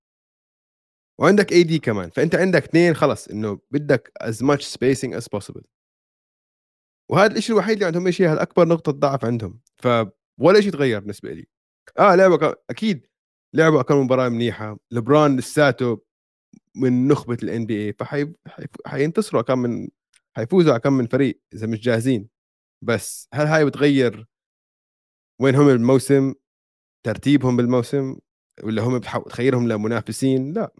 [1.20, 5.64] وعندك AD كمان فأنت عندك اثنين خلص إنه بدك as much spacing as possible.
[7.12, 9.62] وهذا الشيء الوحيد اللي عندهم شيء هذا اكبر نقطة ضعف عندهم.
[9.78, 11.48] فولا شيء تغير بالنسبة لي.
[12.00, 13.08] آه لعبة أكيد
[13.54, 14.78] لعبوا كم مباراة منيحة.
[14.92, 16.02] لبران لساته
[16.76, 19.90] من نخبة الان بي اي فحينتصروا كم من
[20.36, 22.30] حيفوزوا على كم من فريق إذا مش جاهزين.
[22.84, 24.28] بس هل هاي بتغير
[25.42, 26.34] وين هم بالموسم
[27.06, 28.18] ترتيبهم بالموسم؟
[28.64, 30.74] ولا هم بتخيرهم لمنافسين؟ لا.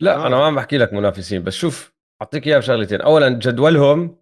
[0.00, 0.26] لا آه.
[0.26, 1.92] أنا ما عم بحكي لك منافسين بس شوف
[2.22, 3.00] أعطيك إياها بشغلتين.
[3.00, 4.16] اولا جدولهم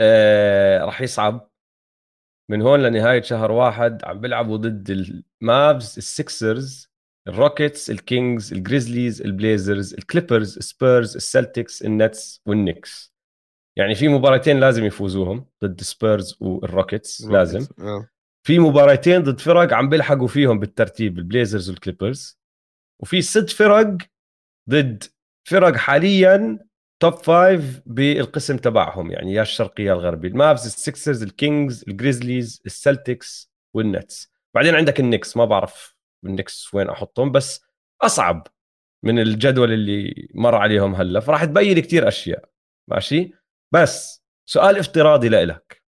[0.00, 1.50] آه راح يصعب.
[2.50, 6.95] من هون لنهاية شهر واحد عم بيلعبوا ضد المافز السكسرز
[7.28, 13.16] الروكيتس الكينجز الجريزليز البليزرز الكليبرز السبيرز السلتكس النتس والنكس
[13.76, 17.66] يعني في مباراتين لازم يفوزوهم ضد سبيرز والروكيتس لازم.
[17.78, 18.08] آه.
[18.46, 22.38] في مباراتين ضد فرق عم بيلحقوا فيهم بالترتيب البليزرز والكليبرز.
[23.02, 23.96] وفي ست فرق
[24.70, 25.04] ضد
[25.48, 26.58] فرق حاليا
[27.00, 34.32] top five بالقسم تبعهم يعني يا الشرقي يا الغربي المافز السكسرز الكينجز الجريزليز السلتكس والنتس.
[34.54, 35.95] بعدين عندك النكس ما بعرف
[36.26, 37.64] النكس وين أحطهم بس
[38.02, 38.46] أصعب
[39.04, 41.20] من الجدول اللي مر عليهم هلأ.
[41.20, 42.50] فراح تبين كتير أشياء
[42.90, 43.32] ماشي؟
[43.74, 45.84] بس سؤال افتراضي لإلك.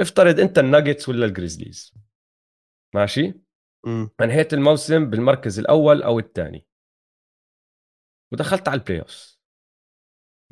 [0.00, 1.94] افترض أنت الناجتس ولا الجريزليز
[2.94, 3.34] ماشي؟
[4.20, 6.66] انهيت الموسم بالمركز الأول أو الثاني.
[8.32, 9.38] ودخلت على ال playoff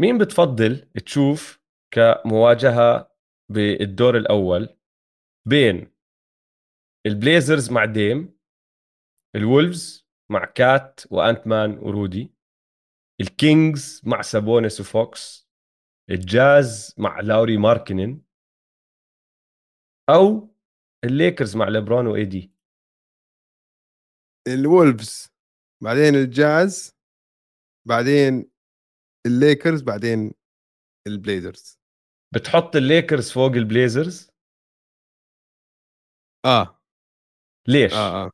[0.00, 1.60] مين بتفضل تشوف
[1.94, 3.12] كمواجهة
[3.52, 4.78] بالدور الأول
[5.48, 5.91] بين
[7.06, 8.38] البليزرز مع ديم
[9.36, 12.34] الولفز مع كات و Ant-Man ورودي
[13.20, 15.48] الكينجز مع سابونيس وفوكس
[16.10, 18.22] الجاز مع لاوري ماركنن
[20.08, 20.54] أو
[21.04, 22.52] الليكرز مع ليبرون و AD
[24.48, 25.32] الولفز
[25.82, 26.96] بعدين الجاز
[27.88, 28.50] بعدين
[29.26, 30.34] الليكرز بعدين
[31.06, 31.78] البليزرز.
[32.34, 34.30] بتحط الليكرز فوق البليزرز؟
[36.44, 36.81] آه.
[37.68, 38.30] ليش؟ آه آه.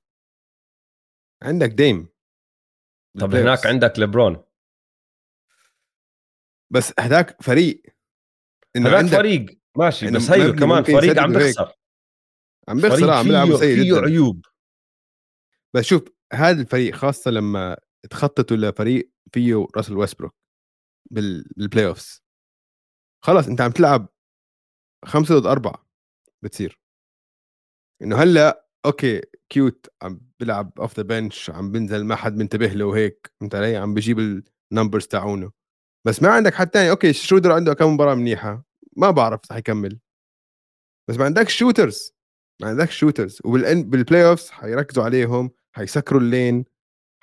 [1.42, 2.08] عندك ديم
[3.20, 4.44] طب هناك عندك ليبرون.
[6.70, 7.82] بس هذاك فريق.
[8.76, 9.60] إنه هذاك فريق.
[9.76, 11.72] ماشي بس هيو كمان فريق عم بيخسر.
[12.68, 14.46] عم بيخسر عم بيلعب سيء فيه عيوب.
[15.74, 16.02] بس شوف
[16.32, 17.76] هذا الفريق خاصة لما
[18.10, 20.34] تخططوا لفريق فيه راسل ويسبروك
[21.10, 22.22] بال playoffs
[23.24, 24.08] خلاص أنت عم تلعب
[25.04, 25.88] خمسة ضد أربعة
[26.42, 26.80] بتصير.
[28.02, 32.84] إنه هلأ okay cute عم بيلعب off the bench عم بنزل ما حد منتبه له
[32.84, 34.42] وهيك فهمت علي؟ عم بجيب
[34.72, 35.52] ال numbers تاعونه.
[36.06, 38.64] بس ما عندك حد ثاني okay شرودر عنده كم مباراة منيحة؟
[38.96, 39.98] ما بعرف رح يكمل.
[41.08, 42.12] بس ما عندك shooters
[42.62, 46.64] ما عندك shooters وبال playoffs حيركزوا عليهم حيسكروا ال lane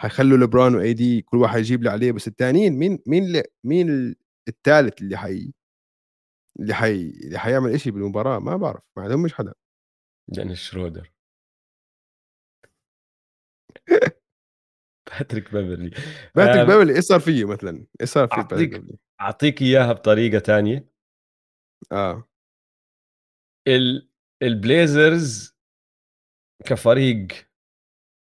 [0.01, 2.11] حيخلوا لبران و AD كل واحد يجيب اللي عليه.
[2.11, 4.15] بس الثانيين مين مين اللي مين
[4.47, 5.53] الثالث اللي حي
[6.59, 9.53] اللي حي اللي حيعمل شيء بالمباراة؟ ما بعرف ما عندهمش حدا.
[10.27, 11.14] دينيس شرودر.
[15.19, 15.91] باتريك بيفرلي
[16.35, 18.83] باتريك بيفرلي إيش صار فيه مثلا؟ إيش صار فيه أعطيك
[19.21, 20.89] أعطيك إياها بطريقة تانية.
[21.91, 22.29] آه.
[23.67, 24.09] ال...
[24.43, 25.55] البليزرز
[26.65, 27.27] كفريق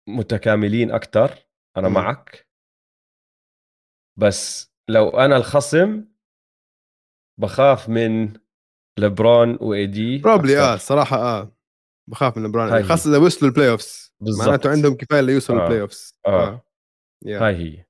[0.08, 1.92] متكاملين أكثر أنا م.
[1.92, 2.48] معك.
[4.18, 6.04] بس لو أنا الخصم
[7.40, 8.32] بخاف من
[8.98, 11.56] لبرون و AD probably آه الصراحه آه.
[12.10, 15.62] بخاف من لبرون خاصة إذا وصلوا ال playoffs معناته عندهم كفاية ليوصلوا آه.
[15.62, 16.46] ال playoffs آه.
[16.46, 16.64] آه.
[17.26, 17.84] هاي هي.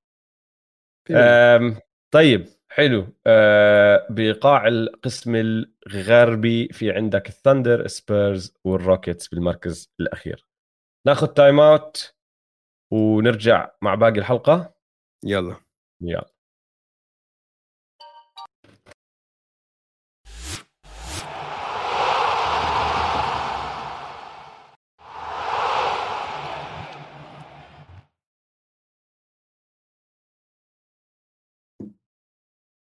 [1.10, 1.80] آم
[2.10, 3.06] طيب حلو.
[3.26, 10.47] آه بقاع القسم الغربي في عندك الثندر سبيرز والروكيتس بالمركز الأخير.
[11.06, 12.14] ناخذ time out
[12.93, 14.74] ونرجع مع باقي الحلقة.
[15.24, 15.56] يلا.
[16.01, 16.30] يلا.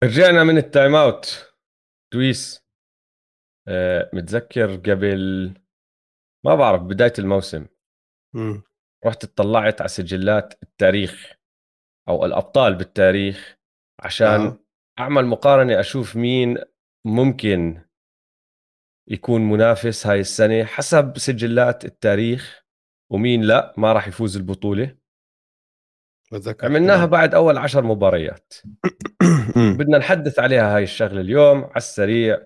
[0.04, 1.54] رجعنا من ال time out
[2.12, 2.64] دويس
[3.68, 5.54] آه متذكر قبل
[6.46, 7.66] ما بعرف بداية الموسم.
[8.34, 8.60] م.
[9.06, 11.32] رحت اطلعت على سجلات التاريخ
[12.08, 13.58] أو الأبطال بالتاريخ
[14.00, 14.58] عشان آه.
[14.98, 16.58] أعمل مقارنة أشوف مين
[17.06, 17.82] ممكن
[19.10, 22.64] يكون منافس هاي السنة حسب سجلات التاريخ
[23.12, 24.96] ومين لا ما راح يفوز البطولة.
[26.32, 26.66] بتذكر.
[26.66, 28.54] عملناها بعد أول عشر مباريات.
[29.56, 32.38] بدنا نحدث عليها هاي الشغلة اليوم على السريع.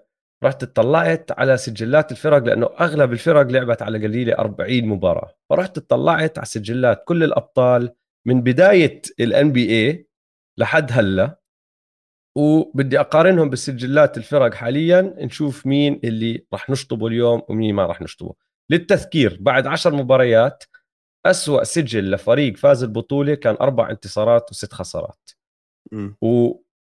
[0.45, 5.35] رحت اطلعت على سجلات الفرق لأنه أغلب الفرق لعبت على قليلة 40 مباراة.
[5.51, 7.95] فرحت اطلعت على سجلات كل الأبطال
[8.27, 10.09] من بداية الان بي اي
[10.59, 11.41] لحد هلأ.
[12.37, 18.35] وبدي أقارنهم بسجلات الفرق حاليا نشوف مين اللي راح نشطبه اليوم ومين ما راح نشطبه.
[18.71, 20.65] للتذكير بعد عشر مباريات
[21.27, 25.31] أسوأ سجل لفريق فاز البطولة كان أربع انتصارات وست خسارات.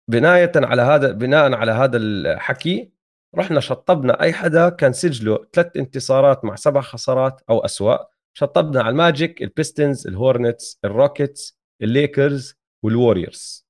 [0.07, 2.91] وبناية على هذا بناء على هذا الحكي
[3.35, 4.21] رحنا شطبنا.
[4.21, 7.97] أي حدا كان سجله ثلاث انتصارات مع سبع خسارات أو أسوأ.
[8.33, 13.67] شطبنا على الماجيك البيستونز الهورنتس الروكيتس الليكرز والوريورز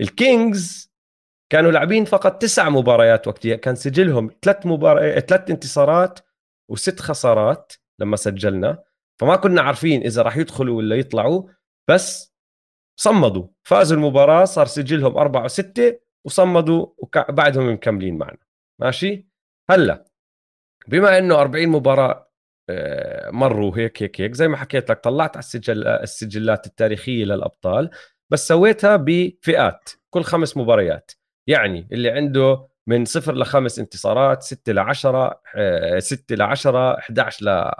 [0.00, 0.90] الكينجز
[1.52, 3.56] كانوا لاعبين فقط تسع مباريات وقتها.
[3.56, 6.18] كان سجلهم ثلاث مباريات ثلاث انتصارات
[6.70, 8.82] وست خسارات لما سجلنا.
[9.20, 11.48] فما كنا عارفين إذا راح يدخلوا ولا يطلعوا.
[11.90, 12.33] بس
[12.96, 13.46] صمدوا.
[13.62, 18.38] فازوا المباراة صار سجلهم أربعة وستة وصمدوا وبعدهم مكملين معنا.
[18.78, 19.26] ماشي؟
[19.70, 20.04] هلأ
[20.88, 22.30] بما إنه 40 مباراة
[22.70, 27.90] آه، مروا هيك هيك هيك زي ما حكيت لك طلعت على السجل السجلات التاريخية للأبطال
[28.30, 31.12] بس سويتها بفئات كل خمس مباريات.
[31.46, 35.40] يعني اللي عنده من صفر لخمس انتصارات 6 ل 10
[35.98, 37.72] 6 ل 10 11 ل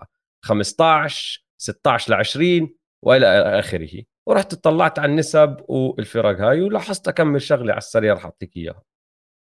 [0.42, 3.26] 15 16 ل 20 وإلى
[3.58, 4.02] آخره.
[4.28, 8.82] ورحت اطلعت على النسب والفرق هاي ولاحظت اكمل شغلة على السريع رح اعطيك إياها.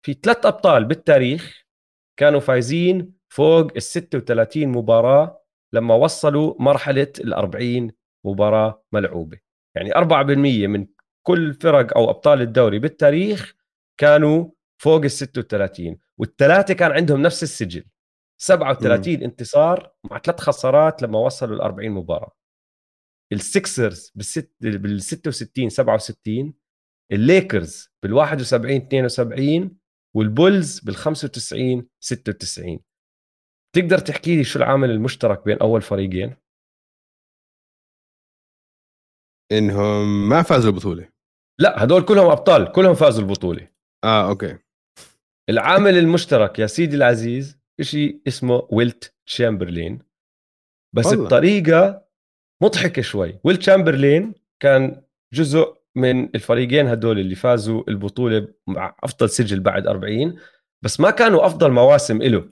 [0.05, 1.65] في ثلاث أبطال بالتاريخ
[2.19, 5.41] كانوا فايزين فوق ال 36 مباراة
[5.73, 7.91] لما وصلوا مرحلة ال 40
[8.25, 9.39] مباراة ملعوبة.
[9.75, 10.87] يعني 4% من
[11.27, 13.55] كل فرق أو أبطال الدوري بالتاريخ
[13.99, 14.49] كانوا
[14.81, 17.85] فوق ال 36 والثلاثة كان عندهم نفس السجل.
[18.41, 19.23] 37 م.
[19.23, 22.31] انتصار مع ثلاث خسارات لما وصلوا ل 40 مباراة.
[23.33, 26.53] السكسرز بالست بال 66 67
[27.11, 29.77] الليكرز بال 71 72
[30.15, 32.79] والبولز بال 95 96
[33.75, 36.35] تقدر تحكي لي شو العامل المشترك بين أول فريقين؟
[39.51, 41.09] إنهم ما فازوا البطولة.
[41.59, 43.71] لا هدول كلهم أبطال كلهم فازوا البطولة.
[44.03, 44.57] آه okay.
[45.49, 49.99] العامل المشترك يا سيدي العزيز شيء اسمه ويلت تشامبرلين.
[50.95, 51.23] بس والله.
[51.23, 52.08] الطريقة
[52.63, 53.39] مضحكه شوي.
[53.43, 55.01] ويلت تشامبرلين كان
[55.33, 60.35] جزء من الفريقين هدول اللي فازوا البطولة مع أفضل سجل بعد 40
[60.81, 62.49] بس ما كانوا أفضل مواسم له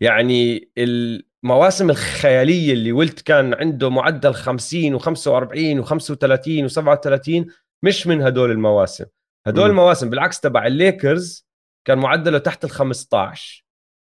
[0.00, 7.46] يعني المواسم الخيالية اللي ولت كان عنده معدل 50 و45 و35 و37
[7.82, 9.04] مش من هدول المواسم.
[9.46, 9.70] هدول م.
[9.70, 11.48] المواسم بالعكس تبع الليكرز
[11.86, 13.63] كان معدله تحت ال 15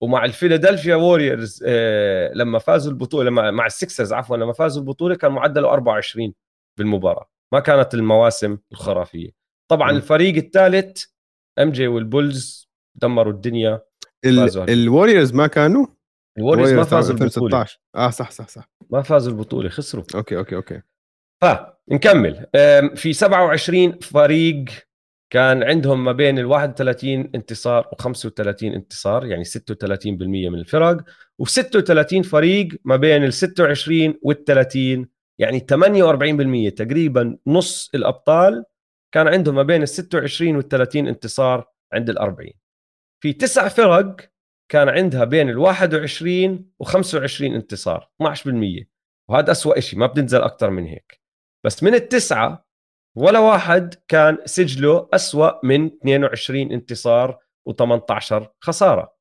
[0.04, 5.32] ومع الفيلادلفيا ووريرز آه لما فازوا البطولة مع, مع السكسرز عفوا لما فازوا البطولة كان
[5.32, 6.34] معدله 24
[6.80, 7.30] بالمباراة.
[7.54, 9.30] ما كانت المواسم الخرافية.
[9.72, 9.96] طبعا م.
[9.96, 11.04] الفريق الثالث
[11.60, 13.82] MJ والبولز دمروا الدنيا.
[14.70, 15.86] الوريورز ما كانوا؟
[16.38, 17.66] الوريورز ما فازوا البطولة.
[17.96, 18.70] آه صح صح صح.
[18.90, 20.04] ما فازوا البطولة خسروا.
[20.16, 20.82] okay okay okay.
[21.42, 22.46] فنكمل
[22.96, 24.66] في 27 فريق
[25.30, 29.47] كان عندهم ما بين ال 31 انتصار و 35 انتصار يعني 36%
[30.26, 30.97] من الفرق
[31.43, 35.07] و36 فريق ما بين ال 26 وال 30
[35.39, 35.60] يعني
[36.69, 38.64] 48% تقريبا نص الأبطال
[39.11, 42.49] كان عندهم ما بين ال 26 وال 30 انتصار عند ال 40
[43.23, 44.30] في تسع فرق
[44.69, 48.85] كان عندها بين ال 21 و 25 انتصار 12%
[49.30, 51.22] وهذا أسوأ شيء ما بننزل أكثر من هيك.
[51.64, 52.65] بس من التسعة
[53.16, 57.40] ولا واحد كان سجله أسوأ من 22 انتصار
[57.70, 59.16] و18 خسارة.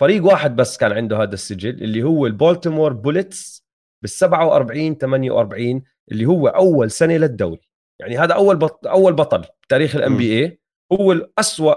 [0.00, 3.66] فريق واحد بس كان عنده هذا السجل اللي هو البولتيمور بوليتس
[4.02, 5.82] بال 47 48
[6.12, 7.68] اللي هو أول سنة للدوري.
[8.00, 10.60] يعني هذا أول بطل أول بطل بتاريخ ال NBA
[10.92, 11.74] هو الأسوأ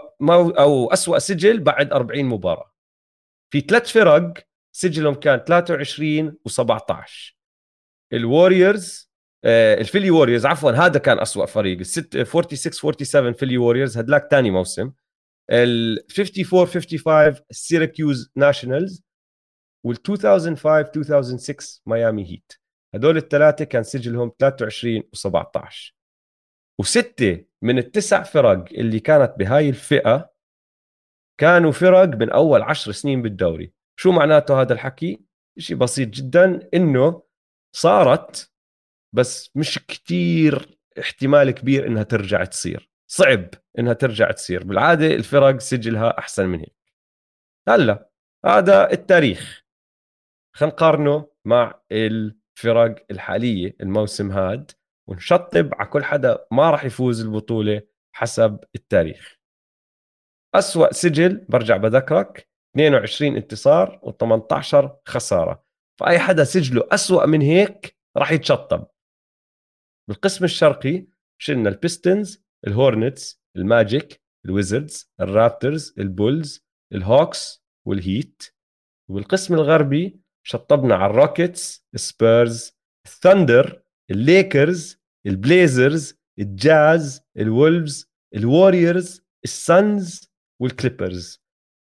[0.59, 2.71] أو أسوأ سجل بعد 40 مباراة.
[3.53, 4.33] في ثلاث فرق
[4.71, 7.33] سجلهم كان 23 و17
[8.13, 9.08] الوريورز
[9.45, 11.81] الفيلي ووريرز عفوا هذا كان أسوأ فريق.
[11.81, 14.91] 46 47 فيلي ووريرز هدلاك ثاني موسم.
[15.51, 19.03] ال 54 55 سيراكيوز ناشونالز
[19.85, 22.53] وال 2005 2006 ميامي هيت
[22.95, 25.93] هدول الثلاثة كان سجلهم 23 و17
[26.79, 30.33] وستة من التسع فرق اللي كانت بهاي الفئة
[31.39, 33.73] كانوا فرق من أول عشر سنين بالدوري.
[33.99, 35.21] شو معناته هذا الحكي؟
[35.57, 37.23] شيء بسيط جدا إنه
[37.75, 38.48] صارت
[39.15, 42.89] بس مش كتير احتمال كبير إنها ترجع تصير.
[43.11, 43.49] صعب
[43.79, 44.63] إنها ترجع تصير.
[44.63, 46.75] بالعادة الفرق سجلها أحسن من هيك.
[47.69, 48.09] هلأ
[48.45, 49.63] هذا التاريخ.
[50.55, 54.71] خلينا نقارنه مع الفرق الحالية الموسم هاد
[55.09, 57.81] ونشطب على كل حدا ما راح يفوز البطولة
[58.15, 59.39] حسب التاريخ.
[60.55, 65.63] أسوأ سجل برجع بذكرك 22 انتصار و18 خسارة.
[65.99, 68.87] فأي حدا سجله أسوأ من هيك راح يتشطب.
[70.09, 71.07] بالقسم الشرقي
[71.41, 78.43] شلنا البيستونز الهورنتس الماجيك الويزردز الرابترز البولز الهوكس والهيت.
[79.09, 82.77] وبالقسم الغربي شطبنا على الروكيتس السبيرز
[83.07, 90.31] الثندر الليكرز البليزرز الجاز الولفز الوريورز السانز
[90.61, 91.43] والكليبرز.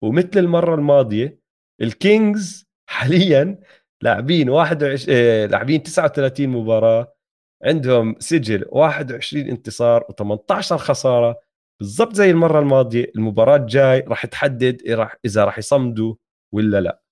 [0.04, 1.40] ومثل المرة الماضية
[1.82, 3.60] الكينجز حاليا
[4.02, 7.19] لاعبين 21 آه، لاعبين 39 مباراة
[7.64, 11.40] عندهم سجل 21 انتصار و18 خسارة.
[11.80, 14.82] بالضبط زي المرة الماضية المباراة الجاي راح تحدد
[15.24, 16.14] إذا راح يصمدوا
[16.54, 17.02] ولا لا.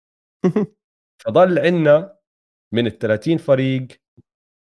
[1.25, 2.19] فضل عندنا
[2.75, 3.89] من ال 30 فريق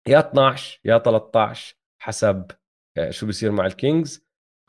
[0.08, 2.52] يا 12 يا 13 حسب
[2.98, 4.26] آه، شو بصير مع الكينجز.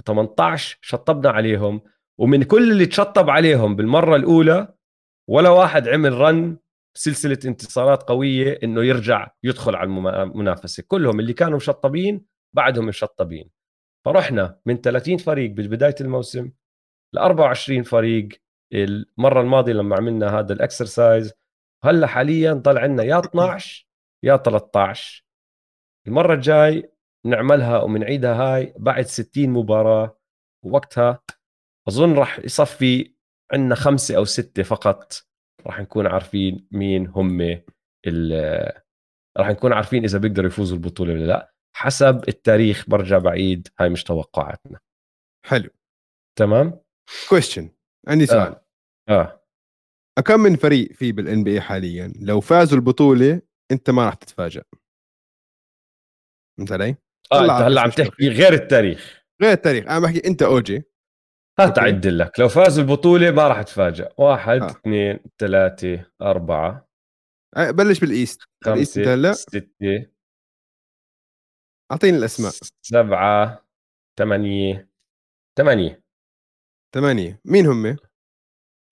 [0.07, 1.81] 18 شطبنا عليهم.
[2.21, 4.75] ومن كل اللي تشطب عليهم بالمرة الأولى
[5.31, 6.59] ولا واحد عمل رن
[6.95, 9.87] سلسلة انتصارات قوية إنه يرجع يدخل على
[10.23, 10.83] المنافسة.
[10.89, 13.51] كلهم اللي كانوا مشطبين بعدهم مشطبين.
[14.05, 16.51] فرحنا من 30 فريق ببدايه الموسم
[17.15, 18.29] ل 24 فريق.
[18.73, 21.33] المرة الماضية لما عملنا هذا الإكسرسايز
[21.85, 23.87] هلأ حاليا ضل عندنا يا 12
[24.25, 25.25] يا 13
[26.07, 26.93] المرة الجاي
[27.27, 30.21] نعملها ومنعيدها هاي بعد 60 مباراة.
[30.65, 31.23] ووقتها
[31.89, 33.15] أظن راح يصفي
[33.53, 35.30] عندنا خمسة أو ستة فقط.
[35.67, 37.63] راح نكون عارفين مين هم
[39.39, 41.55] راح نكون عارفين إذا بيقدروا يفوزوا البطولة ولا لا.
[41.77, 44.79] حسب التاريخ برجع بعيد هاي مش توقعاتنا.
[45.47, 45.71] حلو.
[46.39, 46.81] تمام؟
[47.29, 47.71] question
[48.09, 48.57] عندي سؤال.
[49.09, 49.41] آه,
[50.19, 50.21] آه.
[50.27, 53.43] كم من فريق في بال NBA حاليا؟ لو فازوا البطولة
[53.73, 54.63] أنت ما راح تتفاجئ
[56.59, 56.97] فهمت علي؟
[57.33, 59.25] آه أنت هلأ عم تحكي غير التاريخ.
[59.43, 59.85] غير التاريخ.
[59.85, 60.83] أنا بحكي أنت اوجي
[61.59, 62.41] هات اعد لك.
[62.41, 64.13] لو فازوا البطولة ما راح تفاجئ.
[64.19, 64.67] واحد آه.
[64.71, 66.89] اثنين ثلاثة أربعة.
[67.57, 68.43] آه، بلش بال East.
[68.67, 69.33] ال East هلا.
[69.33, 70.07] ستة.
[71.93, 72.53] أعطيني الأسماء.
[72.83, 73.67] سبعة
[74.19, 74.91] ثمانية
[75.59, 76.03] ثمانية.
[76.95, 77.41] ثمانية.
[77.45, 77.97] مين هم؟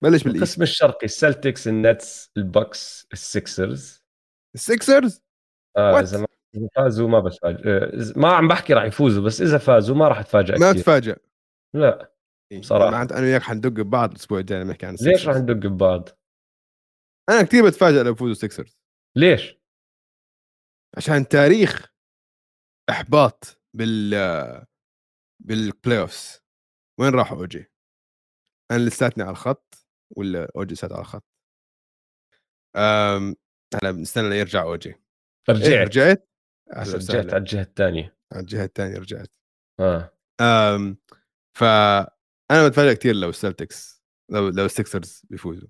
[0.03, 0.27] بلش بال East.
[0.27, 4.03] القسم الشرقي السلتكس النتس البوكس السكسرز
[4.55, 5.21] السكسرز؟
[5.77, 6.27] آه إذا ما
[6.75, 7.69] فازوا ما بتفاجئ.
[7.69, 11.17] آه، ما عم بحكي راح يفوزوا بس إذا فازوا ما راح اتفاجئ ما تفاجئ.
[11.73, 12.11] لا.
[12.57, 14.95] بصراحة معناته أنا وياك حندق ببعض الأسبوع الجاي نحكي عن.
[15.01, 16.09] ليش راح ندق ببعض؟
[17.29, 18.81] أنا كثير بتفاجئ لو فوزوا السكسرز
[19.17, 19.59] ليش؟
[20.97, 21.93] عشان تاريخ
[22.89, 24.11] إحباط بال
[25.45, 26.41] بال playoffs
[26.99, 27.65] وين راح اوجي؟
[28.71, 31.25] أنا لساتني على الخط ولا اوجي لساته على الخط؟
[33.75, 34.95] هلا بنستنى ليرجع اوجي
[35.49, 36.29] رجعت إيه رجعت؟
[36.77, 39.35] رجعت على الجهة الثانية على الجهة الثانية رجعت
[39.79, 40.97] آه أم
[42.49, 45.67] فانا بتفاجئ كثير لو السلتكس لو لو السكسرز بيفوزوا.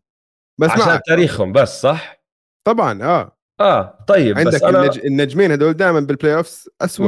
[0.60, 1.02] بس عشان معك.
[1.06, 2.24] تاريخهم بس صح؟
[2.68, 3.38] طبعا آه.
[3.60, 4.82] آه طيب عندك بس أنا...
[4.84, 5.00] النج...
[5.00, 7.08] النجمين هدول دائما بالبلاي اوفز اسوء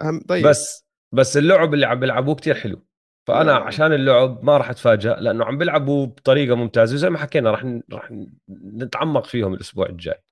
[0.00, 0.20] أهم.
[0.28, 0.46] طيب.
[0.46, 2.86] بس بس اللعب اللي عم بيلعبوه كثير حلو.
[3.28, 3.60] فأنا آه.
[3.60, 7.82] عشان اللعب ما راح اتفاجئ لأنه عم بيلعبوا بطريقة ممتازة وزي ما حكينا راح ن...
[7.92, 8.12] راح
[8.50, 10.22] نتعمق فيهم الأسبوع الجاي.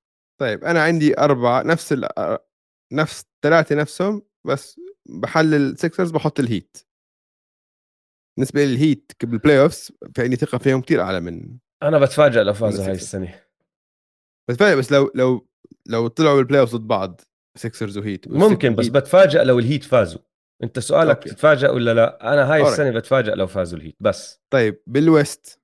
[0.41, 2.09] طيب أنا عندي أربعة نفس ال...
[2.93, 6.77] نفس ثلاثة نفسهم بس بمحل السيكسرز بحط الهيت
[8.41, 12.93] بالنسبة للهيت بال playoffs فإني ثقة فيهم كثير أعلى من أنا بتفاجئ لو فازوا هاي
[12.93, 13.41] السنة.
[14.49, 15.49] بتفاجئ بس لو لو
[15.87, 17.21] لو طلعوا بال playoff ضد بعض
[17.57, 20.21] سيكسرز وهيت ممكن بس بتفاجئ لو الهيت فازوا.
[20.63, 21.31] أنت سؤالك okay.
[21.31, 24.41] تتفاجئ ولا لا؟ أنا هاي السنة بتفاجئ لو فازوا الهيت بس.
[24.51, 25.61] طيب بال West.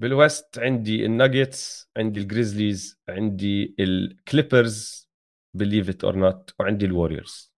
[0.00, 5.08] بال West عندي الناجتس عندي الجريزليز عندي الكليبرز
[5.56, 7.54] believe it or not وعندي الوريورز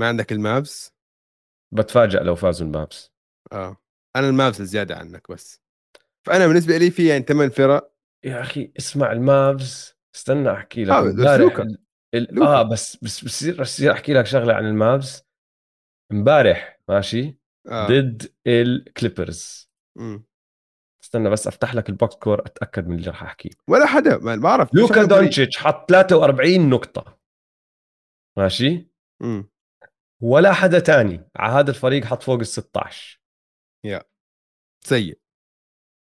[0.00, 0.92] ما عندك المافس
[1.74, 3.17] بتفاجئ لو فازوا المافس
[3.52, 3.76] آه
[4.16, 5.62] أنا المافس زيادة عنك بس.
[6.26, 7.92] فأنا بالنسبة لي في يعني ثمان فرق.
[8.24, 11.66] يا أخي اسمع المابس استنى أحكي لك آه امبارح
[12.14, 12.42] ال...
[12.42, 15.22] آه بس بس بصير بصير أحكي لك شغلة عن المافس
[16.12, 17.38] امبارح ماشي
[17.68, 17.86] آه.
[17.88, 19.70] ضد الكليبرز
[21.04, 23.50] استنى بس أفتح لك ال box score أتأكد من اللي راح أحكيه.
[23.68, 27.18] ولا حدا ما بعرف لوكا دونتشيتش حط 43 نقطة.
[28.38, 28.88] ماشي؟
[29.22, 29.50] مم.
[30.22, 33.20] ولا حدا تاني على هذا الفريق حط فوق ال 16
[33.84, 34.04] يا
[34.84, 35.20] سيء.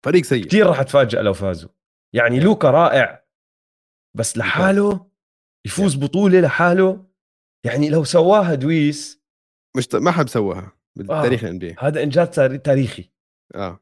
[0.05, 0.45] فريق سيء.
[0.45, 1.69] كثير راح اتفاجئ لو فازوا.
[2.15, 3.25] يعني لوكا رائع
[4.17, 5.11] بس لحاله
[5.65, 7.11] يفوز بطولة لحاله.
[7.65, 9.21] يعني لو سواها دويس.
[9.77, 9.87] مش.
[9.93, 12.29] ما حد سواها بالتاريخ الان بي هذا إنجاز
[12.63, 13.11] تاريخي.
[13.55, 13.79] آه.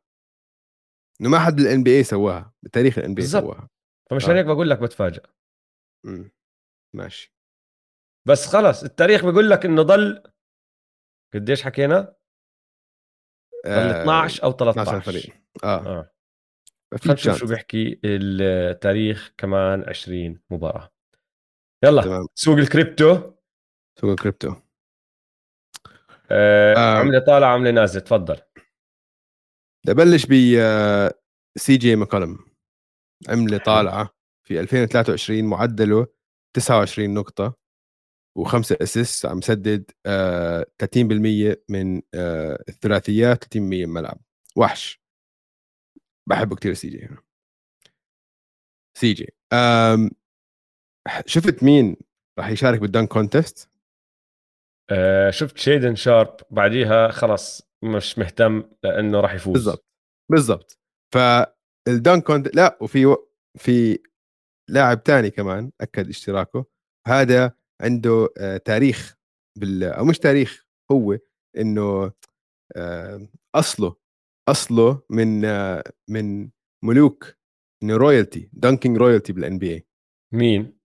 [1.21, 3.69] إنه ما حد بال NBA سواها بتاريخ ال NBA سواها.
[4.09, 4.39] فمشان آه.
[4.39, 5.23] هيك بقول لك بتفاجئ.
[6.05, 6.31] امم
[6.95, 7.35] ماشي.
[8.27, 10.23] بس خلص التاريخ بيقول لك إنه ضل
[11.33, 12.18] قديش حكينا؟
[13.67, 16.11] ضل آه 12 أو 13 12 فريق آه, آه.
[16.97, 20.91] خلينا نشوف شو بيحكي التاريخ كمان 20 مباراة.
[21.83, 22.27] يلا تمام.
[22.35, 23.33] سوق الكريبتو.
[23.99, 24.55] سوق الكريبتو.
[26.31, 26.99] آه آه.
[26.99, 28.01] عملة طالعة عملة نازلة.
[28.03, 28.37] تفضل.
[29.87, 30.33] نبلش ب
[31.57, 32.39] سي جي ماكولم
[33.29, 34.09] عملة طالعة
[34.47, 36.07] في 2023 معدلة
[36.55, 37.55] 29 نقطة.
[38.39, 44.17] وخمسة assist عم يسدد آه 30% من آه الثلاثيات 30% من الملعب.
[44.55, 45.01] وحش.
[46.29, 47.09] بحبه كثير سي جي.
[48.97, 49.33] سي جي.
[51.25, 51.95] شفت مين
[52.39, 53.69] راح يشارك بال dunk contest؟
[54.89, 59.53] آه شفت شيدن شارب بعديها خلص مش مهتم لأنه راح يفوز.
[59.53, 59.85] بالضبط.
[60.31, 60.79] بالضبط.
[61.13, 63.29] فال dunk contest لا وفي و...
[63.57, 63.99] في
[64.69, 66.65] لاعب تاني كمان أكد اشتراكه.
[67.07, 69.17] هذا عنده آه تاريخ
[69.59, 71.17] بال أو مش تاريخ هو
[71.57, 72.11] إنه
[72.75, 73.95] آه أصله
[74.49, 76.49] أصله من آه من
[76.83, 77.35] ملوك
[77.83, 79.85] انه royalty dunking royalty بال NBA
[80.33, 80.79] مين؟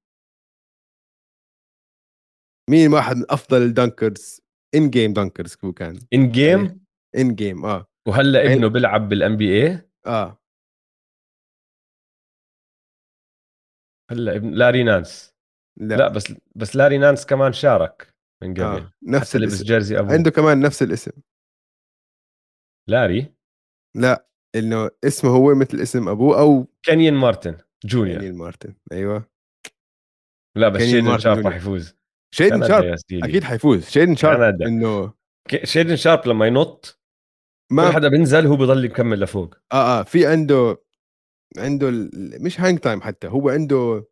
[2.71, 4.41] مين واحد من أفضل ال
[4.75, 5.99] dunkers in-game dunkers هو كان.
[6.15, 6.85] in-game
[7.17, 7.87] in-game آه.
[8.09, 10.39] وهلأ ابنه بيلعب بال NBA آه.
[14.11, 15.34] هلأ ابن لاري نانس
[15.77, 18.63] لا, لا بس بس لاري نانس كمان شارك من قبل.
[18.63, 18.93] آه.
[19.03, 19.65] نفس حتى لبس الاسم.
[19.65, 20.13] jersey أبوه.
[20.13, 21.11] عنده كمان نفس الاسم.
[22.89, 23.35] لاري؟
[23.97, 28.21] لا إنه اسمه هو مثل اسم أبوه أو كانيون مارتن جونيور.
[28.21, 29.31] كيني مارتن أيوه.
[30.57, 31.47] لا بس كانيون شيدن شارب.
[31.47, 31.95] راح يفوز
[32.35, 32.97] شيدن شارب.
[33.13, 33.89] أكيد حيفوز.
[33.89, 34.63] شيدن شارب.
[34.63, 35.13] إنه
[35.65, 37.01] شيدن شارب لما ينط
[37.71, 39.55] كل ما حدا بينزل هو بضل يكمل لفوق.
[39.73, 40.85] آه آه في عنده
[41.59, 44.09] عنده ال- مش hang time حتى هو عنده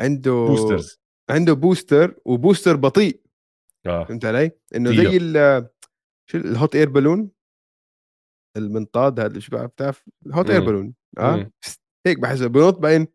[0.00, 1.00] عنده boosters
[1.30, 3.20] عنده booster و booster بطيء.
[3.86, 4.04] آه.
[4.04, 4.90] فهمت علي؟ إنه.
[4.90, 5.68] زي ال
[6.30, 7.30] شو ال hot air balloon
[8.56, 10.64] المنطاد هذا شو بتعرف؟ ال hot air.
[10.64, 11.50] balloon آه.
[12.06, 13.06] هيك بحسه بنط بعدين.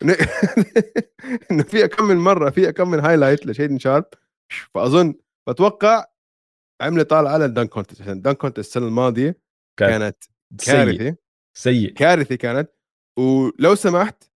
[1.50, 4.04] إنه في كم من مرة في كم من highlight لشيدن شارب
[4.74, 5.14] فأظن
[5.48, 6.04] بتوقع
[6.80, 9.40] عملة طالعة على ال dunk contest عشان ال dunk contest السنة الماضية
[9.78, 10.24] كان كانت
[10.60, 10.74] سيء.
[10.74, 11.16] كارثة.
[11.56, 11.92] سيء.
[11.92, 12.70] كارثة كانت.
[13.18, 14.27] ولو سمحت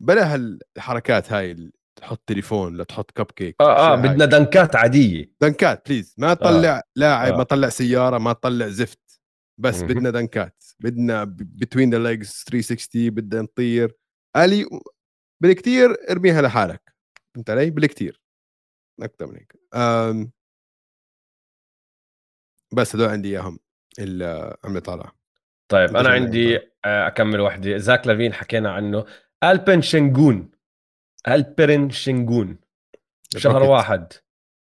[0.00, 3.96] بلا هالحركات هاي اللي تحط تليفون لا تحط كب كيك آه آه.
[3.96, 5.32] بدنا دنكات عادية.
[5.40, 7.36] دنكات please ما تطلع لاعب آه.
[7.36, 9.20] ما تطلع سيارة ما تطلع زفت.
[9.60, 9.82] بس.
[9.82, 10.64] بدنا دنكات.
[10.80, 13.96] بدنا between the legs 360 بدنا نطير.
[14.36, 14.66] alley
[15.42, 16.94] بالكتير ارميها لحالك.
[17.34, 18.20] فهمت علي؟ بالكتير.
[19.02, 19.52] أكثر من هيك.
[22.72, 23.58] بس هدول عندي إياهم.
[23.98, 25.12] اللي عم طالع
[25.68, 27.78] طيب أنا عندي آه، أكمل وحدة.
[27.78, 29.04] زاك لافين حكينا عنه.
[29.44, 30.50] ألبرين شنجون
[31.28, 32.58] ألبرين شنجون
[33.36, 33.62] شهر.
[33.62, 34.12] واحد.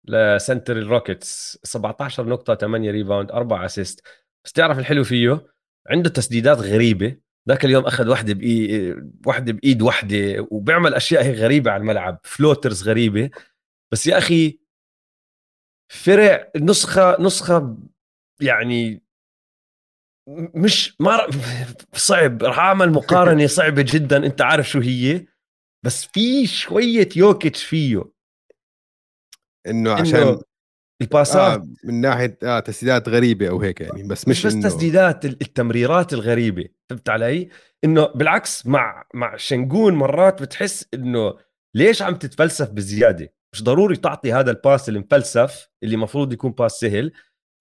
[0.05, 4.07] ل center الروكيتس 17 نقطة 8 rebound 4 assist
[4.45, 5.47] بس تعرف الحلو فيه؟
[5.89, 7.17] عنده تسديدات غريبة.
[7.49, 12.21] ذاك اليوم أخذ واحدة بايد واحدة بإيد واحدة وبيعمل أشياء هيك غريبة على الملعب.
[12.25, 13.31] floaters غريبة.
[13.93, 14.61] بس يا أخي
[15.89, 17.77] فرع نسخة نسخة
[18.41, 19.03] يعني
[20.55, 21.27] مش ما
[21.95, 22.43] صعب.
[22.43, 24.27] راح أعمل مقارنة صعبة جدا.
[24.27, 25.27] أنت عارف شو هي.
[25.85, 28.05] بس في شوية يوكيتش فيه.
[29.67, 30.39] إنه عشان
[31.03, 34.03] الباسات آه من ناحية آه تسديدات غريبة أو هيك يعني.
[34.03, 36.69] بس مش, مش, بس إنه تسديدات ال- التمريرات الغريبة.
[36.91, 37.49] فهمت علي؟
[37.85, 41.35] إنه بالعكس مع مع شنجون مرات بتحس إنه
[41.75, 47.13] ليش عم تتفلسف بزيادة؟ مش ضروري تعطي هذا الباس المفلسف اللي المفروض يكون باس سهل.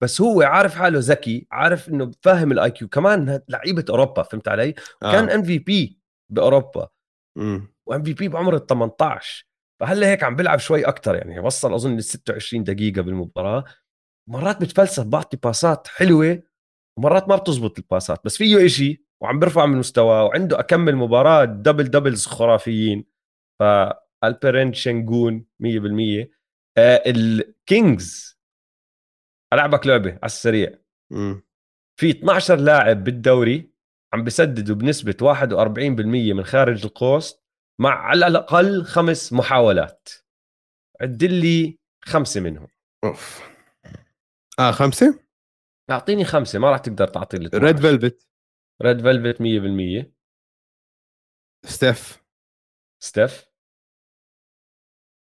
[0.02, 4.74] بس هو عارف حاله ذكي عارف إنه فاهم ال IQ كمان لعيبة أوروبا فهمت علي؟
[5.02, 5.12] آه.
[5.12, 5.98] كان MVP
[6.32, 6.88] باوروبا.
[7.86, 9.46] و MVP بعمر ال 18
[9.80, 11.40] فهلأ هيك عم بيلعب شوي أكثر يعني.
[11.40, 13.64] وصل أظن ل 26 دقيقة بالمباراة.
[14.28, 16.42] مرات بتفلسف بعطي باسات حلوة
[16.98, 18.20] ومرات ما بتزبط الباسات.
[18.24, 23.04] بس فيه إشي وعم بيرفع من مستواه وعنده أكمل مباراة double doubles خرافيين.
[23.60, 26.30] فألبرين شنجون 100%
[26.78, 28.38] آه الكينجز
[29.52, 30.78] ألعبك لعبة على السريع.
[31.12, 31.42] مم.
[32.00, 33.72] في 12 لاعب بالدوري
[34.14, 37.42] عم بسددوا بنسبة 41% من خارج القوس
[37.80, 40.08] مع على الأقل خمس محاولات.
[41.00, 42.68] عد لي خمسة منهم.
[43.04, 43.52] أوف.
[44.58, 45.22] آه خمسة؟
[45.90, 48.28] أعطيني خمسة ما راح تقدر تعطي لي ريد فيلفت
[48.82, 50.12] ريد فيلفت 100%
[51.64, 52.22] ستيف
[53.02, 53.46] ستيف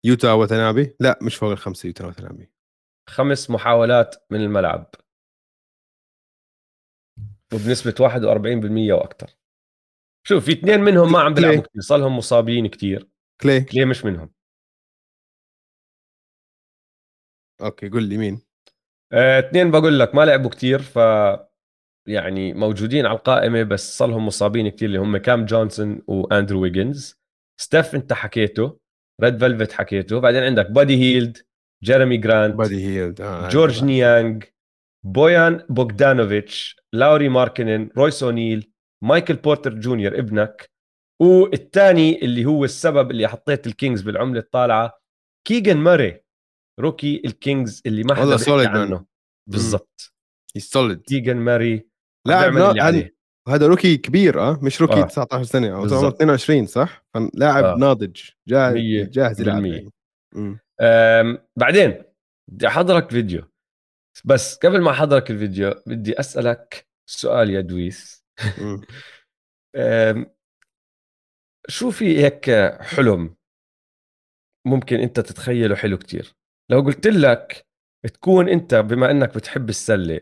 [0.04, 2.50] يوتا واتانابي لا مش فوق الخمسة يوتا واتانابي
[3.08, 4.94] خمس محاولات من الملعب.
[7.54, 9.36] وبنسبة 41% وأكثر
[10.26, 11.68] شوف في اثنين منهم ما عم بيلعبوا كلي.
[11.68, 13.08] كثير صار لهم مصابين كثير
[13.40, 13.66] كلي.
[13.74, 14.30] ليه مش منهم.
[17.62, 18.40] okay قول لي مين؟
[19.12, 20.98] آه، اثنين بقول لك ما لعبوا كتير ف
[22.08, 27.18] يعني موجودين على القائمة بس صار لهم مصابين كتير اللي هم كام جونسون وأندرو ويجنز.
[27.60, 28.80] ستيف انت حكيته.
[29.22, 30.20] ريد فيلفت حكيته.
[30.20, 31.47] بعدين عندك بادي هيلد.
[31.84, 34.44] جيريمي جرانت بادي هيلد آه جورج نيانج
[35.06, 38.72] بويان بوغدانوفيتش لاوري ماركنن رويس اونيل
[39.04, 40.70] مايكل بورتر جونيور ابنك
[41.22, 45.00] والثاني اللي هو السبب اللي حطيت الكينجز بالعملة الطالعة
[45.46, 46.20] كيجن ماري
[46.80, 48.66] rookie الكينجز اللي ما حدا بيحكي.
[48.78, 49.04] عنه
[49.50, 50.12] بالضبط
[50.58, 51.88] solid كيجن ماري
[52.26, 53.16] لاعب عليه
[53.48, 55.02] هذا rookie كبير آه مش rookie آه.
[55.02, 55.98] 19 سنة أو بالضبط.
[56.04, 57.76] عمره 22 صح؟ لاعب آه.
[57.76, 58.76] ناضج جاهز
[59.10, 59.90] جاهز يلعب
[61.56, 62.02] بعدين
[62.48, 63.42] بدي أحضرك فيديو
[64.24, 68.24] بس قبل ما أحضرك الفيديو بدي أسألك سؤال يا دويس
[71.68, 72.50] شو في هيك
[72.80, 73.36] حلم
[74.66, 76.36] ممكن أنت تتخيله حلو كتير
[76.70, 77.66] لو قلت لك
[78.14, 80.20] تكون أنت بما إنك بتحب السلة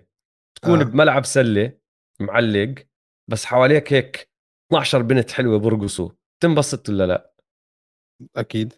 [0.55, 0.81] تكون.
[0.81, 0.85] آه.
[0.85, 1.73] بملعب سلة
[2.20, 2.74] معلق
[3.31, 4.31] بس حواليك هيك
[4.73, 6.11] 12 بنت حلوة برقصوا
[6.43, 7.36] تنبسط ولا لا
[8.36, 8.72] أكيد.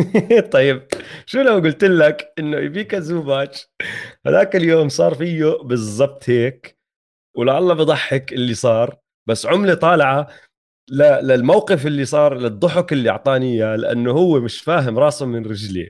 [0.52, 0.86] طيب
[1.26, 3.68] شو لو قلت لك إنه ايبيكا زوباتش
[4.26, 6.78] هذاك اليوم صار فيه بالضبط هيك
[7.36, 8.96] ولعله بضحك اللي صار
[9.28, 10.28] بس عملة طالعة
[11.22, 15.88] للموقف اللي صار للضحك اللي أعطاني إياه لأنه هو مش فاهم راسه من رجليه.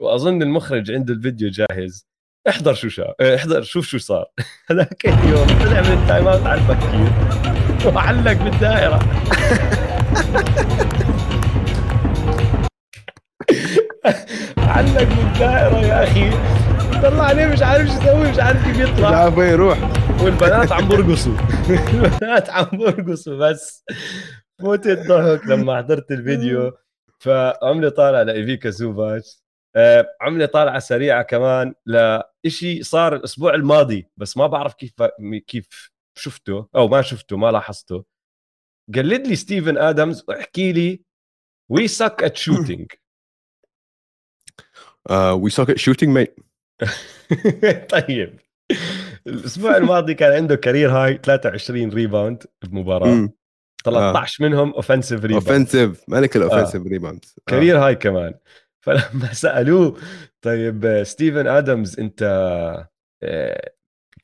[0.00, 2.06] وأظن المخرج عنده الفيديو جاهز.
[2.48, 4.26] احضر شو شا آه، احضر شوف شو صار.
[4.70, 7.12] هذاك اليوم طلع من ال time out على البكير
[7.94, 8.98] وعلق بالدائرة.
[14.58, 16.30] علق بالدائره يا أخي.
[17.02, 19.08] طلع عليه مش عارف شو يسوي مش عارف كيف يطلع.
[19.10, 19.78] مش عارف وين يروح.
[20.22, 21.36] والبنات عم برقصوا.
[21.94, 23.84] البنات عم برقصوا بس.
[24.60, 26.72] موت الضحك لما حضرت الفيديو.
[27.18, 29.44] فعملة طالعة لإيفيكا زوباتش
[29.76, 31.74] آه، عملة طالعة سريعة كمان
[32.44, 34.92] لشيء صار الأسبوع الماضي بس ما بعرف كيف
[35.46, 38.04] كيف شفته أو ما شفته ما لاحظته.
[38.94, 41.02] قلد لي ستيفن آدمز واحكي لي
[41.70, 42.92] we suck at shooting
[45.10, 46.36] we at shooting mate
[47.90, 48.38] طيب.
[49.26, 53.28] الأسبوع الماضي كان عنده career high 23 rebound بمباراة.
[53.84, 54.48] 13 آه.
[54.48, 56.88] منهم offensive rebound offensive ملك ال offensive آه.
[56.88, 57.42] rebound آه.
[57.50, 58.34] career high كمان.
[58.80, 59.98] فلما سألوه
[60.42, 62.22] طيب ستيفن ادمز أنت
[63.22, 63.72] آه،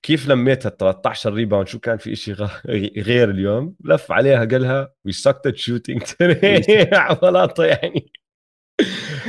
[0.03, 2.35] كيف لميت ال 13 rebound شو كان في شيء
[2.99, 6.03] غير اليوم؟ لف عليها قالها we suck at shooting
[6.93, 8.13] عضلاته يعني.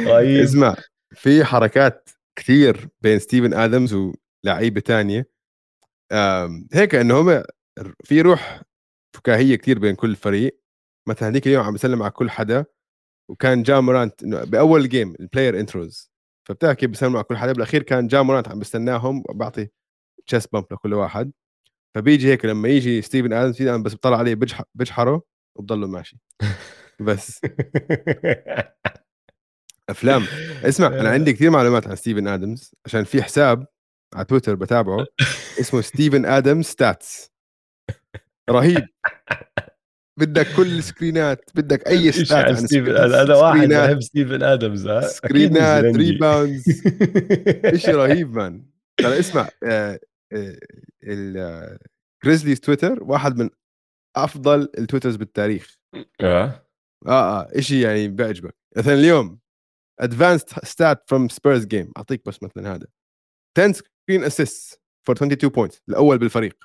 [0.07, 0.43] طيب.
[0.43, 0.75] اسمع.
[1.21, 3.93] في حركات كثير بين ستيفن آدمز
[4.45, 5.29] ولاعيبة تانية.
[6.73, 7.43] هيك انه هم
[8.03, 8.61] في روح
[9.15, 10.59] فكاهية كثير بين كل فريق.
[11.09, 12.65] مثلا هذيك اليوم عم بسلم على كل حدا
[13.31, 16.11] وكان جا مورانت إنه بأول game ال player intros
[16.49, 19.69] فبتحكي بسلم على كل حدا بالأخير كان جا مورانت عم بستناهم وبعطي
[20.27, 21.31] chest bump لكل واحد.
[21.95, 24.35] فبيجي هيك لما يجي ستيفن آدمز بس بطلع عليه
[24.75, 25.23] بجحره
[25.57, 26.17] وبضله ماشي.
[27.01, 27.41] بس.
[29.91, 30.23] أفلام.
[30.63, 33.65] اسمع أنا عندي كثير معلومات عن ستيفن آدمز عشان في حساب
[34.15, 35.05] على تويتر بتابعه
[35.59, 37.31] اسمه ستيفن آدمز stats.
[38.49, 38.87] رهيب.
[40.19, 44.89] بدك كل ال screen ات بدك أي stat عن ستيفن أنا واحد بحب ستيفن آدمز
[44.89, 46.63] screen ات rebounds
[47.85, 48.65] شيء رهيب man
[48.97, 49.99] ترى اسمع آه،
[50.33, 51.77] آه،
[52.63, 53.49] تويتر واحد من
[54.15, 55.77] أفضل ال Twitters بالتاريخ.
[56.21, 56.65] آه.
[57.07, 58.55] آه آه شيء يعني بيعجبك.
[58.77, 59.39] مثلا اليوم
[60.01, 62.87] advanced stat from Spurs game أعطيك بس مثلا هذا.
[63.57, 66.63] 10 screen assist for 22 points الأول بالفريق.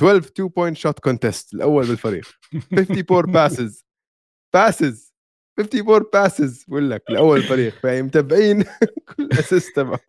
[0.00, 2.24] 12 2 point shot contest الأول بالفريق.
[2.72, 3.84] 54 passes
[4.54, 5.14] passes
[5.58, 7.74] 54 passes بقول لك الأول بالفريق.
[7.74, 8.64] فهي متابعين
[9.16, 10.00] كل assist تبعه.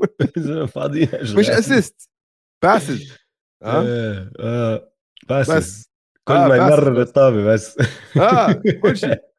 [1.38, 2.10] مش assist
[2.64, 3.12] passes
[3.64, 4.32] آه.
[4.40, 4.92] آه.
[5.30, 5.92] passes
[6.28, 7.78] كل آه ما يمرر الطابه بس.
[8.18, 9.35] آه كل شيء.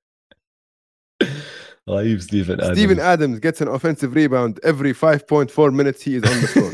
[1.89, 6.41] رهيب ستيفن ادمز ستيفن ادمز gets an offensive rebound every 5.4 minutes he is on
[6.43, 6.71] the floor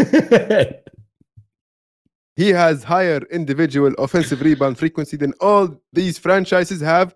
[2.41, 7.15] he has higher individual offensive rebound frequency than all these franchises have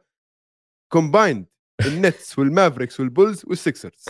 [0.94, 1.46] combined
[1.86, 4.04] النتس والمافريكس والبولز والسكسرز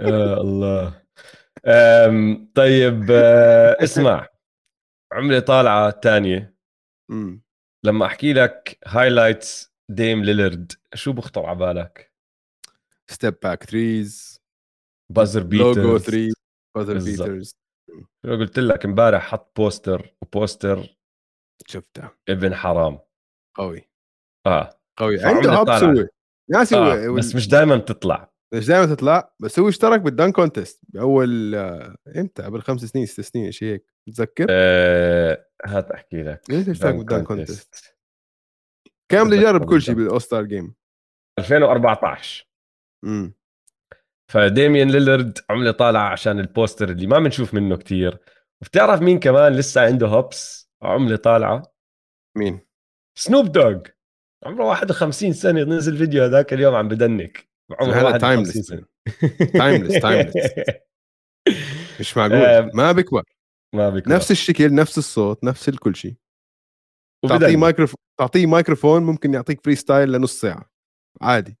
[0.00, 1.02] يا الله
[2.54, 3.10] طيب
[3.80, 4.28] اسمع
[5.12, 6.56] عملة طالعة ثانية
[7.84, 12.05] لما احكي لك highlights ديم ليلرد شو بخطر على بالك؟
[13.10, 14.40] step back threes
[15.12, 16.32] buzzer beaters logo three
[16.76, 17.56] buzzer beaters
[18.24, 20.96] قلت لك امبارح حط poster و poster
[21.66, 22.10] شفته.
[22.28, 22.98] ابن حرام.
[23.56, 23.88] قوي.
[24.46, 24.80] آه.
[24.98, 25.20] قوي.
[25.24, 26.08] عنده hops وي.
[26.50, 27.10] ناسي آه.
[27.10, 28.32] بس مش دائما تطلع.
[28.54, 29.34] مش دائما تطلع.
[29.40, 33.68] بس هو اشترك بال dunk contest بأول آه، إمتى؟ قبل خمس سنين ست سنين شيء
[33.68, 36.40] هيك؟ تتذكر؟ آه هات أحكي لك.
[36.50, 37.96] ليش اشترك بال dunk contest؟
[39.08, 40.74] كان بده يجرب كل شيء بال all-star game
[41.38, 42.46] 2014
[43.04, 43.34] امم
[44.32, 48.18] فديميان ليلرد عملة طالعة عشان ال poster اللي ما بنشوف منه كتير.
[48.62, 51.62] وبتعرف مين كمان لسه عنده hops؟ عملة طالعة.
[52.36, 52.60] مين؟
[53.18, 53.78] سنوب دوغ
[54.44, 57.48] عمره 51 سنة نزل فيديو هذاك اليوم عم ب dunk
[57.80, 58.84] عمره 51 سنة.
[59.52, 60.34] timeless timeless
[62.00, 62.70] مش معقول.
[62.74, 63.22] ما بكبر
[63.74, 66.14] ما بكبر نفس الشكل نفس الصوت نفس الكل شيء.
[67.28, 70.70] تعطيه مايكروفون تعطيه مايكروفون ممكن يعطيك freestyle لنص ساعة.
[71.20, 71.58] عادي.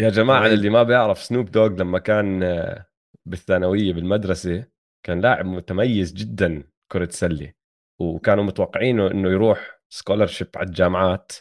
[0.00, 2.86] يا جماعة اللي ما بيعرف سنوب دوغ لما كان آه،
[3.26, 4.64] بالثانوية بالمدرسة
[5.06, 6.62] كان لاعب متميز جدا
[6.92, 7.52] كرة سلة
[7.98, 11.32] وكانوا متوقعينه إنه يروح scholarship على الجامعات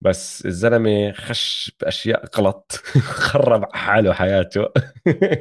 [0.00, 2.72] بس الزلمة خش بأشياء غلط
[3.28, 4.68] خرب حاله حياته.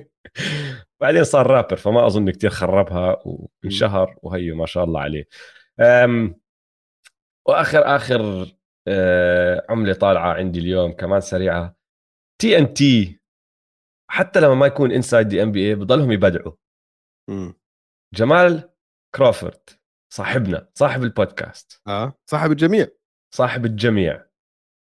[1.01, 5.27] بعدين صار رابر فما أظن كتير خربها وانشهر وهيو ما شاء الله عليه.
[7.45, 8.45] وآخر آخر
[8.87, 11.76] آه، عملة طالعة عندي اليوم كمان سريعة.
[12.41, 13.19] TNT
[14.11, 16.51] حتى لما ما يكون inside the NBA بضلهم يبدعوا.
[18.13, 18.69] جمال
[19.15, 19.69] كروفورد
[20.13, 21.81] صاحبنا صاحب البودكاست.
[21.87, 22.87] آه صاحب الجميع.
[23.35, 24.25] صاحب الجميع.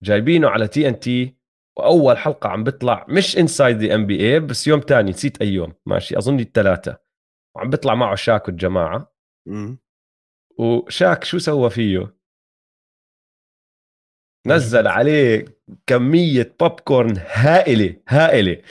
[0.03, 1.37] جايبينه على TNT
[1.79, 5.73] وأول حلقة عم بيطلع مش inside the NBA بس يوم تاني نسيت أي يوم.
[5.87, 6.99] ماشي أظن الثلاثه
[7.57, 9.15] وعم بيطلع معه شاك والجماعة.
[9.49, 9.79] مم.
[10.59, 12.20] وشاك شو سوى فيه؟
[14.47, 15.45] نزل عليه
[15.87, 18.63] كمية بوب كورن هائلة هائلة.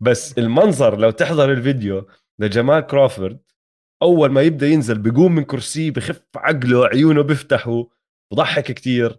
[0.00, 2.08] بس المنظر لو تحضر الفيديو
[2.38, 3.40] لجمال كروفورد
[4.02, 7.84] أول ما يبدأ ينزل بيقوم من كرسيه بخف عقله عيونه بيفتحوا
[8.32, 9.16] بضحك كتير.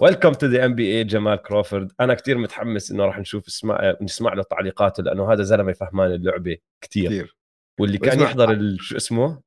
[0.00, 4.42] welcome to the NBA جمال كروفورد أنا كتير متحمس إنه راح نشوف اسمع نسمع له
[4.42, 7.36] تعليقاته لأنه هذا زلمة فهمان اللعبة كتير, كتير.
[7.80, 9.40] واللي كان يحضر شو اسمه؟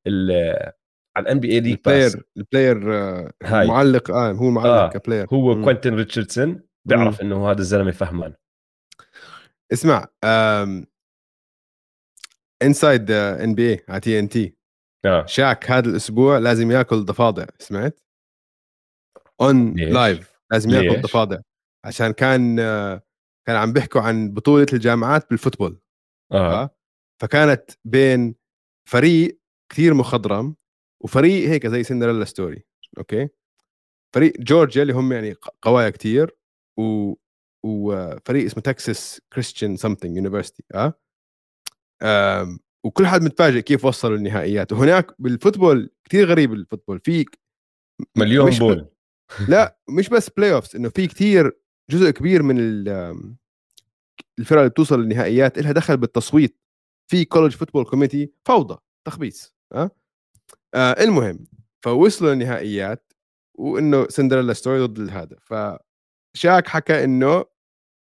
[1.17, 2.77] على ال NBA League Pass ال player
[3.43, 4.89] المعلق آه هو معلق آه.
[4.89, 8.33] ك player هو كوينتن ريتشاردسون بيعرف إنه هذا الزلمة فهمان.
[9.73, 10.07] اسمع
[12.63, 14.55] inside NBA على TNT
[15.25, 17.99] شاك هذا الأسبوع لازم يأكل ضفادع سمعت؟
[19.41, 21.39] on live لازم يأكل ضفادع.
[21.85, 23.01] عشان كان uh,
[23.47, 25.79] كان عم بيحكوا عن بطولة الجامعات بال football.
[26.31, 26.63] آه.
[26.63, 26.69] آه.
[27.21, 28.35] فكانت بين
[28.89, 29.39] فريق
[29.71, 30.55] كثير مخضرم
[31.03, 32.63] وفريق هيك زي Cinderella story
[32.97, 33.29] okay؟
[34.15, 36.37] فريق جورجيا اللي هم يعني قوايا كثير
[36.79, 37.13] و
[37.65, 40.93] وفريق اسمه Texas Christian something university آه؟
[42.83, 47.25] وكل حد متفاجئ كيف وصلوا النهائيات وهناك بال football كثير غريب ال football في
[48.17, 48.89] مليون bowl.
[49.49, 51.59] لا مش بس playoffs إنه في كثير
[51.91, 52.59] جزء كبير من
[54.39, 56.59] الفرق اللي بتوصل للنهائيات لها دخل بالتصويت.
[57.11, 58.77] في college football committee فوضى
[59.07, 59.91] تخبيص أه؟
[60.75, 61.45] آه المهم
[61.83, 63.13] فوصلوا للنهائيات
[63.55, 67.45] وإنه Cinderella story ضد هذا فشاك حكى إنه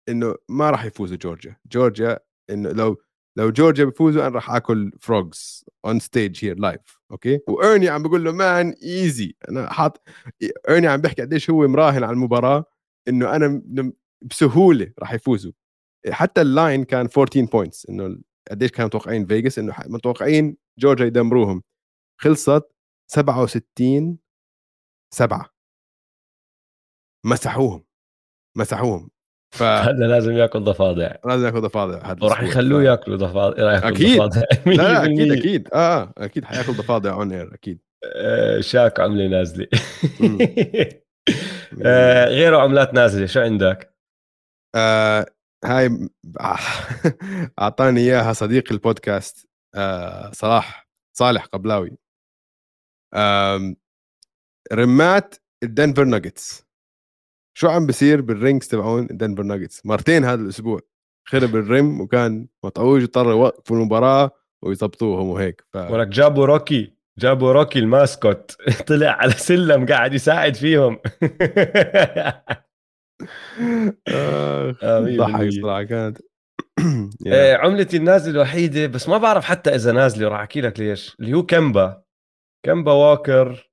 [0.09, 1.57] إنه ما راح يفوزوا جورجيا.
[1.71, 2.19] جورجيا
[2.49, 3.01] إنه لو
[3.37, 6.81] لو جورجيا بيفوزوا أنا راح آكل frogs on stage here live
[7.11, 10.01] okay؟ وارني عم بقول له man easy أنا حاط
[10.69, 12.65] ارني عم بيحكي قديش هو مراهن على المباراة
[13.07, 13.61] إنه أنا
[14.21, 15.51] بسهولة راح يفوزوا.
[16.11, 18.17] حتى ال line كان 14 points إنه
[18.51, 21.63] قديش كانوا متوقعين فيجاس إنه متوقعين جورجيا يدمروهم.
[22.21, 22.71] خلصت
[23.11, 24.19] 67
[25.13, 25.49] 7
[27.25, 27.85] مسحوهم
[28.57, 29.09] مسحوهم.
[29.55, 31.15] ف هذا لازم ياكل ضفادع.
[31.25, 32.11] لازم ياكل ضفادع.
[32.11, 32.83] هذا وراح يخلوه.
[32.83, 33.87] ياكلوا ضفادع.
[33.87, 34.21] أكيد.
[34.21, 34.41] ضفادع.
[34.65, 35.69] لا, لا أكيد أكيد.
[35.73, 37.79] آه أكيد حياكل ضفادع on air أكيد.
[38.15, 39.67] آه شاك عملة نازلة.
[41.85, 43.95] آه غيره عملات نازلة شو عندك؟
[44.75, 45.25] آه
[45.65, 46.09] هاي
[47.59, 51.97] أعطاني إياها صديق البودكاست آه صلاح صالح قبلاوي.
[54.73, 56.69] رمات الدنفر ناجتس.
[57.57, 60.79] شو عم بصير بال rims تبعون الدنفر ناجتس؟ مرتين هذا الأسبوع.
[61.27, 64.31] خرب ال rim وكان مطعوج اضطر يوقفوا المباراة
[64.63, 65.63] ويظبطوهم وهيك.
[65.73, 65.77] ف...
[65.77, 68.55] ولك جابوا روكي جابوا روكي ال mascot.
[68.87, 70.99] طلع على سلم قاعد يساعد فيهم.
[75.17, 76.17] ضحك صراحة كانت.
[77.27, 81.15] آه، عملتي النازله الوحيدة بس ما بعرف حتى إذا نازلة وراح أحكي لك ليش.
[81.19, 82.03] اللي هو كمبا
[82.65, 83.71] كمبا واكر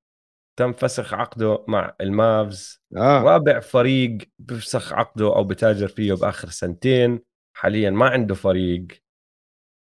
[0.58, 3.22] تم فسخ عقده مع المافز؟ آه.
[3.22, 7.20] رابع فريق بفسخ عقده أو بتاجر فيه بآخر سنتين.
[7.56, 8.86] حاليا ما عنده فريق.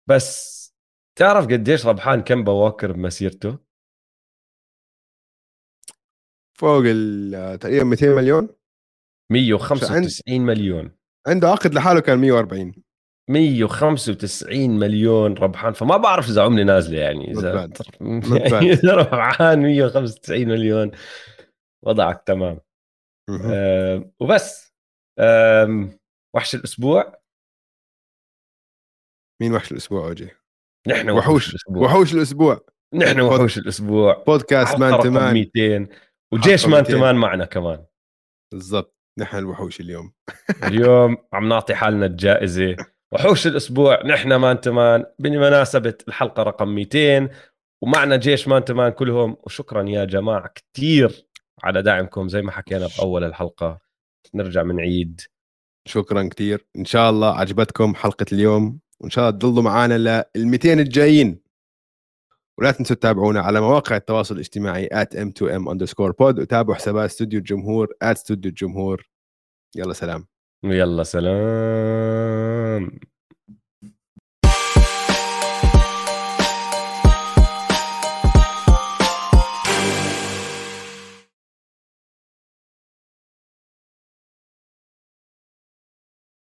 [0.08, 0.54] بس
[1.18, 3.58] تعرف قديش ربحان كمبا واكر بمسيرته؟
[6.58, 6.82] فوق
[7.60, 8.48] تقريبا 200 مليون.
[9.32, 10.96] 195 مليون.
[11.26, 12.74] عنده عقد لحاله كان 140
[13.30, 17.70] 195 مليون ربحان فما بعرف إذا عملة نازلة يعني إذا
[18.52, 20.90] يعني إذا ربحان 195 مليون
[21.84, 22.60] وضعك تمام.
[23.44, 24.74] آه وبس.
[25.18, 25.88] آه
[26.36, 27.18] وحش الأسبوع.
[29.42, 30.30] مين وحش الأسبوع أوجي؟
[30.88, 31.84] نحن وحوش الأسبوع.
[31.84, 32.60] وحوش الأسبوع.
[32.94, 34.24] نحن وحوش الأسبوع.
[34.26, 35.34] بودكاست مان تمان.
[35.34, 35.88] 200
[36.32, 37.84] وجيش مان تمان معنا كمان.
[38.52, 38.96] بالضبط.
[39.18, 40.12] نحن الوحوش اليوم.
[40.64, 42.76] اليوم عم نعطي حالنا الجائزة.
[43.14, 47.28] وحوش الأسبوع نحن مان تمان بمناسبة الحلقة رقم 200
[47.82, 51.26] ومعنا جيش مان تمان كلهم وشكرا يا جماعة كثير
[51.62, 53.80] على دعمكم زي ما حكينا باول الحلقة.
[54.34, 55.20] نرجع من عيد.
[55.88, 60.72] شكرا كثير إن شاء الله عجبتكم حلقة اليوم وإن شاء الله تضلوا معنا لل 200
[60.72, 61.40] الجايين.
[62.58, 68.48] ولا تنسوا تتابعونا على مواقع التواصل الاجتماعي m2m underscore pod وتابعوا حسابات استوديو الجمهور استوديو
[68.48, 69.08] الجمهور.
[69.76, 70.26] يلا سلام.
[70.64, 72.33] يلا سلام.
[72.74, 73.13] um